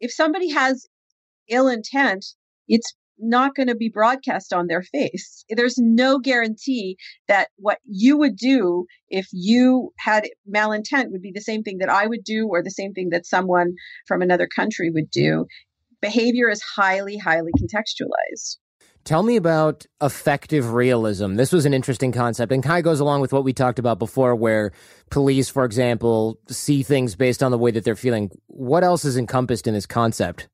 if 0.00 0.12
somebody 0.12 0.50
has 0.50 0.86
ill 1.48 1.68
intent, 1.68 2.24
it's 2.68 2.94
not 3.18 3.54
going 3.54 3.68
to 3.68 3.74
be 3.74 3.88
broadcast 3.88 4.52
on 4.52 4.66
their 4.66 4.82
face. 4.82 5.44
There's 5.48 5.78
no 5.78 6.18
guarantee 6.18 6.96
that 7.28 7.48
what 7.56 7.78
you 7.84 8.16
would 8.18 8.36
do 8.36 8.86
if 9.08 9.28
you 9.32 9.92
had 9.98 10.28
malintent 10.48 11.10
would 11.10 11.22
be 11.22 11.32
the 11.34 11.40
same 11.40 11.62
thing 11.62 11.78
that 11.78 11.90
I 11.90 12.06
would 12.06 12.24
do 12.24 12.48
or 12.48 12.62
the 12.62 12.70
same 12.70 12.92
thing 12.92 13.10
that 13.10 13.26
someone 13.26 13.74
from 14.06 14.22
another 14.22 14.46
country 14.46 14.90
would 14.90 15.10
do. 15.10 15.46
Behavior 16.00 16.50
is 16.50 16.62
highly, 16.62 17.16
highly 17.16 17.52
contextualized. 17.58 18.58
Tell 19.04 19.22
me 19.22 19.36
about 19.36 19.86
affective 20.00 20.72
realism. 20.72 21.36
This 21.36 21.52
was 21.52 21.64
an 21.64 21.72
interesting 21.72 22.10
concept 22.10 22.50
and 22.50 22.60
kind 22.60 22.78
of 22.78 22.84
goes 22.84 22.98
along 22.98 23.20
with 23.20 23.32
what 23.32 23.44
we 23.44 23.52
talked 23.52 23.78
about 23.78 24.00
before, 24.00 24.34
where 24.34 24.72
police, 25.10 25.48
for 25.48 25.64
example, 25.64 26.40
see 26.48 26.82
things 26.82 27.14
based 27.14 27.40
on 27.40 27.52
the 27.52 27.58
way 27.58 27.70
that 27.70 27.84
they're 27.84 27.94
feeling. 27.94 28.32
What 28.48 28.82
else 28.82 29.04
is 29.04 29.16
encompassed 29.16 29.68
in 29.68 29.74
this 29.74 29.86
concept? 29.86 30.48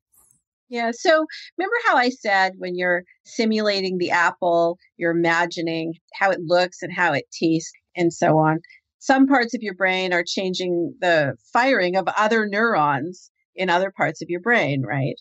Yeah. 0.73 0.89
So 0.91 1.27
remember 1.55 1.75
how 1.85 1.97
I 1.97 2.09
said 2.09 2.53
when 2.57 2.75
you're 2.75 3.03
simulating 3.25 3.99
the 3.99 4.09
apple, 4.09 4.79
you're 4.97 5.15
imagining 5.15 5.93
how 6.15 6.31
it 6.31 6.39
looks 6.43 6.81
and 6.81 6.91
how 6.91 7.13
it 7.13 7.25
tastes 7.31 7.71
and 7.95 8.11
so 8.11 8.39
on. 8.39 8.57
Some 8.97 9.27
parts 9.27 9.53
of 9.53 9.61
your 9.61 9.75
brain 9.75 10.13
are 10.13 10.23
changing 10.25 10.95
the 10.99 11.35
firing 11.53 11.95
of 11.95 12.07
other 12.17 12.47
neurons 12.47 13.29
in 13.55 13.69
other 13.69 13.93
parts 13.95 14.23
of 14.23 14.29
your 14.31 14.39
brain, 14.39 14.81
right? 14.81 15.13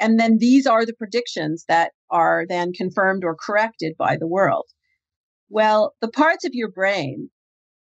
And 0.00 0.18
then 0.18 0.38
these 0.38 0.66
are 0.66 0.86
the 0.86 0.94
predictions 0.94 1.66
that 1.68 1.92
are 2.10 2.46
then 2.48 2.72
confirmed 2.72 3.24
or 3.24 3.36
corrected 3.36 3.92
by 3.98 4.16
the 4.16 4.26
world. 4.26 4.64
Well, 5.50 5.92
the 6.00 6.08
parts 6.08 6.46
of 6.46 6.52
your 6.54 6.70
brain 6.70 7.28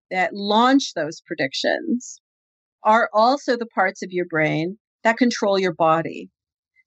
that 0.09 0.33
launch 0.33 0.95
those 0.95 1.21
predictions 1.23 2.19
are 2.81 3.11
also 3.13 3.57
the 3.57 3.67
parts 3.67 4.01
of 4.01 4.09
your 4.09 4.25
brain 4.25 4.79
that 5.03 5.17
control 5.17 5.59
your 5.59 5.75
body. 5.75 6.31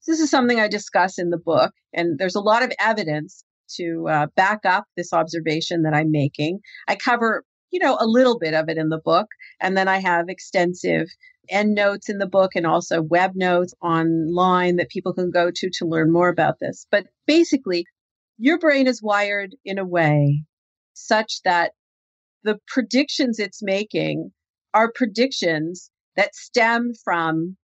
This 0.06 0.20
is 0.20 0.30
something 0.30 0.58
I 0.58 0.68
discuss 0.68 1.18
in 1.18 1.30
the 1.30 1.38
book, 1.38 1.72
and 1.92 2.18
there's 2.18 2.34
a 2.34 2.40
lot 2.40 2.62
of 2.62 2.72
evidence 2.80 3.44
to 3.76 4.08
uh, 4.08 4.26
back 4.36 4.60
up 4.64 4.84
this 4.96 5.12
observation 5.12 5.82
that 5.82 5.94
I'm 5.94 6.10
making. 6.10 6.60
I 6.88 6.96
cover, 6.96 7.44
you 7.70 7.78
know, 7.78 7.96
a 8.00 8.06
little 8.06 8.38
bit 8.38 8.54
of 8.54 8.68
it 8.68 8.78
in 8.78 8.88
the 8.88 9.00
book, 9.02 9.28
and 9.60 9.76
then 9.76 9.88
I 9.88 9.98
have 9.98 10.28
extensive 10.28 11.06
end 11.48 11.74
notes 11.74 12.08
in 12.08 12.18
the 12.18 12.28
book 12.28 12.52
and 12.54 12.66
also 12.66 13.02
web 13.02 13.32
notes 13.34 13.74
online 13.82 14.76
that 14.76 14.88
people 14.88 15.12
can 15.12 15.30
go 15.30 15.50
to 15.54 15.70
to 15.74 15.86
learn 15.86 16.12
more 16.12 16.28
about 16.28 16.58
this. 16.60 16.86
But 16.90 17.06
basically, 17.26 17.86
your 18.38 18.58
brain 18.58 18.86
is 18.86 19.02
wired 19.02 19.54
in 19.64 19.78
a 19.78 19.86
way 19.86 20.44
such 20.94 21.42
that 21.44 21.72
the 22.44 22.58
predictions 22.66 23.38
it's 23.38 23.62
making 23.62 24.32
are 24.74 24.90
predictions 24.92 25.90
that 26.16 26.34
stem 26.34 26.92
from 27.04 27.56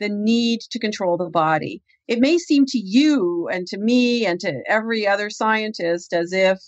the 0.00 0.08
need 0.08 0.60
to 0.70 0.78
control 0.78 1.16
the 1.16 1.30
body. 1.30 1.82
It 2.08 2.20
may 2.20 2.38
seem 2.38 2.66
to 2.66 2.78
you 2.78 3.48
and 3.50 3.66
to 3.68 3.78
me 3.78 4.26
and 4.26 4.38
to 4.40 4.62
every 4.66 5.06
other 5.06 5.30
scientist 5.30 6.12
as 6.12 6.32
if 6.32 6.58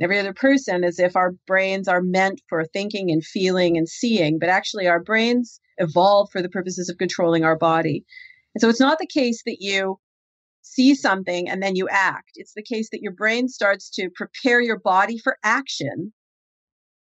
every 0.00 0.18
other 0.18 0.34
person 0.34 0.84
as 0.84 0.98
if 0.98 1.16
our 1.16 1.32
brains 1.46 1.88
are 1.88 2.02
meant 2.02 2.40
for 2.48 2.64
thinking 2.64 3.10
and 3.10 3.24
feeling 3.24 3.76
and 3.76 3.88
seeing, 3.88 4.38
but 4.38 4.48
actually 4.48 4.86
our 4.86 5.00
brains 5.00 5.60
evolved 5.78 6.32
for 6.32 6.42
the 6.42 6.48
purposes 6.48 6.88
of 6.88 6.98
controlling 6.98 7.44
our 7.44 7.56
body. 7.56 8.04
And 8.54 8.60
so 8.60 8.68
it's 8.68 8.80
not 8.80 8.98
the 8.98 9.06
case 9.06 9.42
that 9.46 9.58
you 9.60 9.98
see 10.62 10.94
something 10.94 11.48
and 11.48 11.62
then 11.62 11.76
you 11.76 11.88
act. 11.88 12.32
It's 12.34 12.54
the 12.54 12.62
case 12.62 12.88
that 12.90 13.02
your 13.02 13.12
brain 13.12 13.48
starts 13.48 13.88
to 13.90 14.10
prepare 14.14 14.60
your 14.60 14.78
body 14.78 15.18
for 15.18 15.38
action 15.44 16.12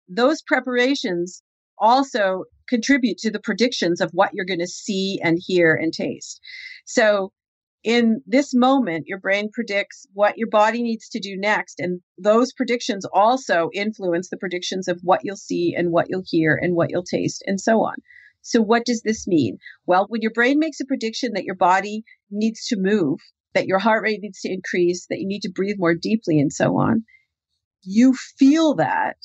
those 0.08 0.42
preparations 0.42 1.42
also 1.78 2.44
contribute 2.68 3.18
to 3.18 3.30
the 3.30 3.40
predictions 3.40 4.00
of 4.00 4.10
what 4.12 4.30
you're 4.32 4.46
going 4.46 4.58
to 4.60 4.66
see 4.66 5.20
and 5.22 5.38
hear 5.40 5.74
and 5.74 5.92
taste. 5.92 6.40
So 6.84 7.32
in 7.84 8.22
this 8.26 8.54
moment, 8.54 9.06
your 9.08 9.18
brain 9.18 9.50
predicts 9.52 10.06
what 10.12 10.38
your 10.38 10.48
body 10.48 10.82
needs 10.82 11.08
to 11.10 11.20
do 11.20 11.36
next. 11.36 11.80
And 11.80 12.00
those 12.16 12.52
predictions 12.52 13.04
also 13.12 13.70
influence 13.74 14.28
the 14.30 14.36
predictions 14.36 14.86
of 14.86 15.00
what 15.02 15.20
you'll 15.24 15.36
see 15.36 15.74
and 15.76 15.90
what 15.90 16.06
you'll 16.08 16.24
hear 16.24 16.58
and 16.60 16.76
what 16.76 16.90
you'll 16.90 17.02
taste 17.02 17.42
and 17.46 17.60
so 17.60 17.80
on. 17.80 17.94
So 18.42 18.60
what 18.60 18.84
does 18.84 19.02
this 19.02 19.26
mean? 19.26 19.58
Well, 19.86 20.06
when 20.08 20.20
your 20.20 20.32
brain 20.32 20.58
makes 20.58 20.80
a 20.80 20.84
prediction 20.84 21.32
that 21.34 21.44
your 21.44 21.54
body 21.54 22.04
needs 22.30 22.66
to 22.68 22.76
move, 22.76 23.18
that 23.54 23.66
your 23.66 23.78
heart 23.78 24.02
rate 24.02 24.20
needs 24.20 24.40
to 24.40 24.52
increase, 24.52 25.06
that 25.06 25.20
you 25.20 25.26
need 25.26 25.42
to 25.42 25.52
breathe 25.52 25.76
more 25.78 25.94
deeply 25.94 26.38
and 26.38 26.52
so 26.52 26.76
on, 26.76 27.04
you 27.82 28.14
feel 28.14 28.74
that. 28.74 29.16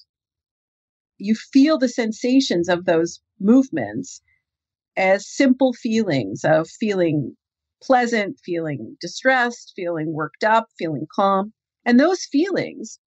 You 1.17 1.35
feel 1.35 1.77
the 1.77 1.89
sensations 1.89 2.69
of 2.69 2.85
those 2.85 3.21
movements 3.39 4.21
as 4.95 5.27
simple 5.27 5.73
feelings 5.73 6.43
of 6.43 6.67
feeling 6.67 7.35
pleasant, 7.81 8.39
feeling 8.43 8.97
distressed, 8.99 9.73
feeling 9.75 10.13
worked 10.13 10.43
up, 10.43 10.67
feeling 10.77 11.05
calm. 11.13 11.53
And 11.85 11.99
those 11.99 12.25
feelings, 12.25 12.99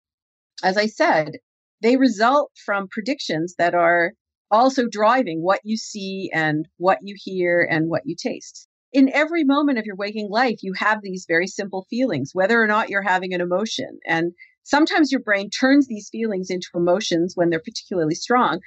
as 0.63 0.77
I 0.77 0.87
said, 0.87 1.39
they 1.83 1.97
result 1.97 2.53
from 2.65 2.89
predictions 2.89 3.55
that 3.59 3.75
are 3.75 4.13
also 4.51 4.87
driving 4.89 5.43
what 5.43 5.61
you 5.65 5.77
see 5.77 6.31
and 6.33 6.67
what 6.77 6.99
you 7.03 7.15
hear 7.17 7.67
and 7.69 7.89
what 7.89 8.03
you 8.05 8.15
taste. 8.17 8.69
In 8.93 9.09
every 9.13 9.45
moment 9.45 9.79
of 9.79 9.87
your 9.87 9.97
waking 9.97 10.29
life, 10.31 10.59
you 10.63 10.73
have 10.77 11.01
these 11.03 11.25
very 11.29 11.47
simple 11.47 11.87
feelings, 11.89 12.31
whether 12.33 12.61
or 12.61 12.67
not 12.67 12.91
you're 12.91 13.03
having 13.03 13.33
an 13.33 13.41
emotion. 13.41 14.01
And 14.05 14.33
sometimes 14.71 15.11
your 15.11 15.21
brain 15.21 15.51
turns 15.51 15.89
these 15.89 16.09
feelings 16.11 16.49
into 16.49 16.69
emotions 16.75 17.33
when 17.35 17.51
they're 17.51 17.61
particularly 17.61 18.15
strong. 18.15 18.61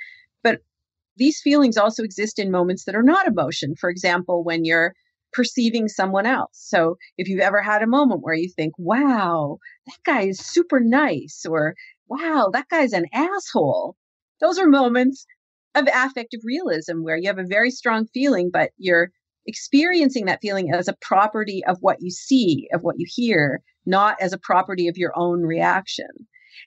But 0.44 0.60
these 1.16 1.40
feelings 1.42 1.78
also 1.78 2.04
exist 2.04 2.40
in 2.40 2.52
moments 2.52 2.84
that 2.86 2.96
are 2.96 3.04
not 3.04 3.28
emotion. 3.28 3.76
For 3.80 3.90
example, 3.90 4.44
when 4.44 4.66
you're 4.66 4.94
perceiving 5.32 5.88
someone 5.88 6.26
else. 6.26 6.52
So 6.54 6.98
if 7.18 7.28
you've 7.28 7.40
ever 7.40 7.62
had 7.62 7.82
a 7.82 7.88
moment 7.88 8.22
where 8.22 8.36
you 8.36 8.50
think, 8.50 8.74
wow, 8.78 9.58
that 9.88 9.98
guy 10.06 10.28
is 10.28 10.40
super 10.40 10.80
nice, 10.80 11.44
or 11.50 11.74
wow, 12.08 12.50
that 12.54 12.70
guy's 12.70 12.94
an 12.94 13.06
asshole, 13.14 13.96
those 14.42 14.60
are 14.60 14.68
moments 14.68 15.26
of 15.74 15.88
affective 15.92 16.42
realism 16.44 17.02
where 17.02 17.18
you 17.18 17.28
have 17.28 17.40
a 17.40 17.48
very 17.48 17.72
strong 17.72 18.06
feeling, 18.14 18.52
but 18.54 18.72
you're 18.78 19.10
experiencing 19.46 20.26
that 20.26 20.40
feeling 20.42 20.72
as 20.74 20.88
a 20.88 20.96
property 21.02 21.64
of 21.68 21.78
what 21.82 21.98
you 22.02 22.12
see, 22.12 22.68
of 22.74 22.82
what 22.82 22.96
you 22.98 23.06
hear, 23.08 23.62
not 23.86 24.16
as 24.22 24.34
a 24.34 24.38
property 24.38 24.88
of 24.88 24.98
your 24.98 25.12
own 25.16 25.42
reaction. 25.42 26.08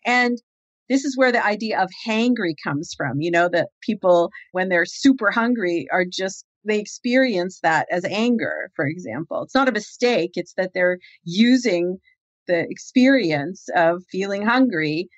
And 0.04 0.38
this 0.88 1.04
is 1.04 1.16
where 1.16 1.32
the 1.32 1.44
idea 1.44 1.80
of 1.80 1.90
hangry 2.06 2.54
comes 2.62 2.94
from. 2.96 3.20
You 3.20 3.30
know, 3.30 3.48
that 3.48 3.68
people, 3.82 4.30
when 4.52 4.68
they're 4.68 4.86
super 4.86 5.30
hungry, 5.30 5.86
are 5.92 6.04
just 6.04 6.44
they 6.64 6.80
experience 6.80 7.60
that 7.62 7.86
as 7.90 8.04
anger, 8.04 8.70
for 8.74 8.86
example. 8.86 9.42
It's 9.42 9.54
not 9.54 9.68
a 9.68 9.72
mistake, 9.72 10.32
it's 10.34 10.54
that 10.54 10.72
they're 10.74 10.98
using 11.24 11.98
the 12.48 12.66
experience 12.68 13.66
of 13.74 14.02
feeling 14.10 14.42
hungry 14.44 15.08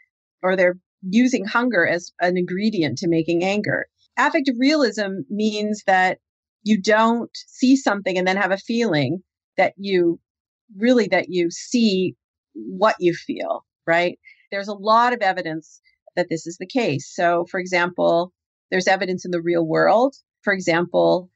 or 0.42 0.56
they're 0.56 0.76
using 1.02 1.44
hunger 1.44 1.86
as 1.86 2.12
an 2.20 2.36
ingredient 2.36 2.98
to 2.98 3.08
making 3.08 3.44
anger. 3.44 3.86
Affective 4.18 4.56
realism 4.58 5.20
means 5.30 5.82
that 5.86 6.18
you 6.62 6.80
don't 6.80 7.30
see 7.34 7.76
something 7.76 8.18
and 8.18 8.26
then 8.26 8.36
have 8.36 8.52
a 8.52 8.58
feeling 8.58 9.22
that 9.56 9.74
you 9.76 10.20
really 10.76 11.08
that 11.08 11.26
you 11.28 11.50
see 11.50 12.14
what 12.54 12.96
you 12.98 13.14
feel, 13.14 13.64
right? 13.86 14.18
There's 14.50 14.68
a 14.68 14.74
lot 14.74 15.12
of 15.12 15.20
evidence 15.20 15.80
that 16.16 16.26
this 16.28 16.46
is 16.46 16.56
the 16.58 16.66
case. 16.66 17.10
So, 17.14 17.46
for 17.50 17.60
example, 17.60 18.32
there's 18.70 18.88
evidence 18.88 19.24
in 19.24 19.30
the 19.30 19.40
real 19.40 19.66
world. 19.66 20.14
For 20.42 20.52
example, 20.52 21.30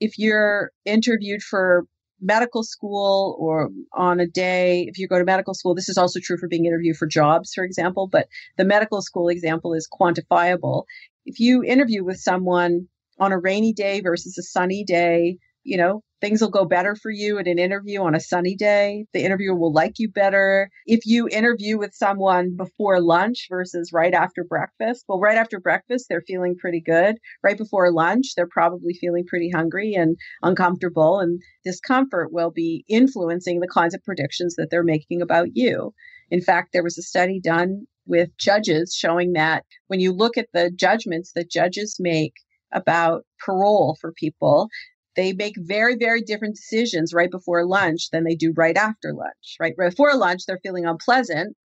if 0.00 0.18
you're 0.18 0.70
interviewed 0.84 1.42
for 1.42 1.84
medical 2.20 2.62
school 2.62 3.36
or 3.38 3.70
on 3.92 4.20
a 4.20 4.26
day, 4.26 4.86
if 4.88 4.98
you 4.98 5.08
go 5.08 5.18
to 5.18 5.24
medical 5.24 5.54
school, 5.54 5.74
this 5.74 5.88
is 5.88 5.98
also 5.98 6.20
true 6.22 6.38
for 6.38 6.48
being 6.48 6.64
interviewed 6.64 6.96
for 6.96 7.06
jobs, 7.06 7.52
for 7.54 7.64
example, 7.64 8.08
but 8.10 8.28
the 8.56 8.64
medical 8.64 9.02
school 9.02 9.28
example 9.28 9.74
is 9.74 9.88
quantifiable. 9.88 10.84
If 11.26 11.40
you 11.40 11.62
interview 11.62 12.04
with 12.04 12.18
someone 12.18 12.88
on 13.18 13.32
a 13.32 13.38
rainy 13.38 13.72
day 13.72 14.00
versus 14.00 14.36
a 14.38 14.42
sunny 14.42 14.84
day, 14.84 15.38
you 15.62 15.78
know, 15.78 16.02
things 16.20 16.40
will 16.40 16.50
go 16.50 16.64
better 16.64 16.94
for 16.94 17.10
you 17.10 17.38
at 17.38 17.46
an 17.46 17.58
interview 17.58 18.00
on 18.02 18.14
a 18.14 18.20
sunny 18.20 18.54
day. 18.54 19.06
The 19.12 19.24
interviewer 19.24 19.56
will 19.56 19.72
like 19.72 19.94
you 19.98 20.10
better. 20.10 20.70
If 20.86 21.06
you 21.06 21.28
interview 21.28 21.78
with 21.78 21.94
someone 21.94 22.56
before 22.56 23.00
lunch 23.00 23.46
versus 23.50 23.90
right 23.92 24.14
after 24.14 24.44
breakfast, 24.44 25.04
well, 25.08 25.20
right 25.20 25.36
after 25.36 25.60
breakfast, 25.60 26.06
they're 26.08 26.24
feeling 26.26 26.56
pretty 26.56 26.80
good. 26.80 27.16
Right 27.42 27.58
before 27.58 27.90
lunch, 27.92 28.34
they're 28.36 28.46
probably 28.46 28.94
feeling 28.94 29.24
pretty 29.26 29.50
hungry 29.50 29.94
and 29.94 30.16
uncomfortable. 30.42 31.20
And 31.20 31.40
discomfort 31.64 32.32
will 32.32 32.50
be 32.50 32.84
influencing 32.88 33.60
the 33.60 33.68
kinds 33.68 33.94
of 33.94 34.02
predictions 34.04 34.54
that 34.56 34.68
they're 34.70 34.82
making 34.82 35.22
about 35.22 35.48
you. 35.54 35.92
In 36.30 36.40
fact, 36.40 36.70
there 36.72 36.84
was 36.84 36.98
a 36.98 37.02
study 37.02 37.40
done 37.40 37.86
with 38.06 38.36
judges 38.38 38.94
showing 38.94 39.32
that 39.32 39.64
when 39.86 40.00
you 40.00 40.12
look 40.12 40.36
at 40.36 40.48
the 40.52 40.70
judgments 40.70 41.32
that 41.34 41.50
judges 41.50 41.96
make 41.98 42.34
about 42.74 43.24
parole 43.44 43.96
for 44.00 44.12
people, 44.12 44.68
they 45.16 45.32
make 45.32 45.54
very, 45.56 45.96
very 45.96 46.22
different 46.22 46.56
decisions 46.56 47.14
right 47.14 47.30
before 47.30 47.64
lunch 47.64 48.10
than 48.10 48.24
they 48.24 48.34
do 48.34 48.52
right 48.56 48.76
after 48.76 49.12
lunch. 49.14 49.56
Right 49.60 49.74
before 49.76 50.14
lunch, 50.16 50.42
they're 50.46 50.60
feeling 50.62 50.86
unpleasant 50.86 51.56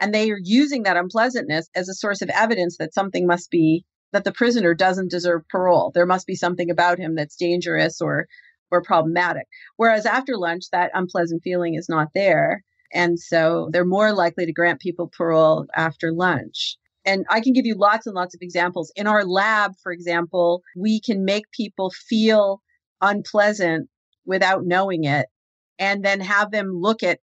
and 0.00 0.14
they 0.14 0.30
are 0.30 0.40
using 0.42 0.84
that 0.84 0.96
unpleasantness 0.96 1.68
as 1.74 1.88
a 1.88 1.94
source 1.94 2.22
of 2.22 2.30
evidence 2.30 2.78
that 2.78 2.94
something 2.94 3.26
must 3.26 3.50
be 3.50 3.84
that 4.12 4.24
the 4.24 4.32
prisoner 4.32 4.74
doesn't 4.74 5.10
deserve 5.10 5.46
parole. 5.48 5.92
There 5.94 6.06
must 6.06 6.26
be 6.26 6.34
something 6.34 6.70
about 6.70 6.98
him 6.98 7.14
that's 7.14 7.36
dangerous 7.36 8.00
or 8.00 8.26
or 8.72 8.82
problematic. 8.82 9.48
Whereas 9.76 10.06
after 10.06 10.36
lunch, 10.36 10.64
that 10.70 10.92
unpleasant 10.94 11.42
feeling 11.42 11.74
is 11.74 11.88
not 11.88 12.08
there. 12.14 12.62
And 12.92 13.18
so 13.18 13.68
they're 13.72 13.84
more 13.84 14.12
likely 14.12 14.46
to 14.46 14.52
grant 14.52 14.80
people 14.80 15.10
parole 15.16 15.66
after 15.74 16.12
lunch. 16.12 16.76
And 17.04 17.24
I 17.30 17.40
can 17.40 17.52
give 17.52 17.66
you 17.66 17.74
lots 17.76 18.06
and 18.06 18.14
lots 18.14 18.34
of 18.34 18.40
examples. 18.42 18.92
In 18.96 19.06
our 19.06 19.24
lab, 19.24 19.72
for 19.82 19.92
example, 19.92 20.62
we 20.76 21.00
can 21.00 21.24
make 21.24 21.44
people 21.52 21.90
feel 22.08 22.60
unpleasant 23.00 23.88
without 24.26 24.64
knowing 24.64 25.04
it 25.04 25.26
and 25.78 26.04
then 26.04 26.20
have 26.20 26.50
them 26.50 26.68
look 26.72 27.02
at 27.02 27.20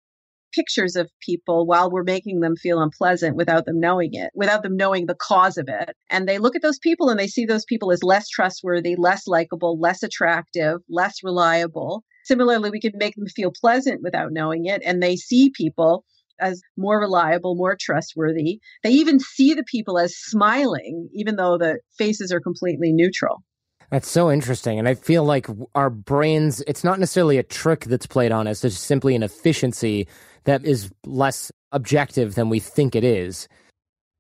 pictures 0.53 0.95
of 0.95 1.09
people 1.26 1.65
while 1.65 1.89
we're 1.89 2.03
making 2.03 2.41
them 2.41 2.55
feel 2.55 2.82
unpleasant 2.82 3.36
without 3.36 3.65
them 3.65 3.80
knowing 3.80 4.13
it, 4.13 4.30
without 4.36 4.63
them 4.63 4.76
knowing 4.76 5.05
the 5.05 5.15
cause 5.15 5.57
of 5.57 5.67
it. 5.67 5.95
And 6.09 6.28
they 6.28 6.38
look 6.38 6.55
at 6.55 6.61
those 6.61 6.80
people 6.80 7.09
and 7.09 7.19
they 7.19 7.28
see 7.28 7.45
those 7.45 7.65
people 7.65 7.91
as 7.91 8.03
less 8.03 8.28
trustworthy, 8.28 8.95
less 8.97 9.28
likable, 9.28 9.80
less 9.80 10.03
attractive, 10.03 10.80
less 10.89 11.15
reliable. 11.24 12.03
Similarly, 12.26 12.69
we 12.69 12.82
can 12.82 12.91
make 12.95 13.15
them 13.15 13.28
feel 13.28 13.51
pleasant 13.59 14.01
without 14.03 14.32
knowing 14.32 14.65
it. 14.65 14.82
And 14.86 15.01
they 15.01 15.15
see 15.15 15.51
people 15.55 16.03
as 16.42 16.62
more 16.78 17.00
reliable, 17.00 17.56
more 17.56 17.78
trustworthy. 17.80 18.60
They 18.84 18.92
even 18.92 19.20
see 19.20 19.54
the 19.54 19.64
people 19.64 20.00
as 20.00 20.16
smiling, 20.16 21.10
even 21.14 21.36
though 21.36 21.58
the 21.58 21.80
faces 21.98 22.32
are 22.32 22.42
completely 22.42 22.92
neutral. 22.92 23.44
That's 23.92 24.10
so 24.10 24.32
interesting. 24.32 24.80
And 24.80 24.88
I 24.88 24.96
feel 24.96 25.26
like 25.26 25.48
our 25.76 25.89
brains, 25.89 26.64
it's 26.66 26.84
not 26.84 27.00
necessarily 27.00 27.38
a 27.38 27.44
trick 27.44 27.82
that's 27.82 28.06
played 28.06 28.32
on 28.32 28.48
us, 28.48 28.64
it's 28.64 28.78
simply 28.78 29.16
an 29.16 29.24
efficiency 29.24 30.08
that 30.46 30.66
is 30.66 30.89
less 31.06 31.52
objective 31.72 32.36
than 32.36 32.50
we 32.50 32.60
think 32.60 32.96
it 32.96 33.04
is. 33.04 33.48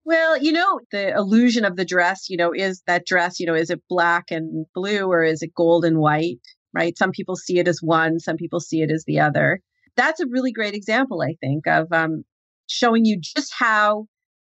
Well, 0.03 0.37
you 0.37 0.51
know, 0.51 0.79
the 0.91 1.15
illusion 1.15 1.63
of 1.63 1.77
the 1.77 1.85
dress, 1.85 2.29
you 2.29 2.35
know, 2.35 2.51
is 2.53 2.81
that 2.87 3.05
dress, 3.05 3.39
you 3.39 3.45
know, 3.45 3.53
is 3.53 3.69
it 3.69 3.81
black 3.87 4.25
and 4.29 4.65
blue 4.73 5.05
or 5.05 5.23
is 5.23 5.41
it 5.41 5.53
gold 5.55 5.85
and 5.85 5.99
white, 5.99 6.41
right? 6.73 6.97
Some 6.97 7.11
people 7.11 7.35
see 7.35 7.59
it 7.59 7.67
as 7.67 7.79
one, 7.81 8.19
some 8.19 8.35
people 8.35 8.59
see 8.59 8.81
it 8.81 8.91
as 8.91 9.05
the 9.05 9.19
other. 9.19 9.61
That's 9.97 10.19
a 10.19 10.27
really 10.27 10.51
great 10.51 10.73
example, 10.73 11.21
I 11.21 11.35
think, 11.41 11.67
of 11.67 11.91
um, 11.91 12.23
showing 12.67 13.05
you 13.05 13.19
just 13.19 13.53
how 13.57 14.05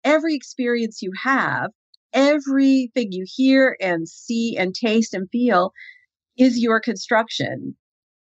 every 0.04 0.34
experience 0.34 1.02
you 1.02 1.12
have 1.22 1.70
everything 2.12 3.08
you 3.12 3.24
hear 3.26 3.76
and 3.80 4.08
see 4.08 4.56
and 4.56 4.74
taste 4.74 5.14
and 5.14 5.28
feel 5.30 5.72
is 6.36 6.58
your 6.58 6.80
construction. 6.80 7.76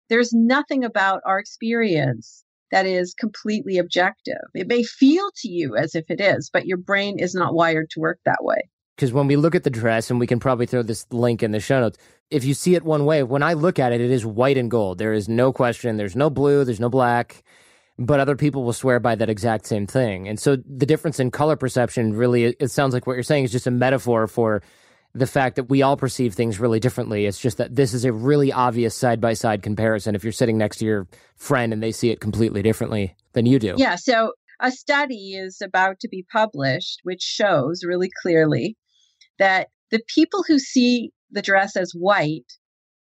There's 0.09 0.33
nothing 0.33 0.83
about 0.83 1.21
our 1.25 1.39
experience 1.39 2.43
that 2.71 2.85
is 2.85 3.13
completely 3.13 3.77
objective. 3.77 4.41
It 4.53 4.67
may 4.67 4.83
feel 4.83 5.29
to 5.37 5.49
you 5.49 5.75
as 5.75 5.95
if 5.95 6.05
it 6.09 6.21
is, 6.21 6.49
but 6.51 6.65
your 6.65 6.77
brain 6.77 7.19
is 7.19 7.33
not 7.33 7.53
wired 7.53 7.89
to 7.91 7.99
work 7.99 8.19
that 8.25 8.39
way. 8.43 8.69
Because 8.99 9.13
when 9.13 9.27
we 9.27 9.37
look 9.37 9.55
at 9.55 9.63
the 9.63 9.69
dress, 9.69 10.09
and 10.09 10.19
we 10.19 10.27
can 10.27 10.39
probably 10.39 10.65
throw 10.65 10.83
this 10.83 11.05
link 11.09 11.41
in 11.41 11.51
the 11.51 11.61
show 11.61 11.79
notes, 11.79 11.97
if 12.29 12.43
you 12.43 12.53
see 12.53 12.75
it 12.75 12.83
one 12.83 13.05
way, 13.05 13.23
when 13.23 13.41
I 13.41 13.53
look 13.53 13.79
at 13.79 13.93
it, 13.93 14.01
it 14.01 14.11
is 14.11 14.25
white 14.25 14.57
and 14.57 14.69
gold. 14.69 14.97
There 14.97 15.13
is 15.13 15.29
no 15.29 15.53
question. 15.53 15.95
There's 15.95 16.17
no 16.17 16.29
blue. 16.29 16.65
There's 16.65 16.81
no 16.81 16.89
black 16.89 17.43
but 17.99 18.21
other 18.21 18.37
people 18.37 18.63
will 18.63 18.73
swear 18.73 18.99
by 18.99 19.13
that 19.15 19.29
exact 19.29 19.67
same 19.67 19.85
thing. 19.85 20.27
And 20.27 20.39
so 20.39 20.55
the 20.55 20.85
difference 20.85 21.19
in 21.19 21.31
color 21.31 21.57
perception 21.57 22.13
really, 22.13 22.45
it 22.45 22.71
sounds 22.71 22.93
like 22.93 23.05
what 23.05 23.13
you're 23.13 23.23
saying 23.23 23.43
is 23.43 23.51
just 23.51 23.67
a 23.67 23.71
metaphor 23.71 24.25
for 24.25 24.63
the 25.13 25.27
fact 25.27 25.57
that 25.57 25.65
we 25.65 25.81
all 25.81 25.97
perceive 25.97 26.33
things 26.33 26.59
really 26.59 26.79
differently. 26.79 27.25
It's 27.25 27.39
just 27.39 27.57
that 27.57 27.75
this 27.75 27.93
is 27.93 28.05
a 28.05 28.13
really 28.13 28.53
obvious 28.53 28.95
side 28.95 29.19
by 29.19 29.33
side 29.33 29.63
comparison 29.63 30.15
if 30.15 30.23
you're 30.23 30.31
sitting 30.31 30.57
next 30.57 30.77
to 30.77 30.85
your 30.85 31.07
friend 31.35 31.73
and 31.73 31.83
they 31.83 31.91
see 31.91 32.09
it 32.09 32.21
completely 32.21 32.61
differently 32.61 33.15
than 33.33 33.45
you 33.45 33.59
do. 33.59 33.73
Yeah. 33.77 33.95
So 33.95 34.31
a 34.61 34.71
study 34.71 35.33
is 35.33 35.61
about 35.61 35.99
to 35.99 36.07
be 36.07 36.25
published 36.31 37.01
which 37.03 37.21
shows 37.21 37.83
really 37.83 38.09
clearly 38.21 38.77
that 39.39 39.69
the 39.91 40.01
people 40.07 40.43
who 40.47 40.59
see 40.59 41.11
the 41.31 41.41
dress 41.41 41.75
as 41.75 41.91
white 41.93 42.53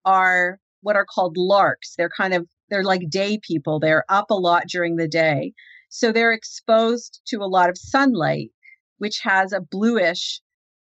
are 0.05 0.59
what 0.81 0.95
are 0.95 1.05
called 1.05 1.37
larks. 1.37 1.95
They're 1.95 2.09
kind 2.09 2.33
of 2.33 2.47
they're 2.69 2.83
like 2.83 3.09
day 3.09 3.39
people. 3.45 3.79
They're 3.79 4.05
up 4.09 4.31
a 4.31 4.35
lot 4.35 4.63
during 4.67 4.95
the 4.95 5.07
day. 5.07 5.53
So 5.89 6.11
they're 6.11 6.31
exposed 6.31 7.21
to 7.27 7.37
a 7.37 7.47
lot 7.47 7.69
of 7.69 7.77
sunlight 7.77 8.51
which 9.01 9.19
has 9.23 9.51
a 9.51 9.59
bluish 9.59 10.41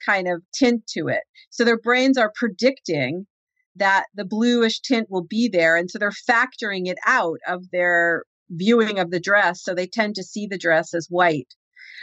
kind 0.04 0.28
of 0.28 0.42
tint 0.52 0.86
to 0.86 1.08
it. 1.08 1.22
So 1.48 1.64
their 1.64 1.78
brains 1.78 2.18
are 2.18 2.30
predicting 2.34 3.26
that 3.76 4.04
the 4.14 4.26
bluish 4.26 4.80
tint 4.80 5.10
will 5.10 5.24
be 5.24 5.48
there 5.48 5.78
and 5.78 5.90
so 5.90 5.98
they're 5.98 6.10
factoring 6.10 6.88
it 6.88 6.98
out 7.06 7.38
of 7.48 7.70
their 7.70 8.24
viewing 8.50 8.98
of 8.98 9.10
the 9.10 9.18
dress 9.18 9.62
so 9.64 9.74
they 9.74 9.86
tend 9.86 10.14
to 10.16 10.22
see 10.22 10.46
the 10.46 10.58
dress 10.58 10.92
as 10.92 11.06
white. 11.08 11.54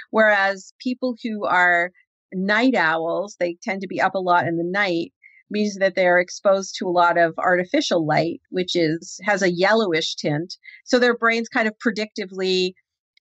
Whereas 0.09 0.73
people 0.79 1.15
who 1.23 1.45
are 1.45 1.91
night 2.33 2.75
owls, 2.75 3.35
they 3.39 3.57
tend 3.63 3.81
to 3.81 3.87
be 3.87 4.01
up 4.01 4.15
a 4.15 4.19
lot 4.19 4.47
in 4.47 4.57
the 4.57 4.63
night 4.63 5.13
means 5.51 5.77
that 5.77 5.95
they're 5.95 6.19
exposed 6.19 6.75
to 6.77 6.85
a 6.85 6.91
lot 6.91 7.17
of 7.17 7.33
artificial 7.37 8.05
light, 8.05 8.41
which 8.49 8.75
is 8.75 9.19
has 9.23 9.41
a 9.41 9.51
yellowish 9.51 10.15
tint. 10.15 10.55
So 10.85 10.99
their 10.99 11.17
brains 11.17 11.49
kind 11.49 11.67
of 11.67 11.73
predictively 11.85 12.73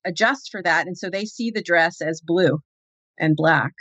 adjust 0.05 0.51
for 0.51 0.63
that. 0.63 0.87
And 0.87 0.97
so 0.97 1.11
they 1.11 1.25
see 1.25 1.51
the 1.51 1.63
dress 1.63 2.01
as 2.01 2.21
blue 2.25 2.59
and 3.19 3.35
black. 3.37 3.73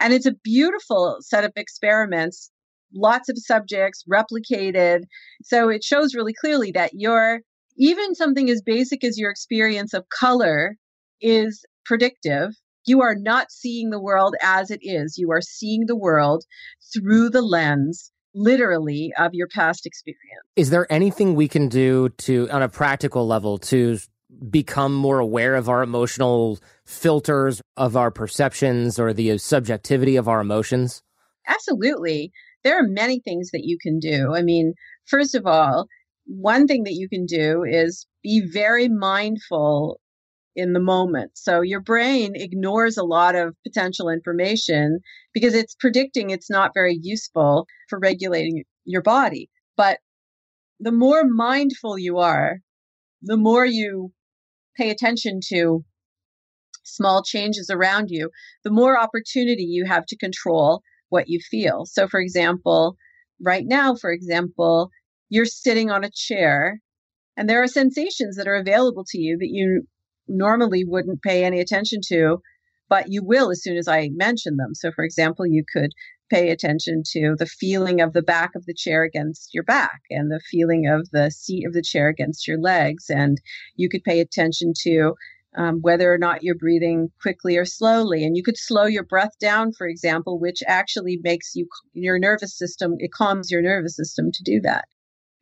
And 0.00 0.12
it's 0.12 0.26
a 0.26 0.34
beautiful 0.42 1.18
set 1.20 1.44
of 1.44 1.52
experiments, 1.56 2.50
lots 2.94 3.28
of 3.28 3.38
subjects 3.38 4.04
replicated. 4.10 5.02
So 5.42 5.68
it 5.68 5.84
shows 5.84 6.14
really 6.14 6.34
clearly 6.34 6.72
that 6.72 6.92
your 6.94 7.40
even 7.76 8.14
something 8.14 8.50
as 8.50 8.60
basic 8.60 9.04
as 9.04 9.18
your 9.18 9.30
experience 9.30 9.94
of 9.94 10.08
color 10.08 10.76
is 11.20 11.64
predictive 11.84 12.50
you 12.84 13.02
are 13.02 13.14
not 13.14 13.50
seeing 13.50 13.90
the 13.90 14.00
world 14.00 14.34
as 14.42 14.70
it 14.70 14.80
is. 14.82 15.18
You 15.18 15.30
are 15.30 15.42
seeing 15.42 15.86
the 15.86 15.96
world 15.96 16.44
through 16.94 17.30
the 17.30 17.42
lens 17.42 18.10
literally 18.34 19.12
of 19.18 19.34
your 19.34 19.48
past 19.48 19.86
experience. 19.86 20.44
Is 20.56 20.70
there 20.70 20.90
anything 20.92 21.34
we 21.34 21.48
can 21.48 21.68
do 21.68 22.08
to 22.10 22.48
on 22.50 22.62
a 22.62 22.68
practical 22.68 23.26
level 23.26 23.58
to 23.58 23.98
become 24.50 24.94
more 24.94 25.18
aware 25.18 25.54
of 25.54 25.68
our 25.68 25.82
emotional 25.82 26.58
filters 26.86 27.60
of 27.76 27.96
our 27.96 28.10
perceptions 28.10 28.98
or 28.98 29.12
the 29.12 29.32
uh, 29.32 29.38
subjectivity 29.38 30.16
of 30.16 30.28
our 30.28 30.40
emotions? 30.40 31.02
Absolutely. 31.46 32.30
There 32.62 32.78
are 32.78 32.86
many 32.86 33.20
things 33.20 33.50
that 33.52 33.62
you 33.64 33.78
can 33.80 33.98
do. 33.98 34.34
I 34.34 34.42
mean, 34.42 34.74
first 35.06 35.34
of 35.34 35.46
all, 35.46 35.86
one 36.26 36.66
thing 36.66 36.84
that 36.84 36.92
you 36.92 37.08
can 37.08 37.24
do 37.24 37.64
is 37.64 38.06
be 38.22 38.42
very 38.52 38.88
mindful 38.88 39.98
in 40.58 40.72
the 40.72 40.80
moment. 40.80 41.30
So 41.34 41.60
your 41.60 41.80
brain 41.80 42.32
ignores 42.34 42.96
a 42.96 43.04
lot 43.04 43.36
of 43.36 43.54
potential 43.62 44.08
information 44.08 44.98
because 45.32 45.54
it's 45.54 45.76
predicting 45.76 46.30
it's 46.30 46.50
not 46.50 46.72
very 46.74 46.98
useful 47.00 47.68
for 47.88 48.00
regulating 48.00 48.64
your 48.84 49.02
body. 49.02 49.48
But 49.76 50.00
the 50.80 50.90
more 50.90 51.22
mindful 51.24 51.96
you 51.96 52.18
are, 52.18 52.58
the 53.22 53.36
more 53.36 53.64
you 53.64 54.12
pay 54.76 54.90
attention 54.90 55.38
to 55.50 55.84
small 56.82 57.22
changes 57.22 57.70
around 57.70 58.10
you, 58.10 58.28
the 58.64 58.72
more 58.72 58.98
opportunity 58.98 59.62
you 59.62 59.84
have 59.84 60.06
to 60.06 60.16
control 60.16 60.82
what 61.08 61.28
you 61.28 61.38
feel. 61.38 61.86
So, 61.86 62.08
for 62.08 62.18
example, 62.18 62.96
right 63.40 63.64
now, 63.64 63.94
for 63.94 64.10
example, 64.10 64.90
you're 65.28 65.46
sitting 65.46 65.88
on 65.88 66.02
a 66.02 66.10
chair 66.12 66.80
and 67.36 67.48
there 67.48 67.62
are 67.62 67.68
sensations 67.68 68.34
that 68.34 68.48
are 68.48 68.56
available 68.56 69.04
to 69.10 69.20
you 69.20 69.38
that 69.38 69.50
you 69.50 69.86
normally 70.28 70.84
wouldn't 70.84 71.22
pay 71.22 71.44
any 71.44 71.60
attention 71.60 72.00
to, 72.08 72.40
but 72.88 73.10
you 73.10 73.24
will 73.24 73.50
as 73.50 73.62
soon 73.62 73.76
as 73.76 73.88
I 73.88 74.10
mention 74.12 74.56
them. 74.56 74.74
So, 74.74 74.90
for 74.92 75.04
example, 75.04 75.46
you 75.46 75.64
could 75.72 75.92
pay 76.30 76.50
attention 76.50 77.02
to 77.12 77.34
the 77.38 77.46
feeling 77.46 78.00
of 78.00 78.12
the 78.12 78.22
back 78.22 78.50
of 78.54 78.66
the 78.66 78.74
chair 78.74 79.02
against 79.02 79.54
your 79.54 79.64
back 79.64 80.00
and 80.10 80.30
the 80.30 80.40
feeling 80.50 80.86
of 80.86 81.08
the 81.10 81.30
seat 81.30 81.66
of 81.66 81.72
the 81.72 81.82
chair 81.82 82.08
against 82.08 82.46
your 82.46 82.60
legs. 82.60 83.06
And 83.08 83.40
you 83.76 83.88
could 83.88 84.04
pay 84.04 84.20
attention 84.20 84.72
to 84.82 85.14
um, 85.56 85.80
whether 85.80 86.12
or 86.12 86.18
not 86.18 86.42
you're 86.42 86.54
breathing 86.54 87.08
quickly 87.20 87.56
or 87.56 87.64
slowly. 87.64 88.24
And 88.24 88.36
you 88.36 88.42
could 88.42 88.58
slow 88.58 88.84
your 88.84 89.04
breath 89.04 89.38
down, 89.40 89.72
for 89.72 89.86
example, 89.86 90.38
which 90.38 90.62
actually 90.66 91.18
makes 91.22 91.54
you, 91.54 91.66
your 91.94 92.18
nervous 92.18 92.56
system, 92.56 92.94
it 92.98 93.12
calms 93.12 93.50
your 93.50 93.62
nervous 93.62 93.96
system 93.96 94.30
to 94.32 94.42
do 94.44 94.60
that. 94.62 94.84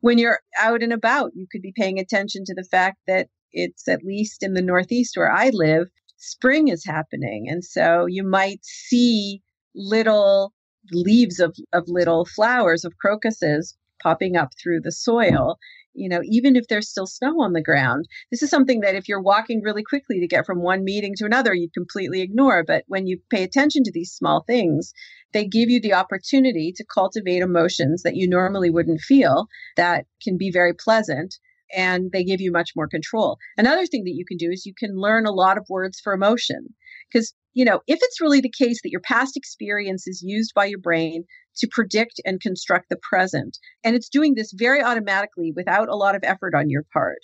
When 0.01 0.18
you're 0.18 0.40
out 0.61 0.82
and 0.82 0.92
about, 0.92 1.32
you 1.34 1.47
could 1.51 1.62
be 1.62 1.72
paying 1.76 1.99
attention 1.99 2.44
to 2.47 2.55
the 2.55 2.64
fact 2.64 2.99
that 3.07 3.28
it's 3.53 3.88
at 3.88 4.05
least 4.05 4.42
in 4.42 4.55
the 4.55 4.62
Northeast 4.62 5.16
where 5.16 5.32
I 5.32 5.51
live, 5.53 5.88
spring 6.16 6.68
is 6.68 6.84
happening. 6.84 7.47
And 7.49 7.64
so 7.64 8.07
you 8.07 8.22
might 8.22 8.61
see 8.62 9.42
little 9.74 10.53
leaves 10.92 11.40
of, 11.40 11.57
of 11.72 11.84
little 11.88 12.24
flowers 12.24 12.84
of 12.84 12.97
crocuses 12.99 13.76
popping 14.03 14.36
up 14.36 14.51
through 14.62 14.80
the 14.80 14.92
soil 14.92 15.59
you 15.97 16.09
know 16.09 16.20
even 16.24 16.55
if 16.55 16.68
there's 16.68 16.88
still 16.88 17.07
snow 17.07 17.40
on 17.40 17.53
the 17.53 17.62
ground 17.62 18.07
this 18.30 18.42
is 18.42 18.51
something 18.51 18.80
that 18.80 18.94
if 18.94 19.09
you're 19.09 19.22
walking 19.22 19.62
really 19.62 19.82
quickly 19.82 20.20
to 20.20 20.26
get 20.26 20.47
from 20.47 20.62
one 20.62 20.84
meeting 20.84 21.14
to 21.16 21.24
another 21.24 21.55
you'd 21.55 21.72
completely 21.72 22.20
ignore 22.20 22.62
but 22.64 22.84
when 22.86 23.07
you 23.07 23.18
pay 23.30 23.42
attention 23.42 23.82
to 23.82 23.90
these 23.92 24.12
small 24.12 24.44
things 24.47 24.92
they 25.37 25.45
give 25.45 25.68
you 25.68 25.78
the 25.78 25.93
opportunity 25.93 26.72
to 26.74 26.84
cultivate 26.93 27.43
emotions 27.43 28.03
that 28.03 28.16
you 28.16 28.26
normally 28.26 28.70
wouldn't 28.70 29.03
feel 29.03 29.49
that 29.76 30.07
can 30.22 30.39
be 30.39 30.51
very 30.51 30.72
pleasant 30.72 31.37
and 31.76 32.11
they 32.11 32.24
give 32.24 32.41
you 32.41 32.51
much 32.51 32.70
more 32.74 32.89
control. 32.89 33.37
Another 33.59 33.84
thing 33.84 34.05
that 34.05 34.14
you 34.14 34.24
can 34.26 34.39
do 34.39 34.49
is 34.51 34.64
you 34.64 34.72
can 34.78 34.97
learn 34.97 35.26
a 35.26 35.32
lot 35.32 35.59
of 35.59 35.66
words 35.68 36.01
for 36.03 36.14
emotion. 36.14 36.68
Because, 37.12 37.34
you 37.53 37.66
know, 37.66 37.80
if 37.87 37.99
it's 38.01 38.20
really 38.20 38.41
the 38.41 38.53
case 38.59 38.80
that 38.82 38.91
your 38.91 39.03
past 39.03 39.37
experience 39.37 40.07
is 40.07 40.22
used 40.24 40.53
by 40.55 40.64
your 40.64 40.78
brain 40.78 41.24
to 41.59 41.68
predict 41.70 42.18
and 42.24 42.41
construct 42.41 42.87
the 42.89 42.99
present, 43.03 43.59
and 43.84 43.95
it's 43.95 44.09
doing 44.09 44.37
this 44.37 44.55
very 44.55 44.82
automatically 44.82 45.53
without 45.55 45.91
a 45.91 45.97
lot 45.97 46.14
of 46.14 46.24
effort 46.24 46.55
on 46.55 46.70
your 46.70 46.84
part, 46.95 47.18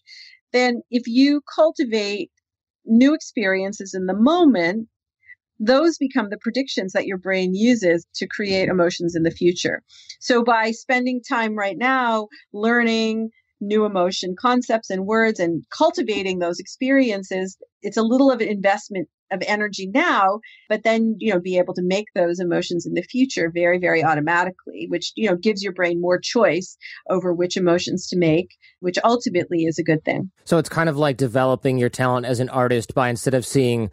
then 0.53 0.83
if 0.91 1.05
you 1.07 1.41
cultivate 1.55 2.31
new 2.85 3.15
experiences 3.15 3.95
in 3.95 4.05
the 4.05 4.15
moment, 4.15 4.89
those 5.63 5.97
become 5.97 6.29
the 6.29 6.39
predictions 6.39 6.93
that 6.93 7.07
your 7.07 7.19
brain 7.19 7.55
uses 7.55 8.05
to 8.17 8.27
create 8.27 8.69
emotions 8.69 9.15
in 9.15 9.23
the 9.23 9.31
future. 9.31 9.83
So 10.21 10.43
by 10.43 10.73
spending 10.73 11.21
time 11.27 11.57
right 11.57 11.79
now 11.79 12.29
learning 12.53 13.31
new 13.61 13.85
emotion 13.85 14.35
concepts 14.39 14.91
and 14.91 15.07
words 15.07 15.39
and 15.39 15.63
cultivating 15.71 16.41
those 16.41 16.59
experiences 16.59 17.57
it's 17.81 17.97
a 17.97 18.03
little 18.03 18.29
of 18.29 18.41
an 18.41 18.49
investment 18.49 19.09
of 19.31 19.41
energy 19.47 19.89
now 19.95 20.41
but 20.69 20.83
then 20.83 21.15
you 21.21 21.33
know 21.33 21.39
be 21.39 21.57
able 21.57 21.73
to 21.73 21.81
make 21.81 22.07
those 22.17 22.41
emotions 22.41 22.85
in 22.85 22.95
the 22.95 23.03
future 23.03 23.53
very 23.55 23.79
very 23.79 24.03
automatically 24.03 24.87
which 24.89 25.13
you 25.15 25.31
know 25.31 25.37
gives 25.37 25.63
your 25.63 25.73
brain 25.73 26.01
more 26.01 26.19
choice 26.19 26.77
over 27.09 27.33
which 27.33 27.57
emotions 27.57 28.09
to 28.09 28.19
make 28.19 28.49
which 28.81 28.99
ultimately 29.05 29.63
is 29.65 29.79
a 29.79 29.85
good 29.85 30.05
thing 30.05 30.29
so 30.45 30.59
it's 30.59 30.69
kind 30.69 30.89
of 30.89 30.97
like 30.97 31.17
developing 31.17 31.79
your 31.79 31.89
talent 31.89 32.27
as 32.27 32.41
an 32.41 32.49
artist 32.49 32.95
by 32.95 33.09
instead 33.09 33.33
of 33.33 33.47
seeing 33.47 33.93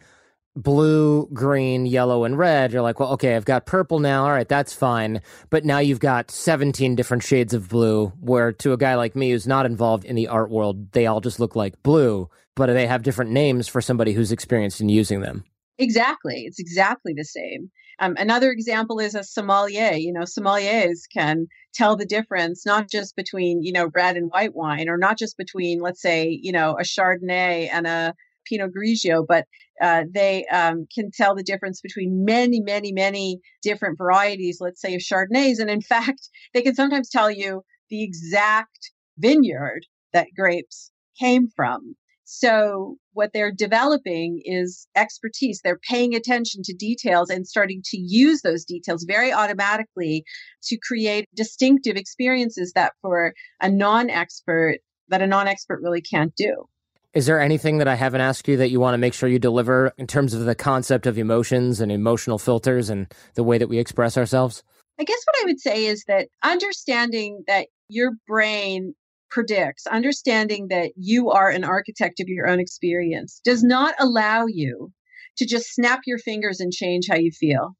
blue, 0.56 1.28
green, 1.32 1.86
yellow, 1.86 2.24
and 2.24 2.36
red, 2.36 2.72
you're 2.72 2.82
like, 2.82 3.00
well, 3.00 3.12
okay, 3.12 3.36
I've 3.36 3.44
got 3.44 3.66
purple 3.66 3.98
now. 3.98 4.24
All 4.24 4.30
right, 4.30 4.48
that's 4.48 4.72
fine. 4.72 5.22
But 5.48 5.64
now 5.64 5.78
you've 5.78 6.00
got 6.00 6.30
17 6.30 6.94
different 6.94 7.22
shades 7.22 7.54
of 7.54 7.68
blue, 7.68 8.08
where 8.20 8.52
to 8.52 8.72
a 8.72 8.76
guy 8.76 8.94
like 8.94 9.16
me 9.16 9.30
who's 9.30 9.46
not 9.46 9.66
involved 9.66 10.04
in 10.04 10.16
the 10.16 10.28
art 10.28 10.50
world, 10.50 10.92
they 10.92 11.06
all 11.06 11.20
just 11.20 11.40
look 11.40 11.56
like 11.56 11.82
blue, 11.82 12.28
but 12.56 12.66
they 12.66 12.86
have 12.86 13.02
different 13.02 13.30
names 13.30 13.68
for 13.68 13.80
somebody 13.80 14.12
who's 14.12 14.32
experienced 14.32 14.80
in 14.80 14.88
using 14.88 15.20
them. 15.20 15.44
Exactly. 15.78 16.44
It's 16.46 16.60
exactly 16.60 17.14
the 17.16 17.24
same. 17.24 17.70
Um, 18.00 18.14
another 18.18 18.50
example 18.50 18.98
is 18.98 19.14
a 19.14 19.22
sommelier. 19.22 19.92
You 19.92 20.12
know, 20.12 20.22
sommeliers 20.22 21.00
can 21.12 21.46
tell 21.74 21.96
the 21.96 22.06
difference 22.06 22.64
not 22.66 22.88
just 22.88 23.14
between, 23.14 23.62
you 23.62 23.72
know, 23.72 23.90
red 23.94 24.16
and 24.16 24.30
white 24.30 24.54
wine 24.54 24.88
or 24.88 24.96
not 24.96 25.18
just 25.18 25.36
between, 25.36 25.80
let's 25.80 26.00
say, 26.00 26.28
you 26.42 26.52
know, 26.52 26.72
a 26.78 26.82
Chardonnay 26.82 27.68
and 27.70 27.86
a 27.86 28.14
Pinot 28.46 28.70
Grigio, 28.74 29.24
but 29.26 29.46
uh, 29.80 30.04
they 30.12 30.46
um, 30.46 30.86
can 30.94 31.10
tell 31.12 31.34
the 31.34 31.42
difference 31.42 31.80
between 31.80 32.24
many, 32.24 32.60
many, 32.60 32.92
many 32.92 33.40
different 33.62 33.96
varieties, 33.96 34.58
let's 34.60 34.80
say 34.80 34.94
of 34.94 35.00
Chardonnays. 35.00 35.58
And 35.58 35.70
in 35.70 35.80
fact, 35.92 36.28
they 36.54 36.62
can 36.62 36.74
sometimes 36.74 37.08
tell 37.08 37.30
you 37.30 37.62
the 37.88 38.04
exact 38.04 38.90
vineyard 39.18 39.86
that 40.12 40.28
grapes 40.36 40.90
came 41.18 41.48
from. 41.54 41.94
So 42.32 42.96
what 43.12 43.32
they're 43.34 43.50
developing 43.50 44.40
is 44.44 44.86
expertise. 44.94 45.60
They're 45.64 45.80
paying 45.90 46.14
attention 46.14 46.62
to 46.62 46.72
details 46.72 47.28
and 47.28 47.44
starting 47.44 47.82
to 47.86 47.98
use 47.98 48.42
those 48.42 48.64
details 48.64 49.04
very 49.04 49.32
automatically 49.32 50.22
to 50.68 50.78
create 50.78 51.28
distinctive 51.34 51.96
experiences 51.96 52.70
that 52.76 52.92
for 53.02 53.34
a 53.60 53.68
non-expert, 53.68 54.76
that 55.08 55.22
a 55.22 55.26
non-expert 55.26 55.80
really 55.82 56.02
can't 56.02 56.32
do. 56.36 56.68
Is 57.12 57.26
there 57.26 57.40
anything 57.40 57.78
that 57.78 57.88
I 57.88 57.96
haven't 57.96 58.20
asked 58.20 58.46
you 58.46 58.56
that 58.58 58.70
you 58.70 58.78
want 58.78 58.94
to 58.94 58.98
make 58.98 59.14
sure 59.14 59.28
you 59.28 59.40
deliver 59.40 59.92
in 59.98 60.06
terms 60.06 60.32
of 60.32 60.44
the 60.44 60.54
concept 60.54 61.06
of 61.06 61.18
emotions 61.18 61.80
and 61.80 61.90
emotional 61.90 62.38
filters 62.38 62.88
and 62.88 63.12
the 63.34 63.42
way 63.42 63.58
that 63.58 63.68
we 63.68 63.78
express 63.78 64.16
ourselves? 64.16 64.62
I 64.98 65.04
guess 65.04 65.18
what 65.24 65.42
I 65.42 65.46
would 65.46 65.58
say 65.58 65.86
is 65.86 66.04
that 66.06 66.28
understanding 66.44 67.42
that 67.48 67.66
your 67.88 68.12
brain 68.28 68.94
predicts, 69.28 69.86
understanding 69.88 70.68
that 70.68 70.92
you 70.96 71.30
are 71.30 71.50
an 71.50 71.64
architect 71.64 72.20
of 72.20 72.28
your 72.28 72.46
own 72.46 72.60
experience, 72.60 73.40
does 73.44 73.64
not 73.64 73.94
allow 73.98 74.46
you 74.46 74.92
to 75.38 75.46
just 75.46 75.74
snap 75.74 76.00
your 76.06 76.18
fingers 76.18 76.60
and 76.60 76.72
change 76.72 77.06
how 77.10 77.16
you 77.16 77.32
feel. 77.32 77.74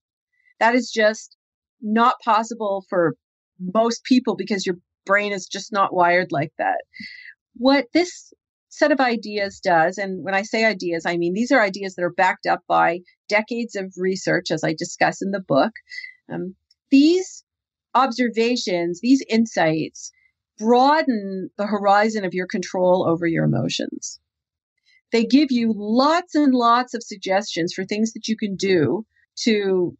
That 0.58 0.74
is 0.74 0.90
just 0.90 1.36
not 1.80 2.16
possible 2.24 2.84
for 2.88 3.14
most 3.60 4.02
people 4.04 4.34
because 4.34 4.66
your 4.66 4.76
brain 5.06 5.32
is 5.32 5.46
just 5.46 5.72
not 5.72 5.94
wired 5.94 6.32
like 6.32 6.52
that. 6.58 6.78
What 7.54 7.86
this 7.92 8.32
set 8.70 8.92
of 8.92 9.00
ideas 9.00 9.60
does, 9.60 9.98
and 9.98 10.24
when 10.24 10.34
I 10.34 10.42
say 10.42 10.64
ideas, 10.64 11.04
I 11.04 11.16
mean 11.16 11.34
these 11.34 11.52
are 11.52 11.60
ideas 11.60 11.94
that 11.94 12.04
are 12.04 12.12
backed 12.12 12.46
up 12.46 12.62
by 12.66 13.00
decades 13.28 13.76
of 13.76 13.92
research, 13.96 14.50
as 14.50 14.64
I 14.64 14.74
discuss 14.74 15.20
in 15.20 15.32
the 15.32 15.40
book. 15.40 15.72
Um, 16.32 16.54
these 16.90 17.44
observations, 17.94 19.00
these 19.00 19.22
insights, 19.28 20.12
broaden 20.58 21.50
the 21.58 21.66
horizon 21.66 22.24
of 22.24 22.32
your 22.32 22.46
control 22.46 23.06
over 23.08 23.26
your 23.26 23.44
emotions. 23.44 24.20
They 25.12 25.24
give 25.24 25.50
you 25.50 25.72
lots 25.76 26.34
and 26.34 26.54
lots 26.54 26.94
of 26.94 27.02
suggestions 27.02 27.72
for 27.74 27.84
things 27.84 28.12
that 28.12 28.28
you 28.28 28.36
can 28.36 28.54
do 28.54 29.04
to 29.42 29.96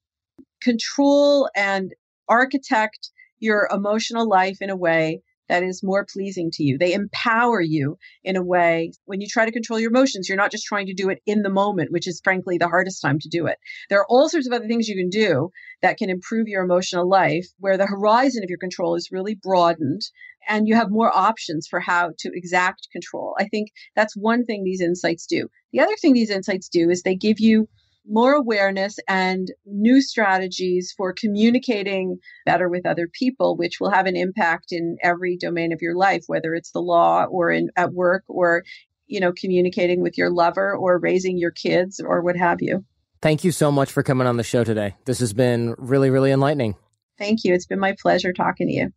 control 0.63 1.49
and 1.57 1.93
architect 2.29 3.11
your 3.41 3.69
emotional 3.73 4.29
life 4.29 4.59
in 4.61 4.71
a 4.71 4.77
way 4.77 5.23
that 5.51 5.65
is 5.65 5.83
more 5.83 6.07
pleasing 6.09 6.49
to 6.53 6.63
you. 6.63 6.79
They 6.79 6.93
empower 6.93 7.61
you 7.61 7.99
in 8.23 8.37
a 8.37 8.43
way. 8.43 8.93
When 9.05 9.21
you 9.21 9.27
try 9.29 9.45
to 9.45 9.51
control 9.51 9.81
your 9.81 9.91
emotions, 9.91 10.29
you're 10.29 10.39
not 10.39 10.53
just 10.53 10.65
trying 10.65 10.87
to 10.87 10.95
do 10.95 11.11
it 11.11 11.19
in 11.27 11.43
the 11.43 11.51
moment, 11.51 11.91
which 11.91 12.07
is 12.07 12.21
frankly 12.23 12.57
the 12.57 12.69
hardest 12.69 13.03
time 13.03 13.19
to 13.19 13.29
do 13.29 13.47
it. 13.47 13.59
There 13.89 13.99
are 13.99 14.07
all 14.09 14.29
sorts 14.29 14.47
of 14.47 14.53
other 14.53 14.69
things 14.69 14.87
you 14.87 14.97
can 14.97 15.11
do 15.11 15.51
that 15.83 15.97
can 15.97 16.09
improve 16.09 16.47
your 16.47 16.63
emotional 16.63 17.09
life 17.09 17.47
where 17.59 17.77
the 17.77 17.87
horizon 17.87 18.45
of 18.45 18.49
your 18.49 18.59
control 18.59 18.95
is 18.95 19.11
really 19.11 19.35
broadened 19.35 20.03
and 20.49 20.69
you 20.69 20.77
have 20.77 20.89
more 20.89 21.11
options 21.15 21.67
for 21.69 21.81
how 21.81 22.13
to 22.21 22.31
exact 22.33 22.89
control. 22.93 23.35
I 23.37 23.49
think 23.49 23.71
that's 23.97 24.17
one 24.17 24.45
thing 24.45 24.63
these 24.63 24.81
insights 24.81 25.27
do. 25.27 25.49
The 25.73 25.81
other 25.81 25.97
thing 26.01 26.13
these 26.13 26.31
insights 26.31 26.69
do 26.69 26.91
is 26.91 27.03
they 27.03 27.17
give 27.17 27.41
you 27.41 27.69
more 28.09 28.35
awareness 28.35 28.99
and 29.09 29.51
new 29.67 30.01
strategies 30.01 30.93
for 30.97 31.13
communicating 31.13 32.19
better 32.47 32.69
with 32.69 32.87
other 32.87 33.09
people, 33.13 33.57
which 33.57 33.81
will 33.81 33.91
have 33.91 34.07
an 34.07 34.17
impact 34.17 34.73
in 34.73 34.97
every 35.03 35.37
domain 35.37 35.73
of 35.73 35.83
your 35.83 35.97
life, 35.97 36.25
whether 36.27 36.55
it's 36.55 36.73
the 36.73 36.81
law 36.81 37.25
or 37.25 37.51
in 37.51 37.71
at 37.77 37.93
work 37.93 38.25
or 38.29 38.65
you 39.07 39.21
know 39.21 39.33
communicating 39.33 40.03
with 40.03 40.17
your 40.17 40.31
lover 40.31 40.75
or 40.75 40.99
raising 40.99 41.39
your 41.39 41.51
kids 41.51 42.01
or 42.01 42.23
what 42.23 42.37
have 42.37 42.59
you. 42.61 42.85
Thank 43.23 43.45
you 43.45 43.53
so 43.53 43.71
much 43.71 43.93
for 43.93 44.03
coming 44.03 44.27
on 44.27 44.39
the 44.39 44.43
show 44.43 44.65
today. 44.65 44.97
This 45.05 45.21
has 45.21 45.35
been 45.35 45.75
really, 45.77 46.09
really 46.09 46.33
enlightening. 46.33 46.75
Thank 47.19 47.45
you. 47.45 47.53
It's 47.53 47.67
been 47.67 47.79
my 47.79 47.95
pleasure 48.01 48.33
talking 48.33 48.67
to 48.69 48.73
you. 48.73 48.93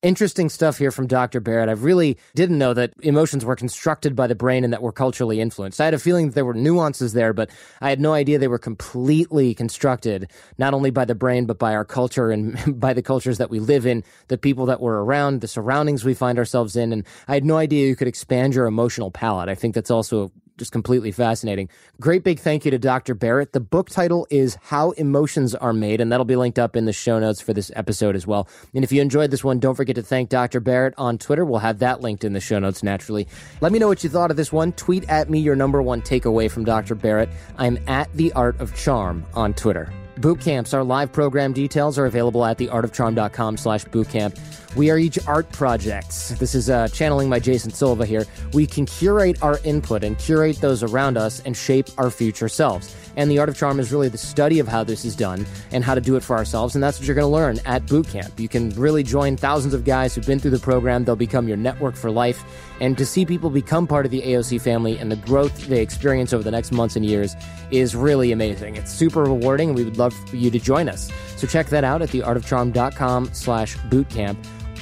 Interesting 0.00 0.48
stuff 0.48 0.78
here 0.78 0.92
from 0.92 1.08
Dr. 1.08 1.40
Barrett. 1.40 1.68
I 1.68 1.72
really 1.72 2.18
didn't 2.36 2.56
know 2.56 2.72
that 2.72 2.92
emotions 3.02 3.44
were 3.44 3.56
constructed 3.56 4.14
by 4.14 4.28
the 4.28 4.36
brain 4.36 4.62
and 4.62 4.72
that 4.72 4.80
were 4.80 4.92
culturally 4.92 5.40
influenced. 5.40 5.80
I 5.80 5.86
had 5.86 5.94
a 5.94 5.98
feeling 5.98 6.26
that 6.26 6.36
there 6.36 6.44
were 6.44 6.54
nuances 6.54 7.14
there, 7.14 7.32
but 7.32 7.50
I 7.80 7.88
had 7.90 8.00
no 8.00 8.12
idea 8.12 8.38
they 8.38 8.46
were 8.46 8.60
completely 8.60 9.54
constructed, 9.54 10.30
not 10.56 10.72
only 10.72 10.90
by 10.90 11.04
the 11.04 11.16
brain, 11.16 11.46
but 11.46 11.58
by 11.58 11.74
our 11.74 11.84
culture 11.84 12.30
and 12.30 12.56
by 12.80 12.92
the 12.92 13.02
cultures 13.02 13.38
that 13.38 13.50
we 13.50 13.58
live 13.58 13.86
in, 13.86 14.04
the 14.28 14.38
people 14.38 14.66
that 14.66 14.80
we're 14.80 15.00
around, 15.00 15.40
the 15.40 15.48
surroundings 15.48 16.04
we 16.04 16.14
find 16.14 16.38
ourselves 16.38 16.76
in. 16.76 16.92
And 16.92 17.04
I 17.26 17.34
had 17.34 17.44
no 17.44 17.56
idea 17.56 17.88
you 17.88 17.96
could 17.96 18.06
expand 18.06 18.54
your 18.54 18.66
emotional 18.66 19.10
palette. 19.10 19.48
I 19.48 19.56
think 19.56 19.74
that's 19.74 19.90
also 19.90 20.30
just 20.58 20.72
completely 20.72 21.12
fascinating. 21.12 21.68
Great 22.00 22.24
big 22.24 22.38
thank 22.40 22.64
you 22.64 22.70
to 22.70 22.78
Dr. 22.78 23.14
Barrett. 23.14 23.52
The 23.52 23.60
book 23.60 23.88
title 23.88 24.26
is 24.30 24.56
How 24.62 24.90
Emotions 24.92 25.54
Are 25.54 25.72
Made, 25.72 26.00
and 26.00 26.12
that'll 26.12 26.24
be 26.24 26.36
linked 26.36 26.58
up 26.58 26.76
in 26.76 26.84
the 26.84 26.92
show 26.92 27.18
notes 27.18 27.40
for 27.40 27.52
this 27.52 27.70
episode 27.76 28.16
as 28.16 28.26
well. 28.26 28.48
And 28.74 28.84
if 28.84 28.92
you 28.92 29.00
enjoyed 29.00 29.30
this 29.30 29.44
one, 29.44 29.58
don't 29.58 29.74
forget 29.74 29.96
to 29.96 30.02
thank 30.02 30.28
Dr. 30.28 30.60
Barrett 30.60 30.94
on 30.98 31.16
Twitter. 31.18 31.44
We'll 31.44 31.60
have 31.60 31.78
that 31.78 32.00
linked 32.00 32.24
in 32.24 32.32
the 32.32 32.40
show 32.40 32.58
notes 32.58 32.82
naturally. 32.82 33.28
Let 33.60 33.72
me 33.72 33.78
know 33.78 33.88
what 33.88 34.04
you 34.04 34.10
thought 34.10 34.30
of 34.30 34.36
this 34.36 34.52
one. 34.52 34.72
Tweet 34.72 35.08
at 35.08 35.30
me 35.30 35.38
your 35.38 35.56
number 35.56 35.80
one 35.80 36.02
takeaway 36.02 36.50
from 36.50 36.64
Dr. 36.64 36.94
Barrett. 36.94 37.30
I'm 37.56 37.78
at 37.86 38.12
The 38.14 38.32
Art 38.32 38.60
of 38.60 38.74
Charm 38.74 39.24
on 39.34 39.54
Twitter. 39.54 39.92
Boot 40.20 40.40
camps, 40.40 40.74
our 40.74 40.82
live 40.82 41.12
program 41.12 41.52
details 41.52 41.98
are 41.98 42.06
available 42.06 42.44
at 42.44 42.58
theartofcharm.com 42.58 43.56
slash 43.56 43.84
bootcamp. 43.84 44.36
We 44.76 44.90
are 44.90 44.98
each 44.98 45.18
art 45.26 45.50
projects. 45.52 46.30
This 46.30 46.54
is 46.54 46.68
uh, 46.68 46.88
channeling 46.88 47.28
my 47.28 47.38
Jason 47.38 47.70
Silva 47.70 48.04
here. 48.04 48.26
We 48.52 48.66
can 48.66 48.84
curate 48.86 49.42
our 49.42 49.58
input 49.64 50.04
and 50.04 50.18
curate 50.18 50.60
those 50.60 50.82
around 50.82 51.16
us 51.16 51.40
and 51.40 51.56
shape 51.56 51.88
our 51.98 52.10
future 52.10 52.48
selves. 52.48 52.94
And 53.18 53.30
the 53.30 53.38
art 53.40 53.48
of 53.48 53.56
charm 53.56 53.80
is 53.80 53.92
really 53.92 54.08
the 54.08 54.16
study 54.16 54.60
of 54.60 54.68
how 54.68 54.84
this 54.84 55.04
is 55.04 55.14
done 55.14 55.44
and 55.72 55.84
how 55.84 55.94
to 55.94 56.00
do 56.00 56.16
it 56.16 56.22
for 56.22 56.36
ourselves. 56.36 56.74
And 56.74 56.82
that's 56.82 56.98
what 56.98 57.06
you're 57.06 57.16
going 57.16 57.30
to 57.30 57.34
learn 57.34 57.58
at 57.66 57.84
boot 57.86 58.08
camp. 58.08 58.38
You 58.38 58.48
can 58.48 58.70
really 58.70 59.02
join 59.02 59.36
thousands 59.36 59.74
of 59.74 59.84
guys 59.84 60.14
who've 60.14 60.24
been 60.24 60.38
through 60.38 60.52
the 60.52 60.58
program. 60.60 61.04
They'll 61.04 61.16
become 61.16 61.48
your 61.48 61.56
network 61.56 61.96
for 61.96 62.10
life. 62.12 62.42
And 62.80 62.96
to 62.96 63.04
see 63.04 63.26
people 63.26 63.50
become 63.50 63.88
part 63.88 64.06
of 64.06 64.12
the 64.12 64.22
AOC 64.22 64.60
family 64.60 64.96
and 64.98 65.10
the 65.10 65.16
growth 65.16 65.66
they 65.66 65.82
experience 65.82 66.32
over 66.32 66.44
the 66.44 66.52
next 66.52 66.70
months 66.70 66.94
and 66.94 67.04
years 67.04 67.34
is 67.72 67.96
really 67.96 68.30
amazing. 68.30 68.76
It's 68.76 68.92
super 68.92 69.24
rewarding, 69.24 69.70
and 69.70 69.76
we 69.76 69.84
would 69.84 69.98
love 69.98 70.14
for 70.28 70.36
you 70.36 70.50
to 70.50 70.58
join 70.60 70.88
us. 70.88 71.10
So 71.36 71.46
check 71.46 71.66
that 71.70 71.82
out 71.84 72.02
at 72.02 72.10
theartofcharm.com 72.10 73.30
slash 73.32 73.76
bootcamp. 73.90 74.36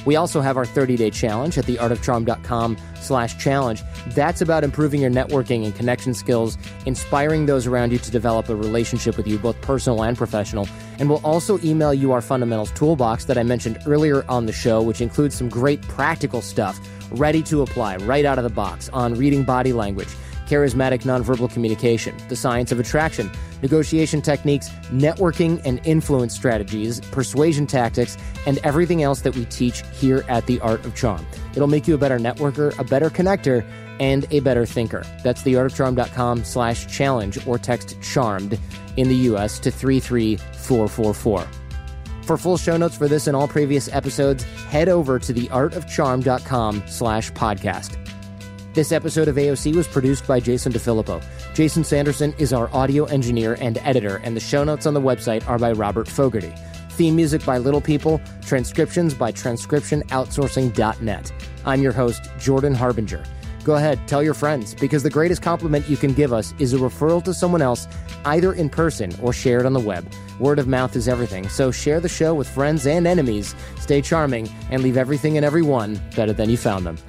We 0.07 0.15
also 0.15 0.39
have 0.39 0.55
our 0.55 0.63
30-day 0.63 1.09
challenge 1.11 1.57
at 1.57 1.65
theartofcharm.com 1.65 2.77
slash 3.01 3.37
challenge. 3.37 3.83
That's 4.07 4.39
about 4.39 4.63
improving 4.63 5.01
your 5.01 5.11
networking 5.11 5.65
and 5.65 5.75
connection 5.75 6.13
skills, 6.13 6.57
inspiring 6.85 7.45
those 7.45 7.67
around 7.67 7.91
you 7.91 7.97
to 7.97 8.09
develop 8.09 8.47
a 8.47 8.55
relationship 8.55 9.17
with 9.17 9.27
you, 9.27 9.37
both 9.37 9.59
personal 9.59 10.01
and 10.05 10.17
professional. 10.17 10.65
And 10.97 11.09
we'll 11.09 11.25
also 11.25 11.59
email 11.59 11.93
you 11.93 12.13
our 12.13 12.21
fundamentals 12.21 12.71
toolbox 12.71 13.25
that 13.25 13.37
I 13.37 13.43
mentioned 13.43 13.79
earlier 13.85 14.23
on 14.29 14.45
the 14.45 14.53
show, 14.53 14.81
which 14.81 15.01
includes 15.01 15.35
some 15.35 15.49
great 15.49 15.81
practical 15.81 16.41
stuff 16.41 16.79
ready 17.11 17.43
to 17.43 17.61
apply 17.61 17.97
right 17.97 18.23
out 18.23 18.37
of 18.37 18.45
the 18.45 18.49
box 18.49 18.87
on 18.93 19.13
reading 19.13 19.43
body 19.43 19.73
language 19.73 20.15
charismatic 20.47 21.03
nonverbal 21.03 21.51
communication, 21.51 22.15
the 22.29 22.35
science 22.35 22.71
of 22.71 22.79
attraction, 22.79 23.29
negotiation 23.61 24.21
techniques, 24.21 24.69
networking 24.91 25.61
and 25.65 25.79
influence 25.85 26.33
strategies, 26.33 26.99
persuasion 26.99 27.67
tactics, 27.67 28.17
and 28.45 28.59
everything 28.63 29.03
else 29.03 29.21
that 29.21 29.35
we 29.35 29.45
teach 29.45 29.83
here 29.93 30.23
at 30.27 30.45
The 30.45 30.59
Art 30.61 30.85
of 30.85 30.95
Charm. 30.95 31.25
It'll 31.51 31.67
make 31.67 31.87
you 31.87 31.95
a 31.95 31.97
better 31.97 32.17
networker, 32.17 32.77
a 32.79 32.83
better 32.83 33.09
connector, 33.09 33.65
and 33.99 34.25
a 34.31 34.39
better 34.41 34.65
thinker. 34.65 35.03
That's 35.23 35.41
theartofcharm.com 35.43 36.43
slash 36.43 36.87
challenge 36.87 37.45
or 37.47 37.57
text 37.57 37.99
charmed 38.01 38.59
in 38.95 39.09
the 39.09 39.15
US 39.31 39.59
to 39.59 39.71
33444. 39.71 41.47
For 42.23 42.37
full 42.37 42.57
show 42.57 42.75
notes 42.75 42.97
for 42.97 43.07
this 43.07 43.27
and 43.27 43.35
all 43.35 43.47
previous 43.47 43.87
episodes, 43.93 44.43
head 44.43 44.89
over 44.89 45.17
to 45.17 45.33
theartofcharm.com 45.33 46.83
slash 46.85 47.31
podcast. 47.31 48.06
This 48.77 48.91
episode 48.91 49.27
of 49.27 49.37
AOC 49.37 49.75
was 49.75 49.87
produced 49.87 50.27
by 50.27 50.39
Jason 50.39 50.71
DeFilippo. 50.71 51.23
Jason 51.55 51.83
Sanderson 51.83 52.35
is 52.37 52.53
our 52.53 52.71
audio 52.71 53.05
engineer 53.05 53.57
and 53.59 53.79
editor, 53.79 54.17
and 54.17 54.35
the 54.35 54.39
show 54.39 54.63
notes 54.63 54.85
on 54.85 54.93
the 54.93 55.01
website 55.01 55.49
are 55.49 55.57
by 55.57 55.71
Robert 55.71 56.07
Fogarty. 56.07 56.53
Theme 56.91 57.15
music 57.15 57.43
by 57.43 57.57
Little 57.57 57.81
People, 57.81 58.21
transcriptions 58.45 59.15
by 59.15 59.31
transcriptionoutsourcing.net. 59.31 61.31
I'm 61.65 61.81
your 61.81 61.91
host, 61.91 62.29
Jordan 62.37 62.75
Harbinger. 62.75 63.23
Go 63.63 63.77
ahead, 63.77 63.99
tell 64.07 64.21
your 64.21 64.35
friends, 64.35 64.75
because 64.75 65.01
the 65.01 65.09
greatest 65.09 65.41
compliment 65.41 65.89
you 65.89 65.97
can 65.97 66.13
give 66.13 66.31
us 66.31 66.53
is 66.59 66.75
a 66.75 66.77
referral 66.77 67.23
to 67.23 67.33
someone 67.33 67.63
else, 67.63 67.87
either 68.25 68.53
in 68.53 68.69
person 68.69 69.11
or 69.23 69.33
shared 69.33 69.65
on 69.65 69.73
the 69.73 69.79
web. 69.79 70.07
Word 70.39 70.59
of 70.59 70.67
mouth 70.67 70.95
is 70.95 71.07
everything, 71.07 71.49
so 71.49 71.71
share 71.71 71.99
the 71.99 72.07
show 72.07 72.35
with 72.35 72.47
friends 72.47 72.85
and 72.85 73.07
enemies. 73.07 73.55
Stay 73.79 74.03
charming 74.03 74.47
and 74.69 74.83
leave 74.83 74.97
everything 74.97 75.35
and 75.35 75.47
everyone 75.47 75.99
better 76.15 76.31
than 76.31 76.51
you 76.51 76.57
found 76.57 76.85
them. 76.85 76.99